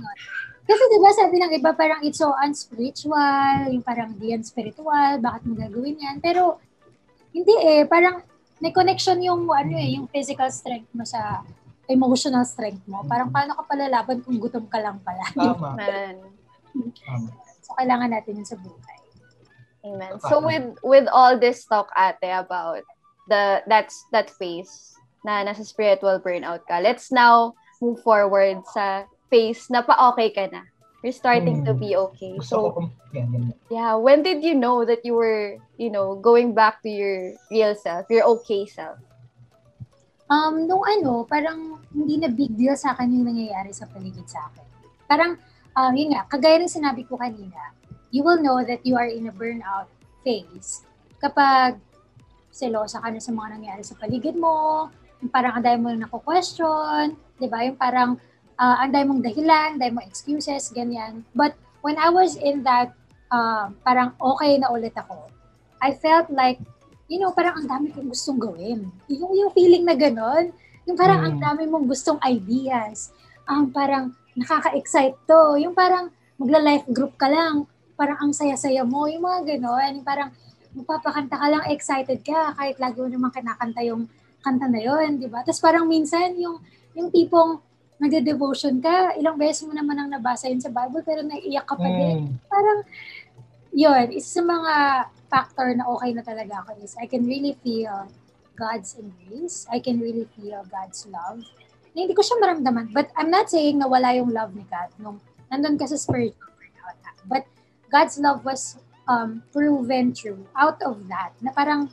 Kasi 0.65 0.83
di 0.87 0.99
ba 1.03 1.11
sabi 1.13 1.37
ng 1.37 1.53
iba 1.53 1.71
parang 1.77 2.01
it's 2.01 2.17
so 2.17 2.33
unspiritual, 2.41 3.69
yung 3.69 3.85
parang 3.85 4.17
di 4.17 4.33
yan 4.33 4.41
spiritual, 4.41 5.21
bakit 5.21 5.43
mo 5.45 5.53
gagawin 5.53 6.01
yan? 6.01 6.17
Pero 6.25 6.63
hindi 7.37 7.53
eh, 7.61 7.85
parang 7.85 8.23
may 8.61 8.71
connection 8.71 9.19
yung 9.25 9.49
ano 9.49 9.75
eh, 9.75 9.97
yung 9.97 10.07
physical 10.13 10.53
strength 10.53 10.93
mo 10.93 11.03
sa 11.03 11.41
emotional 11.91 12.47
strength 12.47 12.85
mo. 12.87 13.03
Parang 13.09 13.33
paano 13.33 13.57
ka 13.59 13.67
palalaban 13.67 14.23
kung 14.23 14.39
gutom 14.39 14.69
ka 14.71 14.79
lang 14.79 15.01
pala. 15.03 15.25
Tama. 15.35 15.69
Man. 15.81 16.17
Tama. 16.71 17.29
so 17.67 17.75
kailangan 17.75 18.15
natin 18.15 18.39
yun 18.39 18.47
sa 18.47 18.61
buhay. 18.61 18.99
Amen. 19.81 20.21
So 20.29 20.45
with 20.45 20.77
with 20.85 21.09
all 21.09 21.41
this 21.41 21.65
talk 21.65 21.89
ate 21.97 22.31
about 22.31 22.85
the 23.27 23.65
that's 23.65 24.05
that 24.13 24.29
phase 24.29 24.93
na 25.25 25.41
nasa 25.43 25.65
spiritual 25.65 26.21
burnout 26.21 26.63
ka. 26.69 26.79
Let's 26.85 27.09
now 27.09 27.57
move 27.81 28.05
forward 28.05 28.61
sa 28.71 29.09
phase 29.33 29.67
na 29.73 29.81
pa-okay 29.81 30.31
ka 30.31 30.47
na. 30.53 30.69
You're 31.01 31.17
starting 31.17 31.65
to 31.65 31.73
be 31.73 31.97
okay. 31.97 32.37
Gusto 32.37 32.77
So, 32.77 32.91
yeah, 33.73 33.97
when 33.97 34.21
did 34.21 34.45
you 34.45 34.53
know 34.53 34.85
that 34.85 35.01
you 35.01 35.17
were, 35.17 35.57
you 35.81 35.89
know, 35.89 36.21
going 36.21 36.53
back 36.53 36.85
to 36.85 36.93
your 36.93 37.41
real 37.49 37.73
self, 37.73 38.05
your 38.13 38.29
okay 38.37 38.69
self? 38.69 39.01
Um, 40.29 40.69
nung 40.69 40.85
ano, 40.85 41.25
parang 41.25 41.81
hindi 41.91 42.21
na 42.21 42.29
big 42.29 42.53
deal 42.53 42.77
sa 42.77 42.93
akin 42.93 43.17
yung 43.17 43.27
nangyayari 43.33 43.73
sa 43.73 43.89
paligid 43.89 44.29
sa 44.29 44.45
akin. 44.53 44.67
Parang, 45.09 45.33
um, 45.75 45.93
yun 45.97 46.13
nga, 46.13 46.29
kagaya 46.29 46.61
ng 46.61 46.71
sinabi 46.71 47.09
ko 47.09 47.17
kanina, 47.17 47.73
you 48.13 48.21
will 48.21 48.39
know 48.39 48.61
that 48.61 48.85
you 48.85 48.95
are 48.95 49.09
in 49.09 49.27
a 49.27 49.35
burnout 49.35 49.89
phase 50.21 50.85
kapag 51.17 51.81
selosa 52.53 53.01
ka 53.01 53.09
na 53.09 53.19
sa 53.23 53.33
mga 53.33 53.57
nangyayari 53.57 53.83
sa 53.83 53.97
paligid 53.97 54.37
mo, 54.37 54.87
yung 55.25 55.33
parang 55.33 55.57
ang 55.57 55.65
dami 55.65 55.79
mo 55.81 55.91
na 55.97 56.09
question, 56.13 57.17
di 57.41 57.49
ba? 57.49 57.65
Yung 57.65 57.79
parang 57.81 58.21
uh, 58.61 58.77
ang 58.85 58.93
mong 58.93 59.25
dahilan, 59.25 59.81
dami 59.81 59.97
mong 59.97 60.07
excuses, 60.07 60.69
ganyan. 60.71 61.25
But 61.33 61.57
when 61.81 61.97
I 61.97 62.13
was 62.13 62.37
in 62.37 62.61
that, 62.69 62.93
uh, 63.33 63.73
parang 63.81 64.13
okay 64.21 64.61
na 64.61 64.69
ulit 64.69 64.93
ako, 64.93 65.33
I 65.81 65.97
felt 65.97 66.29
like 66.29 66.61
you 67.11 67.19
know, 67.19 67.35
parang 67.35 67.59
ang 67.59 67.67
dami 67.67 67.91
kong 67.91 68.07
gustong 68.07 68.39
gawin. 68.39 68.87
Yung, 69.11 69.35
yung 69.35 69.51
feeling 69.51 69.83
na 69.83 69.99
gano'n, 69.99 70.55
yung 70.87 70.95
parang 70.95 71.21
Mm. 71.21 71.27
ang 71.27 71.37
dami 71.43 71.63
mong 71.67 71.91
gustong 71.91 72.23
ideas. 72.23 73.11
Ang 73.51 73.75
parang 73.75 74.15
nakaka-excite 74.39 75.19
to. 75.27 75.59
Yung 75.59 75.75
parang 75.75 76.15
magla-life 76.39 76.87
group 76.95 77.19
ka 77.19 77.27
lang, 77.27 77.67
parang 77.99 78.17
ang 78.23 78.31
saya-saya 78.31 78.87
mo, 78.87 79.11
yung 79.11 79.27
mga 79.27 79.59
gano'n. 79.59 79.99
Yung 79.99 80.07
parang 80.07 80.31
magpapakanta 80.71 81.35
ka 81.35 81.47
lang, 81.51 81.63
excited 81.67 82.23
ka, 82.23 82.55
kahit 82.55 82.79
lagi 82.79 83.03
mo 83.03 83.11
naman 83.11 83.35
kinakanta 83.35 83.83
yung 83.83 84.07
kanta 84.41 84.71
na 84.71 84.79
yun, 84.79 85.19
di 85.19 85.27
ba? 85.27 85.43
Tapos 85.43 85.59
parang 85.59 85.91
minsan 85.91 86.39
yung, 86.39 86.63
yung 86.95 87.11
tipong 87.11 87.59
nagde-devotion 88.01 88.81
ka, 88.81 89.15
ilang 89.21 89.37
beses 89.37 89.69
mo 89.69 89.77
naman 89.77 89.95
ang 90.01 90.09
nabasa 90.09 90.49
yun 90.49 90.59
sa 90.59 90.73
Bible, 90.73 91.05
pero 91.05 91.21
naiiyak 91.21 91.69
ka 91.69 91.77
pa 91.77 91.85
din 91.85 92.33
Mm. 92.33 92.49
parang, 92.49 92.81
yun, 93.71 94.07
isa 94.17 94.41
sa 94.41 94.43
mga 94.43 94.75
factor 95.31 95.69
na 95.77 95.87
okay 95.87 96.11
na 96.11 96.25
talaga 96.25 96.65
ako 96.65 96.81
is 96.83 96.97
I 96.99 97.07
can 97.07 97.23
really 97.29 97.55
feel 97.63 98.09
God's 98.59 98.99
embrace. 98.99 99.65
I 99.71 99.79
can 99.81 100.03
really 100.03 100.27
feel 100.37 100.61
God's 100.69 101.07
love. 101.09 101.41
Na 101.95 102.05
hindi 102.05 102.13
ko 102.13 102.21
siya 102.21 102.37
maramdaman. 102.43 102.93
But 102.93 103.09
I'm 103.17 103.33
not 103.33 103.49
saying 103.49 103.79
na 103.79 103.87
wala 103.89 104.13
yung 104.13 104.35
love 104.35 104.53
ni 104.53 104.67
God 104.69 104.91
nung 105.01 105.17
nandun 105.49 105.81
ka 105.81 105.89
sa 105.89 105.97
spiritual 105.97 106.51
burnout. 106.59 106.99
But 107.25 107.49
God's 107.89 108.21
love 108.21 108.45
was 108.45 108.77
um, 109.09 109.41
proven 109.55 110.13
true 110.13 110.45
out 110.59 110.83
of 110.85 111.09
that. 111.09 111.33
Na 111.41 111.55
parang 111.57 111.89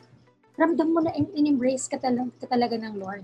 ramdam 0.58 0.92
mo 0.92 1.00
na 1.06 1.14
in- 1.14 1.32
in-embrace 1.38 1.86
ka, 1.88 2.02
tal- 2.02 2.34
ka 2.42 2.50
talaga 2.50 2.76
ng 2.76 2.98
Lord 2.98 3.24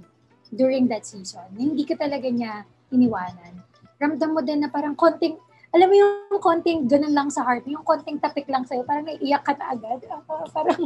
during 0.54 0.86
that 0.88 1.04
season. 1.04 1.46
Hindi 1.58 1.84
ka 1.84 1.98
talaga 1.98 2.30
niya 2.30 2.64
iniwanan. 2.94 3.62
Ramdam 3.98 4.30
mo 4.34 4.42
din 4.46 4.62
na 4.62 4.70
parang 4.70 4.94
konting 4.94 5.38
alam 5.74 5.90
mo 5.90 5.96
yung 5.98 6.38
konting 6.38 6.86
ganun 6.86 7.18
lang 7.18 7.30
sa 7.34 7.42
heart, 7.42 7.66
yung 7.66 7.82
konting 7.82 8.22
tapik 8.22 8.46
lang 8.46 8.62
sa'yo, 8.62 8.86
parang 8.86 9.10
naiiyak 9.10 9.42
ka 9.42 9.58
na 9.58 9.74
agad. 9.74 10.06
Ah, 10.14 10.46
parang, 10.54 10.86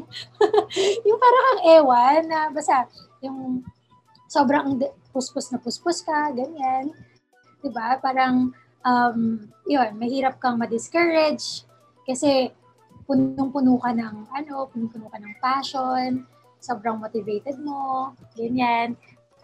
yung 1.08 1.20
parang 1.20 1.46
ang 1.52 1.62
ewan 1.76 2.22
na 2.32 2.40
basta, 2.48 2.88
yung 3.20 3.68
sobrang 4.32 4.80
puspos 5.12 5.52
na 5.52 5.60
puspos 5.60 6.00
ka, 6.00 6.32
ganyan. 6.32 6.96
'Di 7.60 7.70
ba 7.72 8.00
Parang, 8.00 8.56
um, 8.88 9.20
yun, 9.68 9.90
mahirap 10.00 10.40
kang 10.40 10.56
ma-discourage 10.56 11.68
kasi 12.08 12.56
punong-puno 13.08 13.80
ka 13.80 13.92
ng, 13.92 14.16
ano, 14.32 14.68
punong-puno 14.72 15.08
ka 15.12 15.20
ng 15.20 15.36
passion, 15.44 16.24
sobrang 16.60 17.00
motivated 17.00 17.60
mo, 17.60 18.16
ganyan. 18.36 18.96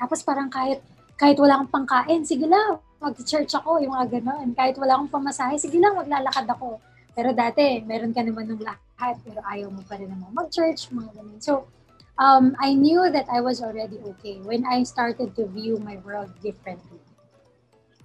Tapos 0.04 0.20
parang 0.20 0.52
kahit 0.52 0.84
kahit 1.16 1.39
wala 1.39 1.63
kang 1.63 1.72
pangkain, 1.72 2.28
sige 2.28 2.44
lang, 2.44 2.84
mag-church 3.00 3.56
ako, 3.56 3.80
yung 3.80 3.96
mga 3.96 4.20
ganon. 4.20 4.52
Kahit 4.52 4.76
wala 4.76 5.00
akong 5.00 5.24
pamasahe, 5.24 5.56
sige 5.56 5.80
lang, 5.80 5.96
maglalakad 5.96 6.44
ako. 6.52 6.84
Pero 7.16 7.32
dati, 7.32 7.80
meron 7.88 8.12
ka 8.12 8.20
naman 8.20 8.52
ng 8.52 8.60
lahat, 8.60 9.16
pero 9.24 9.39
ayaw 9.48 9.72
mo 9.72 9.80
pa 9.88 9.96
rin 9.96 10.12
naman 10.12 10.36
mag-church, 10.36 10.92
mga 10.92 11.16
ganun. 11.16 11.39
So, 11.39 11.72
um, 12.20 12.60
I 12.60 12.76
knew 12.76 13.08
that 13.08 13.32
I 13.32 13.39
was 13.39 13.63
already 13.63 14.04
okay 14.18 14.44
when 14.44 14.68
I 14.68 14.84
started 14.84 15.32
to 15.39 15.48
view 15.48 15.80
my 15.80 15.96
world 16.04 16.36
differently. 16.44 17.00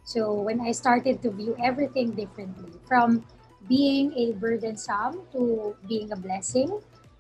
So, 0.07 0.39
when 0.39 0.63
I 0.63 0.71
started 0.71 1.19
to 1.27 1.35
view 1.35 1.59
everything 1.59 2.15
differently, 2.15 2.71
from 2.87 3.27
being 3.67 4.15
a 4.15 4.39
burdensome 4.39 5.27
to 5.35 5.75
being 5.91 6.15
a 6.15 6.19
blessing, 6.21 6.71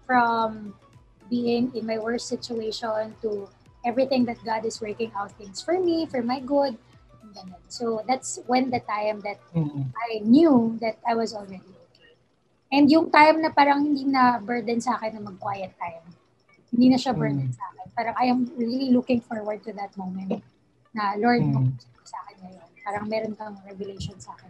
from 0.06 0.78
being 1.26 1.74
in 1.74 1.84
my 1.84 1.98
worst 1.98 2.30
situation 2.30 3.12
to 3.20 3.50
everything 3.84 4.24
that 4.26 4.38
God 4.44 4.64
is 4.64 4.80
working 4.80 5.12
out 5.14 5.30
things 5.38 5.62
for 5.62 5.78
me, 5.78 6.06
for 6.06 6.22
my 6.22 6.40
good. 6.40 6.76
ganun. 7.28 7.60
So 7.68 8.00
that's 8.08 8.40
when 8.48 8.72
the 8.72 8.80
time 8.80 9.20
that 9.20 9.36
Mm. 9.52 9.92
I 9.92 10.24
knew 10.24 10.80
that 10.80 10.96
I 11.04 11.12
was 11.12 11.36
already 11.36 11.60
okay. 11.92 12.16
And 12.72 12.88
yung 12.88 13.12
time 13.12 13.44
na 13.44 13.52
parang 13.52 13.84
hindi 13.84 14.08
na 14.08 14.40
burden 14.40 14.80
sa 14.80 14.96
akin 14.96 15.20
na 15.20 15.28
mag-quiet 15.28 15.76
time. 15.76 16.08
Hindi 16.72 16.88
na 16.88 16.98
siya 16.98 17.12
burden 17.12 17.52
Mm. 17.52 17.56
sa 17.56 17.68
akin. 17.68 17.86
Parang 17.92 18.14
I 18.16 18.32
am 18.32 18.48
really 18.56 18.88
looking 18.88 19.20
forward 19.20 19.60
to 19.68 19.76
that 19.76 19.92
moment 20.00 20.40
na 20.96 21.20
Lord, 21.20 21.44
Mm. 21.44 21.68
mm. 21.68 21.70
sa 22.02 22.16
akin 22.24 22.36
ngayon. 22.48 22.68
Parang 22.80 23.04
meron 23.12 23.34
kang 23.36 23.60
revelation 23.68 24.16
sa 24.16 24.32
akin. 24.32 24.48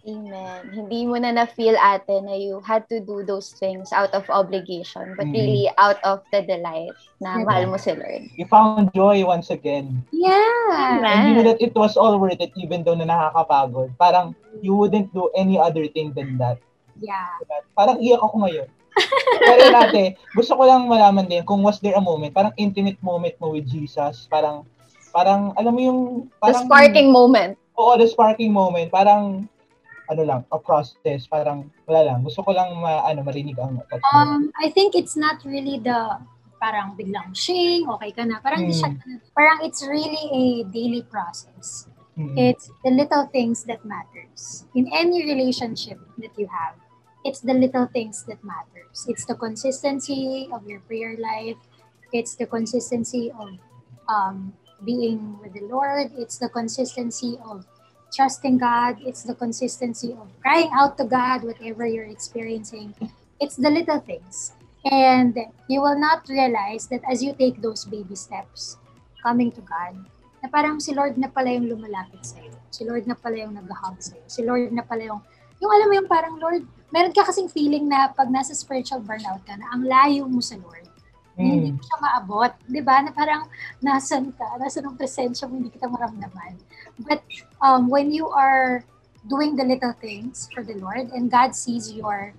Amen. 0.00 0.72
Hindi 0.72 1.04
mo 1.04 1.20
na 1.20 1.28
na-feel 1.36 1.76
ate 1.76 2.24
na 2.24 2.32
you 2.32 2.64
had 2.64 2.88
to 2.88 3.04
do 3.04 3.20
those 3.20 3.52
things 3.60 3.92
out 3.92 4.08
of 4.16 4.24
obligation, 4.32 5.12
but 5.12 5.28
Mhm. 5.28 5.36
really 5.36 5.66
out 5.76 6.00
of 6.08 6.24
the 6.32 6.40
delight 6.40 6.96
na 7.20 7.36
Yeah. 7.36 7.44
mahal 7.44 7.64
mo 7.68 7.76
si 7.76 7.92
Lord. 7.92 8.24
You 8.32 8.48
found 8.48 8.96
joy 8.96 9.20
once 9.28 9.52
again. 9.52 10.00
Yeah! 10.08 11.04
And 11.04 11.04
you 11.04 11.32
knew 11.36 11.44
Amen. 11.44 11.48
that 11.52 11.60
it 11.60 11.76
was 11.76 12.00
all 12.00 12.16
worth 12.16 12.40
it 12.40 12.56
even 12.56 12.80
though 12.80 12.96
na 12.96 13.04
nakakapagod. 13.04 13.92
Parang 14.00 14.32
you 14.64 14.72
wouldn't 14.72 15.12
do 15.12 15.28
any 15.36 15.60
other 15.60 15.84
thing 15.92 16.16
than 16.16 16.40
that. 16.40 16.56
Yeah. 16.96 17.36
Parang 17.76 18.00
iyak 18.00 18.24
ako 18.24 18.48
ngayon. 18.48 18.68
Pero 19.40 19.62
natin, 19.72 20.16
gusto 20.34 20.52
ko 20.56 20.62
lang 20.64 20.88
malaman 20.88 21.28
din 21.28 21.44
kung 21.44 21.60
was 21.60 21.80
there 21.80 21.96
a 21.96 22.02
moment, 22.02 22.32
parang 22.34 22.52
intimate 22.56 22.98
moment 23.00 23.36
mo 23.40 23.52
with 23.52 23.64
Jesus, 23.64 24.26
parang, 24.28 24.66
parang, 25.14 25.54
alam 25.56 25.72
mo 25.72 25.80
yung, 25.80 26.00
The 26.26 26.52
parang, 26.52 26.64
sparking 26.66 27.08
moment. 27.08 27.56
Oo, 27.78 27.96
the 27.96 28.04
sparking 28.04 28.52
moment, 28.52 28.92
parang, 28.92 29.48
ano 30.10 30.22
lang, 30.26 30.40
a 30.50 30.58
process, 30.58 31.30
parang, 31.30 31.70
wala 31.86 32.10
lang, 32.10 32.26
gusto 32.26 32.42
ko 32.42 32.50
lang, 32.50 32.74
ma, 32.82 33.06
ano, 33.06 33.22
marinig 33.22 33.54
ang 33.62 33.78
thoughts. 33.86 34.02
Um, 34.10 34.50
I 34.58 34.68
think 34.74 34.98
it's 34.98 35.14
not 35.14 35.38
really 35.46 35.78
the 35.78 36.18
parang 36.60 36.92
biglang 36.98 37.32
shing, 37.32 37.88
okay 37.88 38.12
ka 38.12 38.26
na. 38.26 38.42
Parang 38.44 38.68
hindi 38.68 38.76
siya, 38.76 38.92
Mm. 38.92 39.22
parang 39.32 39.58
it's 39.64 39.80
really 39.80 40.20
a 40.28 40.44
daily 40.68 41.00
process. 41.08 41.88
Mm-mm. 42.18 42.36
It's 42.36 42.68
the 42.84 42.92
little 42.92 43.24
things 43.32 43.64
that 43.64 43.80
matters. 43.86 44.68
In 44.76 44.90
any 44.92 45.24
relationship 45.24 45.96
that 46.20 46.36
you 46.36 46.50
have, 46.52 46.76
it's 47.24 47.40
the 47.40 47.56
little 47.56 47.88
things 47.88 48.28
that 48.28 48.42
matters. 48.44 49.08
It's 49.08 49.24
the 49.24 49.38
consistency 49.38 50.50
of 50.52 50.66
your 50.68 50.84
prayer 50.84 51.16
life. 51.16 51.56
It's 52.12 52.36
the 52.36 52.44
consistency 52.44 53.32
of 53.32 53.56
um, 54.10 54.52
being 54.84 55.38
with 55.40 55.56
the 55.56 55.64
Lord. 55.64 56.12
It's 56.18 56.36
the 56.36 56.50
consistency 56.52 57.38
of 57.40 57.64
trusting 58.12 58.58
God. 58.58 58.98
It's 59.06 59.22
the 59.22 59.34
consistency 59.34 60.12
of 60.12 60.28
crying 60.42 60.70
out 60.74 60.98
to 60.98 61.04
God, 61.04 61.42
whatever 61.42 61.86
you're 61.86 62.10
experiencing. 62.10 62.94
It's 63.40 63.56
the 63.56 63.70
little 63.70 64.00
things. 64.00 64.52
And 64.84 65.36
you 65.68 65.80
will 65.80 65.98
not 65.98 66.28
realize 66.28 66.88
that 66.88 67.00
as 67.10 67.22
you 67.22 67.32
take 67.34 67.62
those 67.62 67.84
baby 67.84 68.16
steps, 68.16 68.76
coming 69.22 69.52
to 69.52 69.60
God, 69.60 69.96
na 70.40 70.48
parang 70.48 70.80
si 70.80 70.96
Lord 70.96 71.20
na 71.20 71.28
pala 71.28 71.52
yung 71.52 71.68
lumalapit 71.68 72.24
sa'yo. 72.24 72.52
Si 72.72 72.82
Lord 72.88 73.04
na 73.04 73.14
pala 73.14 73.44
yung 73.44 73.54
nag-hug 73.54 74.00
sa'yo. 74.00 74.24
Si 74.26 74.40
Lord 74.40 74.72
na 74.72 74.80
pala 74.80 75.04
yung, 75.04 75.20
yung 75.60 75.72
alam 75.72 75.86
mo 75.86 75.94
yung 76.00 76.10
parang 76.10 76.34
Lord, 76.40 76.64
meron 76.88 77.12
ka 77.12 77.28
kasing 77.28 77.52
feeling 77.52 77.86
na 77.86 78.08
pag 78.10 78.32
nasa 78.32 78.56
spiritual 78.56 79.04
burnout 79.04 79.44
ka 79.44 79.54
na 79.54 79.68
ang 79.70 79.84
layo 79.84 80.24
mo 80.24 80.40
sa 80.40 80.56
Lord. 80.58 80.89
Na 81.40 81.56
hindi 81.56 81.72
mo 81.72 81.80
siya 81.80 81.98
maabot. 82.04 82.52
Di 82.68 82.80
ba? 82.84 83.00
Na 83.00 83.10
parang 83.16 83.48
nasan 83.80 84.36
ka, 84.36 84.60
nasan 84.60 84.84
ang 84.84 85.00
presensya 85.00 85.48
mo, 85.48 85.56
hindi 85.56 85.72
kita 85.72 85.88
maramdaman. 85.88 86.60
But 87.00 87.24
um, 87.64 87.88
when 87.88 88.12
you 88.12 88.28
are 88.28 88.84
doing 89.24 89.56
the 89.56 89.64
little 89.64 89.96
things 89.96 90.52
for 90.52 90.60
the 90.60 90.76
Lord 90.76 91.08
and 91.16 91.32
God 91.32 91.56
sees 91.56 91.88
your 91.88 92.36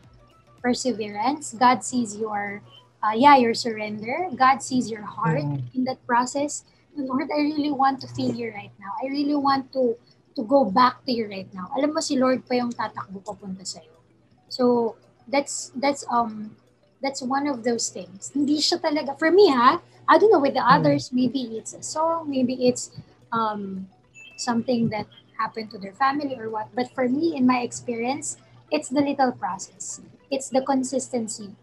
perseverance, 0.61 1.53
God 1.57 1.83
sees 1.83 2.15
your, 2.17 2.61
uh, 3.01 3.17
yeah, 3.17 3.37
your 3.37 3.53
surrender, 3.53 4.29
God 4.37 4.61
sees 4.61 4.89
your 4.89 5.03
heart 5.05 5.41
Mm. 5.41 5.65
in 5.73 5.81
that 5.89 6.05
process, 6.05 6.63
Lord, 6.93 7.29
I 7.33 7.41
really 7.41 7.71
want 7.71 8.01
to 8.01 8.07
feel 8.07 8.35
you 8.35 8.51
right 8.53 8.73
now. 8.77 8.93
I 9.01 9.07
really 9.07 9.35
want 9.37 9.71
to 9.73 9.95
to 10.35 10.43
go 10.43 10.63
back 10.63 11.03
to 11.05 11.11
you 11.11 11.27
right 11.27 11.47
now. 11.51 11.67
Alam 11.75 11.91
mo 11.95 11.99
si 11.99 12.15
Lord 12.15 12.43
pa 12.47 12.55
yung 12.55 12.71
tatakbo 12.71 13.19
papunta 13.23 13.63
sa 13.67 13.83
iyo. 13.83 13.99
So 14.47 14.95
that's 15.27 15.71
that's 15.75 16.03
um 16.11 16.55
that's 17.01 17.21
one 17.21 17.47
of 17.47 17.63
those 17.65 17.89
things. 17.89 18.31
Hindi 18.33 18.61
siya 18.61 18.79
talaga 18.79 19.17
for 19.17 19.33
me 19.33 19.49
ha. 19.49 19.81
I 20.07 20.17
don't 20.17 20.31
know 20.31 20.41
with 20.41 20.53
the 20.53 20.65
others 20.65 21.09
maybe 21.13 21.57
it's 21.57 21.73
a 21.73 21.81
song, 21.83 22.29
maybe 22.29 22.67
it's 22.67 22.93
um 23.33 23.89
something 24.37 24.89
that 24.89 25.05
happened 25.37 25.71
to 25.71 25.77
their 25.77 25.93
family 25.93 26.37
or 26.37 26.49
what. 26.49 26.69
But 26.77 26.93
for 26.93 27.09
me 27.09 27.35
in 27.35 27.45
my 27.45 27.61
experience, 27.65 28.37
it's 28.69 28.89
the 28.89 29.01
little 29.01 29.33
process. 29.33 30.01
It's 30.29 30.49
the 30.49 30.61
consistency 30.61 31.53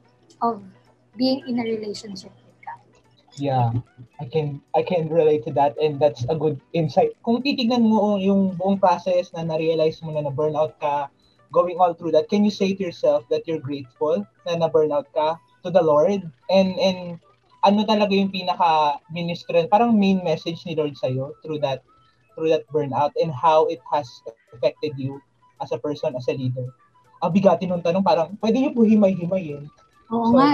of 0.42 0.62
being 1.16 1.46
in 1.46 1.58
a 1.58 1.64
relationship 1.64 2.34
with 2.34 2.58
God. 2.62 2.82
Yeah, 3.38 3.70
I 4.18 4.26
can 4.26 4.62
I 4.74 4.82
can 4.82 5.06
relate 5.08 5.46
to 5.46 5.52
that 5.54 5.78
and 5.78 5.98
that's 6.02 6.26
a 6.26 6.34
good 6.34 6.58
insight. 6.74 7.14
Kung 7.22 7.42
titignan 7.42 7.86
mo 7.86 8.18
yung 8.18 8.58
buong 8.58 8.78
process 8.82 9.30
na 9.34 9.46
na-realize 9.46 10.02
mo 10.02 10.10
na 10.10 10.26
na-burnout 10.26 10.78
ka, 10.82 11.10
going 11.52 11.78
all 11.78 11.94
through 11.94 12.12
that, 12.12 12.28
can 12.28 12.44
you 12.44 12.50
say 12.50 12.74
to 12.74 12.82
yourself 12.82 13.24
that 13.30 13.46
you're 13.46 13.62
grateful 13.62 14.24
na 14.46 14.56
na-burnout 14.56 15.08
ka 15.14 15.36
to 15.64 15.70
the 15.70 15.82
Lord? 15.82 16.24
And 16.48 16.76
and 16.78 17.18
ano 17.64 17.82
talaga 17.84 18.14
yung 18.14 18.30
pinaka 18.30 19.02
ministry, 19.10 19.66
parang 19.66 19.98
main 19.98 20.22
message 20.22 20.62
ni 20.64 20.78
Lord 20.78 20.94
sa'yo 20.94 21.34
through 21.42 21.60
that 21.64 21.82
through 22.38 22.54
that 22.54 22.68
burnout 22.70 23.12
and 23.18 23.34
how 23.34 23.66
it 23.66 23.82
has 23.90 24.06
affected 24.54 24.94
you 24.94 25.18
as 25.58 25.74
a 25.74 25.78
person, 25.78 26.14
as 26.14 26.28
a 26.30 26.34
leader? 26.38 26.70
Ang 27.18 27.34
bigatin 27.34 27.74
ng 27.74 27.82
tanong, 27.82 28.06
parang 28.06 28.38
pwede 28.38 28.62
niyo 28.62 28.70
po 28.78 28.86
himay-himayin. 28.86 29.66
Oo 30.14 30.30
So, 30.30 30.38
nga. 30.38 30.50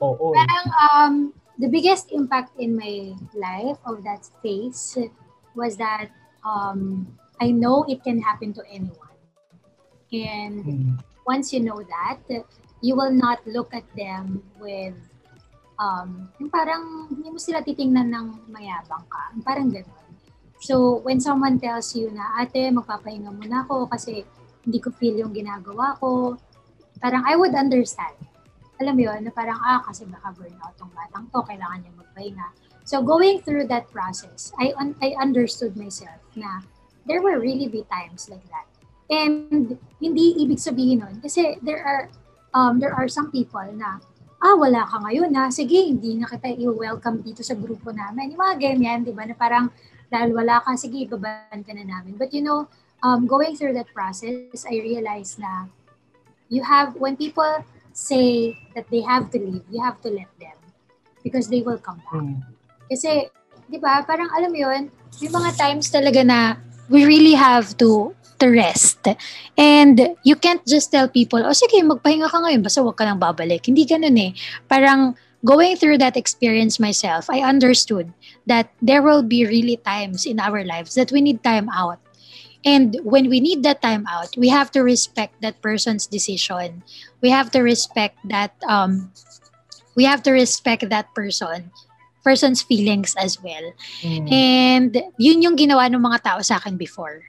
Oo. 0.00 0.26
Parang 0.30 0.66
um, 0.78 1.14
the 1.58 1.66
biggest 1.66 2.14
impact 2.14 2.54
in 2.58 2.78
my 2.78 3.18
life 3.34 3.78
of 3.82 4.06
that 4.06 4.22
phase 4.38 4.96
was 5.58 5.74
that 5.76 6.14
um, 6.46 7.06
I 7.42 7.50
know 7.50 7.82
it 7.90 8.06
can 8.06 8.22
happen 8.22 8.54
to 8.54 8.62
anyone. 8.70 9.03
And 10.22 10.62
Hmm. 10.62 10.94
once 11.26 11.50
you 11.50 11.58
know 11.64 11.82
that, 11.82 12.22
you 12.84 12.94
will 12.94 13.10
not 13.10 13.42
look 13.48 13.74
at 13.74 13.88
them 13.96 14.44
with 14.60 14.94
um, 15.80 16.30
yung 16.38 16.50
parang 16.52 17.10
hindi 17.10 17.32
mo 17.32 17.38
sila 17.40 17.64
titingnan 17.64 18.12
ng 18.12 18.26
mayabang 18.52 19.02
ka. 19.10 19.34
Parang 19.42 19.72
gano'n. 19.72 20.10
So, 20.62 21.02
when 21.02 21.20
someone 21.20 21.58
tells 21.60 21.92
you 21.92 22.08
na, 22.14 22.40
ate, 22.40 22.70
magpapahinga 22.72 23.28
muna 23.34 23.66
ako 23.66 23.90
kasi 23.90 24.24
hindi 24.64 24.78
ko 24.80 24.94
feel 24.96 25.18
yung 25.20 25.34
ginagawa 25.34 25.98
ko, 26.00 26.40
parang 27.02 27.26
I 27.26 27.36
would 27.36 27.52
understand. 27.52 28.16
Alam 28.80 28.96
mo 28.96 29.02
yun, 29.12 29.20
na 29.28 29.30
parang, 29.34 29.60
ah, 29.60 29.84
kasi 29.84 30.08
baka 30.08 30.32
burnout 30.32 30.72
tong 30.80 30.90
batang 30.96 31.28
to, 31.28 31.40
kailangan 31.44 31.84
niya 31.84 31.92
magpahinga. 32.00 32.48
So, 32.88 33.04
going 33.04 33.44
through 33.44 33.68
that 33.68 33.88
process, 33.92 34.52
I, 34.56 34.72
un- 34.76 34.96
I 35.04 35.16
understood 35.20 35.76
myself 35.76 36.20
na 36.32 36.64
there 37.04 37.20
will 37.20 37.40
really 37.40 37.68
be 37.68 37.84
times 37.92 38.28
like 38.32 38.44
that. 38.48 38.64
And 39.10 39.76
hindi 40.00 40.40
ibig 40.40 40.60
sabihin 40.60 41.04
nun, 41.04 41.20
kasi 41.20 41.60
there 41.60 41.84
are 41.84 42.08
um, 42.54 42.80
there 42.80 42.94
are 42.94 43.10
some 43.10 43.28
people 43.28 43.66
na, 43.74 44.00
ah, 44.44 44.54
wala 44.56 44.86
ka 44.86 45.00
ngayon 45.02 45.32
na, 45.32 45.50
sige, 45.50 45.88
hindi 45.88 46.20
na 46.20 46.30
kita 46.30 46.54
i-welcome 46.54 47.20
dito 47.24 47.42
sa 47.42 47.56
grupo 47.56 47.90
namin. 47.90 48.32
Yung 48.32 48.40
mga 48.40 48.56
ganyan, 48.60 49.02
di 49.02 49.10
ba, 49.10 49.26
na 49.26 49.34
parang, 49.34 49.68
dahil 50.12 50.36
wala 50.36 50.62
ka, 50.62 50.78
sige, 50.78 51.08
ibaban 51.08 51.64
ka 51.64 51.72
na 51.72 51.84
namin. 51.84 52.14
But 52.14 52.30
you 52.30 52.44
know, 52.44 52.70
um, 53.02 53.26
going 53.26 53.58
through 53.58 53.74
that 53.80 53.90
process, 53.90 54.62
I 54.68 54.78
realized 54.80 55.42
na 55.42 55.68
you 56.52 56.62
have, 56.62 56.94
when 57.00 57.16
people 57.16 57.64
say 57.92 58.54
that 58.76 58.86
they 58.92 59.02
have 59.02 59.32
to 59.34 59.38
leave, 59.40 59.64
you 59.72 59.82
have 59.82 59.98
to 60.04 60.12
let 60.12 60.30
them 60.38 60.56
because 61.24 61.48
they 61.48 61.64
will 61.64 61.80
come 61.80 61.98
back. 62.04 62.20
Hmm. 62.20 62.44
Kasi, 62.86 63.32
di 63.66 63.80
ba, 63.80 64.04
parang 64.04 64.28
alam 64.30 64.52
mo 64.52 64.60
yun, 64.60 64.92
may 65.24 65.30
mga 65.32 65.50
times 65.56 65.88
talaga 65.88 66.20
na 66.20 66.60
we 66.92 67.08
really 67.08 67.32
have 67.32 67.72
to 67.80 68.12
to 68.38 68.50
rest. 68.50 69.06
And 69.56 70.16
you 70.22 70.36
can't 70.36 70.64
just 70.66 70.90
tell 70.90 71.08
people, 71.08 71.42
oh 71.44 71.54
sige, 71.54 71.80
magpahinga 71.82 72.30
ka 72.30 72.38
ngayon, 72.42 72.62
basta 72.62 72.82
huwag 72.82 72.96
ka 72.96 73.04
nang 73.04 73.20
babalik. 73.20 73.66
Hindi 73.66 73.86
ganun 73.86 74.18
eh. 74.18 74.32
Parang 74.68 75.14
going 75.44 75.76
through 75.76 75.98
that 75.98 76.16
experience 76.16 76.80
myself, 76.80 77.28
I 77.28 77.44
understood 77.44 78.12
that 78.46 78.72
there 78.80 79.02
will 79.02 79.22
be 79.22 79.46
really 79.46 79.76
times 79.84 80.26
in 80.26 80.40
our 80.40 80.64
lives 80.64 80.94
that 80.94 81.12
we 81.12 81.20
need 81.20 81.44
time 81.44 81.68
out. 81.68 82.00
And 82.64 82.96
when 83.04 83.28
we 83.28 83.40
need 83.40 83.62
that 83.62 83.82
time 83.82 84.08
out, 84.08 84.32
we 84.40 84.48
have 84.48 84.72
to 84.72 84.80
respect 84.80 85.36
that 85.42 85.60
person's 85.60 86.06
decision. 86.06 86.82
We 87.20 87.28
have 87.28 87.52
to 87.52 87.60
respect 87.60 88.16
that 88.32 88.56
um 88.64 89.12
we 89.94 90.08
have 90.08 90.24
to 90.24 90.32
respect 90.32 90.88
that 90.88 91.12
person 91.14 91.70
person's 92.24 92.64
feelings 92.64 93.12
as 93.20 93.36
well. 93.44 93.76
Hmm. 94.00 94.26
And 94.32 94.92
yun 95.20 95.44
yung 95.44 95.60
ginawa 95.60 95.92
ng 95.92 96.00
mga 96.00 96.24
tao 96.24 96.40
sa 96.40 96.56
akin 96.56 96.80
before. 96.80 97.20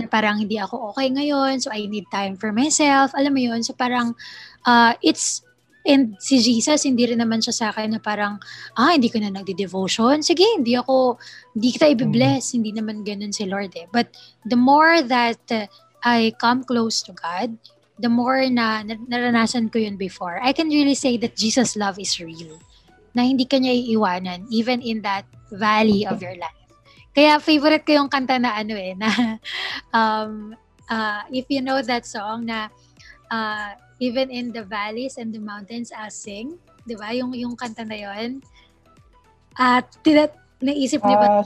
Na 0.00 0.08
parang 0.08 0.40
hindi 0.40 0.56
ako 0.56 0.96
okay 0.96 1.12
ngayon, 1.12 1.60
so 1.60 1.68
I 1.68 1.84
need 1.84 2.08
time 2.08 2.40
for 2.40 2.50
myself. 2.50 3.12
Alam 3.12 3.36
mo 3.36 3.40
yun? 3.52 3.60
So 3.60 3.76
parang 3.76 4.16
uh, 4.64 4.96
it's 5.04 5.44
and 5.86 6.16
si 6.20 6.40
Jesus, 6.40 6.84
hindi 6.84 7.08
rin 7.08 7.20
naman 7.20 7.40
siya 7.40 7.54
sa 7.56 7.66
akin 7.72 7.96
na 7.96 8.00
parang, 8.00 8.36
ah, 8.76 8.92
hindi 8.92 9.08
ka 9.08 9.20
na 9.20 9.32
nagdi-devotion. 9.32 10.20
Sige, 10.20 10.44
hindi 10.56 10.76
ako, 10.76 11.16
hindi 11.56 11.68
kita 11.72 11.86
i-bless. 11.96 12.52
Hindi 12.52 12.72
naman 12.76 13.00
ganun 13.04 13.32
si 13.32 13.48
Lord 13.48 13.72
eh. 13.76 13.88
But 13.88 14.12
the 14.44 14.60
more 14.60 15.00
that 15.00 15.40
uh, 15.48 15.66
I 16.04 16.36
come 16.36 16.64
close 16.64 17.00
to 17.08 17.12
God, 17.16 17.56
the 18.00 18.12
more 18.12 18.44
na, 18.48 18.84
na 18.84 18.96
naranasan 19.08 19.72
ko 19.72 19.80
yun 19.80 19.96
before, 19.96 20.40
I 20.40 20.52
can 20.52 20.68
really 20.68 20.96
say 20.96 21.16
that 21.20 21.36
Jesus' 21.36 21.76
love 21.76 21.96
is 21.96 22.20
real. 22.20 22.60
Na 23.16 23.24
hindi 23.24 23.44
ka 23.44 23.56
niya 23.56 23.72
iiwanan, 23.72 24.52
even 24.52 24.80
in 24.84 25.00
that 25.02 25.24
valley 25.52 26.04
of 26.06 26.20
your 26.20 26.36
life. 26.36 26.59
Kaya 27.10 27.42
favorite 27.42 27.82
ko 27.82 27.92
yung 27.98 28.10
kanta 28.10 28.38
na 28.38 28.54
ano 28.54 28.74
eh, 28.78 28.94
na 28.94 29.08
um, 29.98 30.54
uh, 30.86 31.22
if 31.34 31.46
you 31.50 31.62
know 31.62 31.82
that 31.82 32.06
song 32.06 32.46
na 32.46 32.70
uh, 33.30 33.74
even 34.00 34.30
in 34.30 34.50
the 34.50 34.62
valleys 34.64 35.18
and 35.18 35.34
the 35.34 35.38
mountains 35.42 35.92
I'll 35.92 36.10
sing, 36.10 36.58
di 36.88 36.96
ba? 36.96 37.12
Yung, 37.12 37.34
yung 37.36 37.54
kanta 37.54 37.84
na 37.84 37.94
yun. 37.98 38.40
At 39.54 39.90
tina- 40.00 40.32
naisip 40.62 41.04
niyo 41.04 41.16
ba? 41.20 41.44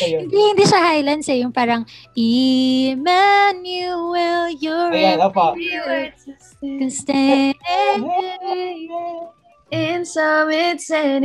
Hindi, 0.00 0.32
hindi 0.32 0.64
siya 0.64 0.80
Highlands 0.80 1.28
eh. 1.28 1.44
Yung 1.44 1.52
parang, 1.52 1.84
Emmanuel, 2.96 3.28
you're 4.56 4.92
Ayan, 4.96 5.20
opo. 5.20 5.52
can 6.80 6.88
stand. 6.88 7.52
In 9.72 10.04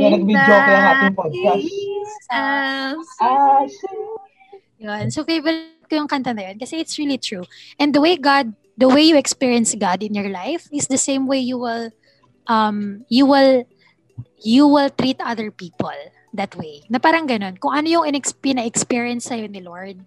in 0.00 0.24
nag-video 0.24 0.56
ko 0.56 0.70
yung 0.70 0.86
ating 0.88 1.16
podcast. 1.16 1.66
Ah, 2.32 2.92
Yun. 4.80 5.04
So, 5.12 5.24
favorite 5.28 5.84
ko 5.90 6.00
yung 6.00 6.08
kanta 6.08 6.32
na 6.32 6.48
yun 6.48 6.56
kasi 6.56 6.80
it's 6.80 6.96
really 6.96 7.20
true. 7.20 7.44
And 7.76 7.92
the 7.92 8.00
way 8.00 8.16
God, 8.16 8.56
the 8.80 8.88
way 8.88 9.04
you 9.04 9.18
experience 9.18 9.76
God 9.76 10.00
in 10.00 10.16
your 10.16 10.32
life 10.32 10.70
is 10.72 10.88
the 10.88 10.96
same 10.96 11.28
way 11.28 11.42
you 11.42 11.60
will, 11.60 11.92
um, 12.48 13.04
you 13.12 13.26
will, 13.28 13.68
you 14.40 14.64
will 14.64 14.88
treat 14.88 15.20
other 15.20 15.52
people 15.52 15.92
that 16.32 16.56
way. 16.56 16.86
Na 16.88 16.96
parang 16.96 17.28
ganun. 17.28 17.60
Kung 17.60 17.76
ano 17.76 17.86
yung 17.90 18.06
pina-experience 18.40 19.28
sa'yo 19.28 19.50
ni 19.52 19.60
Lord 19.60 20.00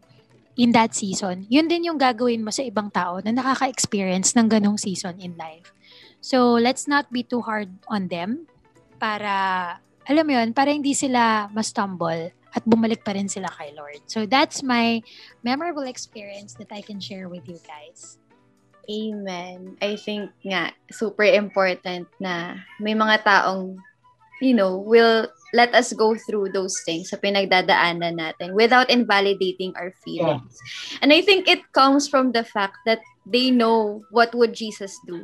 in 0.58 0.74
that 0.74 0.98
season, 0.98 1.46
yun 1.54 1.70
din 1.70 1.86
yung 1.86 2.00
gagawin 2.02 2.42
mo 2.42 2.50
sa 2.50 2.66
ibang 2.66 2.90
tao 2.90 3.22
na 3.22 3.30
nakaka-experience 3.30 4.34
ng 4.34 4.50
ganong 4.50 4.80
season 4.82 5.22
in 5.22 5.38
life. 5.38 5.70
So, 6.24 6.56
let's 6.56 6.88
not 6.88 7.12
be 7.12 7.28
too 7.28 7.44
hard 7.44 7.68
on 7.92 8.08
them 8.08 8.48
para, 8.96 9.76
alam 10.08 10.24
mo 10.24 10.32
yun, 10.40 10.56
para 10.56 10.72
hindi 10.72 10.96
sila 10.96 11.52
ma-stumble 11.52 12.32
at 12.56 12.64
bumalik 12.64 13.04
pa 13.04 13.12
rin 13.12 13.28
sila 13.28 13.52
kay 13.52 13.76
Lord. 13.76 14.00
So, 14.08 14.24
that's 14.24 14.64
my 14.64 15.04
memorable 15.44 15.84
experience 15.84 16.56
that 16.64 16.72
I 16.72 16.80
can 16.80 17.04
share 17.04 17.28
with 17.28 17.44
you 17.44 17.60
guys. 17.68 18.16
Amen. 18.88 19.76
I 19.84 20.00
think 20.00 20.32
nga, 20.48 20.72
super 20.92 21.28
important 21.28 22.08
na 22.24 22.56
may 22.80 22.96
mga 22.96 23.28
taong, 23.28 23.80
you 24.40 24.56
know, 24.56 24.80
will 24.80 25.28
let 25.54 25.72
us 25.76 25.94
go 25.94 26.16
through 26.16 26.52
those 26.52 26.76
things 26.84 27.12
sa 27.12 27.20
pinagdadaanan 27.20 28.20
natin 28.20 28.56
without 28.56 28.90
invalidating 28.90 29.72
our 29.80 29.92
feelings. 30.04 30.60
And 31.00 31.14
I 31.14 31.22
think 31.22 31.48
it 31.48 31.64
comes 31.72 32.08
from 32.08 32.32
the 32.32 32.44
fact 32.44 32.80
that 32.88 33.00
they 33.24 33.52
know 33.52 34.04
what 34.12 34.36
would 34.36 34.52
Jesus 34.52 35.00
do. 35.08 35.24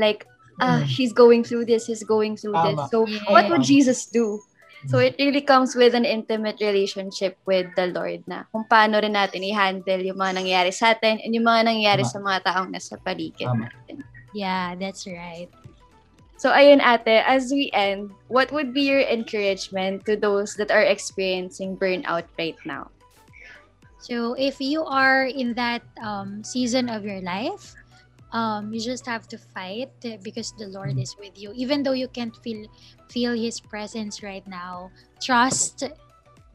Like, 0.00 0.24
ah, 0.58 0.80
Mm. 0.80 0.88
she's 0.88 1.12
going 1.12 1.44
through 1.44 1.68
this, 1.68 1.86
he's 1.86 2.02
going 2.02 2.40
through 2.40 2.56
this. 2.64 2.80
So, 2.88 3.04
Yeah. 3.04 3.20
what 3.28 3.46
would 3.52 3.62
Jesus 3.62 4.08
do? 4.08 4.40
So, 4.88 4.96
it 4.96 5.20
really 5.20 5.44
comes 5.44 5.76
with 5.76 5.92
an 5.92 6.08
intimate 6.08 6.56
relationship 6.56 7.36
with 7.44 7.68
the 7.76 7.92
Lord 7.92 8.24
na 8.24 8.48
kung 8.48 8.64
paano 8.64 8.96
rin 8.96 9.12
natin 9.12 9.44
i-handle 9.44 10.00
yung 10.00 10.16
mga 10.16 10.40
nangyayari 10.40 10.72
sa 10.72 10.96
atin 10.96 11.20
and 11.20 11.36
yung 11.36 11.44
mga 11.44 11.68
nangyayari 11.68 12.00
Tama. 12.08 12.12
sa 12.16 12.18
mga 12.24 12.38
taong 12.48 12.68
nasa 12.72 12.96
paligid 12.96 13.44
Tama. 13.44 13.68
natin. 13.68 14.00
Yeah, 14.32 14.72
that's 14.80 15.04
right. 15.04 15.52
So, 16.40 16.48
ayun 16.48 16.80
ate, 16.80 17.20
as 17.28 17.52
we 17.52 17.68
end, 17.76 18.08
what 18.32 18.48
would 18.56 18.72
be 18.72 18.88
your 18.88 19.04
encouragement 19.04 20.08
to 20.08 20.16
those 20.16 20.56
that 20.56 20.72
are 20.72 20.80
experiencing 20.80 21.76
burnout 21.76 22.24
right 22.40 22.56
now? 22.64 22.88
So 24.00 24.32
if 24.32 24.56
you 24.64 24.80
are 24.88 25.28
in 25.28 25.52
that 25.60 25.84
um, 26.00 26.40
season 26.40 26.88
of 26.88 27.04
your 27.04 27.20
life, 27.20 27.76
um, 28.32 28.72
you 28.72 28.80
just 28.80 29.06
have 29.06 29.26
to 29.28 29.38
fight 29.38 29.90
uh, 30.04 30.16
because 30.22 30.52
the 30.58 30.68
Lord 30.68 30.98
is 30.98 31.16
with 31.18 31.38
you. 31.38 31.52
Even 31.54 31.82
though 31.82 31.92
you 31.96 32.08
can't 32.08 32.36
feel 32.42 32.66
feel 33.10 33.32
His 33.34 33.60
presence 33.60 34.22
right 34.22 34.46
now, 34.46 34.90
trust 35.20 35.84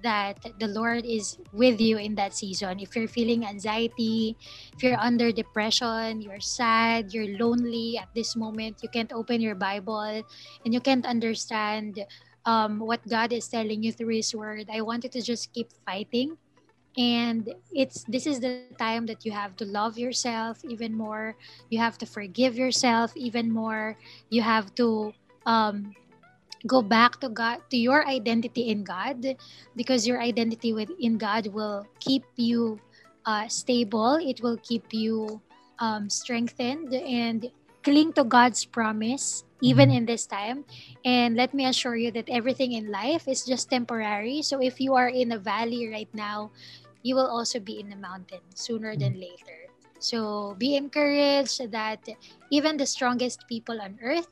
that 0.03 0.37
the 0.59 0.67
Lord 0.67 1.03
is 1.03 1.37
with 1.51 1.81
you 1.81 1.97
in 1.97 2.13
that 2.15 2.33
season. 2.37 2.79
If 2.79 2.95
you're 2.95 3.09
feeling 3.09 3.45
anxiety, 3.45 4.37
if 4.77 4.83
you're 4.83 4.99
under 5.01 5.31
depression, 5.31 6.21
you're 6.21 6.39
sad, 6.39 7.11
you're 7.13 7.37
lonely 7.41 7.97
at 7.97 8.13
this 8.13 8.35
moment, 8.35 8.83
you 8.83 8.89
can't 8.89 9.11
open 9.11 9.41
your 9.41 9.55
Bible 9.55 10.21
and 10.63 10.73
you 10.73 10.79
can't 10.79 11.05
understand 11.05 12.05
um, 12.45 12.79
what 12.79 13.01
God 13.09 13.33
is 13.33 13.47
telling 13.47 13.81
you 13.81 13.91
through 13.91 14.15
His 14.15 14.33
Word, 14.35 14.69
I 14.71 14.81
want 14.81 15.03
you 15.03 15.09
to 15.09 15.21
just 15.21 15.51
keep 15.53 15.73
fighting 15.85 16.37
and 16.97 17.49
it's 17.71 18.03
this 18.05 18.25
is 18.27 18.39
the 18.41 18.51
time 18.51 18.87
that 18.87 19.03
you 19.03 19.09
have 19.11 19.35
to 19.37 19.43
love 19.43 19.75
yourself 19.77 20.43
even 20.47 20.77
more. 20.77 21.21
You 21.69 21.79
have 21.79 21.97
to 21.99 22.05
forgive 22.05 22.55
yourself 22.55 23.11
even 23.15 23.51
more. 23.51 23.97
You 24.29 24.41
have 24.41 24.73
to 24.75 25.13
um, 25.45 25.93
go 26.67 26.81
back 26.81 27.19
to 27.21 27.29
god 27.29 27.59
to 27.69 27.77
your 27.77 28.07
identity 28.07 28.69
in 28.69 28.83
god 28.83 29.35
because 29.75 30.07
your 30.07 30.21
identity 30.21 30.73
within 30.73 31.17
god 31.17 31.47
will 31.47 31.87
keep 31.99 32.23
you 32.35 32.79
uh, 33.25 33.47
stable. 33.47 34.17
It 34.21 34.41
will 34.41 34.57
keep 34.57 34.93
you 34.93 35.41
um, 35.79 36.09
strengthened 36.09 36.93
and 36.93 37.51
cling 37.83 38.13
to 38.13 38.23
god's 38.23 38.65
promise 38.65 39.43
even 39.61 39.89
Mhm. 39.89 39.91
in 39.91 40.05
this 40.05 40.25
time. 40.25 40.65
And 41.05 41.35
let 41.35 41.53
me 41.53 41.65
assure 41.65 41.95
you 41.95 42.11
that 42.11 42.29
everything 42.29 42.71
in 42.73 42.91
life 42.91 43.27
is 43.27 43.45
just 43.45 43.69
temporary. 43.69 44.41
So 44.41 44.61
if 44.61 44.79
you 44.79 44.93
are 44.95 45.09
in 45.09 45.31
a 45.31 45.39
valley 45.39 45.87
right 45.89 46.09
now 46.13 46.51
you 47.05 47.13
will 47.15 47.29
also 47.29 47.61
be 47.61 47.79
in 47.79 47.89
the 47.93 47.95
mountain 48.01 48.41
sooner 48.57 48.97
than 48.97 49.21
later. 49.21 49.69
So 49.99 50.55
be 50.57 50.75
encouraged 50.75 51.61
that 51.71 52.01
even 52.49 52.77
the 52.77 52.87
strongest 52.87 53.45
people 53.47 53.79
on 53.81 53.99
earth, 54.01 54.27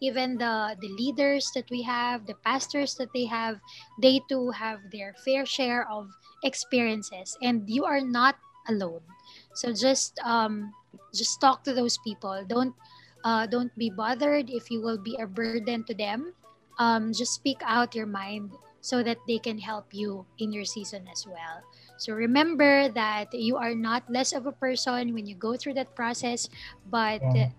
even 0.00 0.38
the, 0.38 0.76
the 0.80 0.88
leaders 0.88 1.50
that 1.54 1.70
we 1.70 1.82
have, 1.82 2.26
the 2.26 2.34
pastors 2.44 2.96
that 2.96 3.12
they 3.14 3.26
have, 3.26 3.60
they 4.02 4.20
too 4.28 4.50
have 4.50 4.80
their 4.90 5.14
fair 5.24 5.46
share 5.46 5.88
of 5.90 6.10
experiences 6.42 7.38
and 7.42 7.70
you 7.70 7.84
are 7.84 8.00
not 8.02 8.36
alone. 8.68 9.02
So 9.54 9.72
just 9.72 10.18
um 10.24 10.74
just 11.14 11.40
talk 11.40 11.62
to 11.64 11.74
those 11.74 11.98
people. 11.98 12.44
Don't 12.48 12.74
uh, 13.24 13.46
don't 13.46 13.74
be 13.78 13.90
bothered 13.90 14.50
if 14.50 14.70
you 14.70 14.82
will 14.82 14.98
be 14.98 15.16
a 15.20 15.26
burden 15.26 15.84
to 15.84 15.94
them. 15.94 16.34
Um, 16.78 17.12
just 17.12 17.32
speak 17.34 17.58
out 17.64 17.94
your 17.94 18.06
mind 18.06 18.52
so 18.80 19.02
that 19.02 19.18
they 19.26 19.38
can 19.38 19.58
help 19.58 19.92
you 19.92 20.26
in 20.38 20.52
your 20.52 20.64
season 20.64 21.08
as 21.10 21.26
well. 21.26 21.64
So 21.96 22.12
remember 22.12 22.88
that 22.92 23.32
you 23.32 23.56
are 23.56 23.74
not 23.74 24.04
less 24.08 24.32
of 24.32 24.46
a 24.46 24.52
person 24.52 25.14
when 25.14 25.26
you 25.26 25.34
go 25.34 25.56
through 25.56 25.74
that 25.80 25.94
process, 25.96 26.48
but 26.90 27.20
Yeah. 27.34 27.50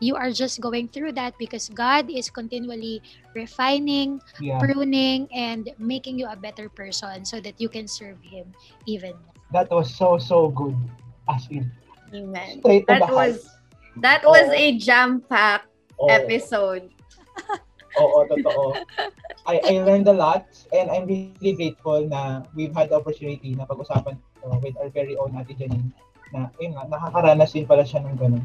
you 0.00 0.14
are 0.14 0.30
just 0.30 0.60
going 0.60 0.88
through 0.88 1.12
that 1.18 1.34
because 1.38 1.68
God 1.72 2.06
is 2.10 2.30
continually 2.30 3.02
refining, 3.34 4.20
Yeah. 4.38 4.58
pruning, 4.60 5.26
and 5.34 5.70
making 5.78 6.18
you 6.18 6.28
a 6.28 6.36
better 6.36 6.68
person 6.68 7.24
so 7.24 7.40
that 7.40 7.58
you 7.60 7.68
can 7.68 7.88
serve 7.88 8.20
Him 8.22 8.52
even 8.86 9.16
more. 9.16 9.34
That 9.52 9.70
was 9.72 9.88
so, 9.94 10.18
so 10.18 10.48
good. 10.52 10.76
As 11.28 11.44
in, 11.50 11.68
Amen. 12.14 12.60
That 12.64 12.86
the 12.86 13.06
heart. 13.08 13.12
was 13.12 13.48
that 14.00 14.24
was 14.24 14.48
Oo. 14.48 14.56
a 14.56 14.78
jam-packed 14.78 15.68
Oo. 16.00 16.08
episode. 16.08 16.88
Oo, 17.98 18.18
totoo. 18.30 18.78
I, 19.48 19.60
I 19.64 19.74
learned 19.82 20.06
a 20.08 20.16
lot 20.16 20.46
and 20.70 20.90
I'm 20.90 21.06
really 21.08 21.54
grateful 21.56 22.04
na 22.06 22.44
we've 22.54 22.74
had 22.74 22.90
the 22.92 22.96
opportunity 23.00 23.54
na 23.56 23.64
pag-usapan 23.64 24.18
ito 24.18 24.46
with 24.62 24.76
our 24.78 24.90
very 24.92 25.16
own 25.18 25.34
Ate 25.34 25.54
Janine 25.58 25.90
na, 26.32 26.52
yun 26.60 26.76
nga, 26.76 26.84
nakakaranas 26.88 27.56
din 27.56 27.64
pala 27.64 27.84
siya 27.84 28.04
ng 28.04 28.16
ganun. 28.20 28.44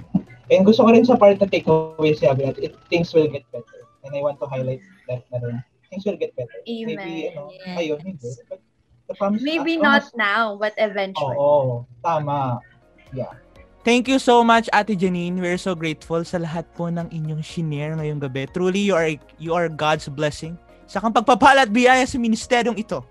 And 0.51 0.63
gusto 0.63 0.87
ko 0.87 0.91
rin 0.91 1.03
sa 1.03 1.19
part 1.19 1.39
na 1.39 1.47
takeaway 1.47 2.15
siya, 2.15 2.35
natin, 2.35 2.71
it, 2.71 2.73
things 2.87 3.11
will 3.11 3.27
get 3.27 3.43
better. 3.51 3.83
And 4.03 4.15
I 4.15 4.23
want 4.23 4.39
to 4.39 4.47
highlight 4.47 4.83
that 5.07 5.23
na 5.31 5.39
rin. 5.43 5.59
Things 5.91 6.03
will 6.07 6.19
get 6.19 6.35
better. 6.35 6.59
Amen. 6.63 6.95
Maybe, 6.95 7.11
you 7.29 7.35
know, 7.35 7.51
Yes. 7.51 7.75
ngayon, 7.77 7.99
hindi. 8.03 8.31
But 8.49 8.59
the 9.07 9.15
promise, 9.15 9.43
Maybe 9.43 9.75
not 9.75 10.07
as- 10.09 10.15
now, 10.15 10.55
but 10.55 10.73
eventually. 10.79 11.35
Oo, 11.37 11.83
tama. 12.03 12.59
Yeah. 13.11 13.31
Thank 13.83 14.07
you 14.07 14.15
so 14.15 14.47
much, 14.47 14.71
Ate 14.71 14.95
Janine. 14.95 15.43
We're 15.43 15.59
so 15.59 15.75
grateful 15.75 16.23
sa 16.23 16.39
lahat 16.39 16.71
po 16.71 16.87
ng 16.87 17.11
inyong 17.11 17.43
shinare 17.43 17.99
ngayong 17.99 18.23
gabi. 18.23 18.47
Truly, 18.47 18.79
you 18.79 18.95
are, 18.95 19.11
you 19.35 19.51
are 19.51 19.67
God's 19.67 20.07
blessing. 20.07 20.55
Sa 20.87 21.03
kang 21.03 21.11
pagpapala 21.11 21.67
at 21.67 21.71
biyaya 21.71 22.07
sa 22.07 22.15
ministeryong 22.15 22.79
ito. 22.79 23.03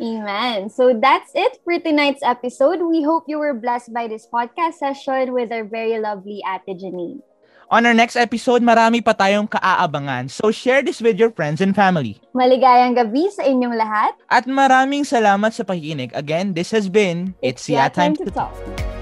Amen. 0.00 0.72
So 0.72 0.96
that's 0.96 1.32
it 1.36 1.60
for 1.64 1.76
tonight's 1.80 2.24
episode. 2.24 2.80
We 2.80 3.04
hope 3.04 3.28
you 3.28 3.36
were 3.36 3.52
blessed 3.52 3.92
by 3.92 4.08
this 4.08 4.24
podcast 4.24 4.80
session 4.80 5.36
with 5.36 5.52
our 5.52 5.68
very 5.68 6.00
lovely 6.00 6.40
Ate 6.48 6.80
Janine. 6.80 7.20
On 7.68 7.84
our 7.84 7.94
next 7.94 8.16
episode, 8.16 8.64
marami 8.64 9.04
pa 9.04 9.12
tayong 9.12 9.52
kaaabangan. 9.52 10.32
So 10.32 10.48
share 10.48 10.80
this 10.80 11.04
with 11.04 11.20
your 11.20 11.30
friends 11.30 11.60
and 11.60 11.76
family. 11.76 12.24
Maligayang 12.32 12.96
gabi 12.96 13.28
sa 13.28 13.44
inyong 13.44 13.76
lahat. 13.76 14.16
At 14.32 14.48
maraming 14.48 15.04
salamat 15.04 15.52
sa 15.52 15.62
pakikinig. 15.62 16.10
Again, 16.16 16.56
this 16.56 16.72
has 16.72 16.88
been 16.88 17.36
It's 17.44 17.68
Ya 17.68 17.92
Time 17.92 18.16
to 18.16 18.32
Talk. 18.32 18.56
Talk. 18.56 18.99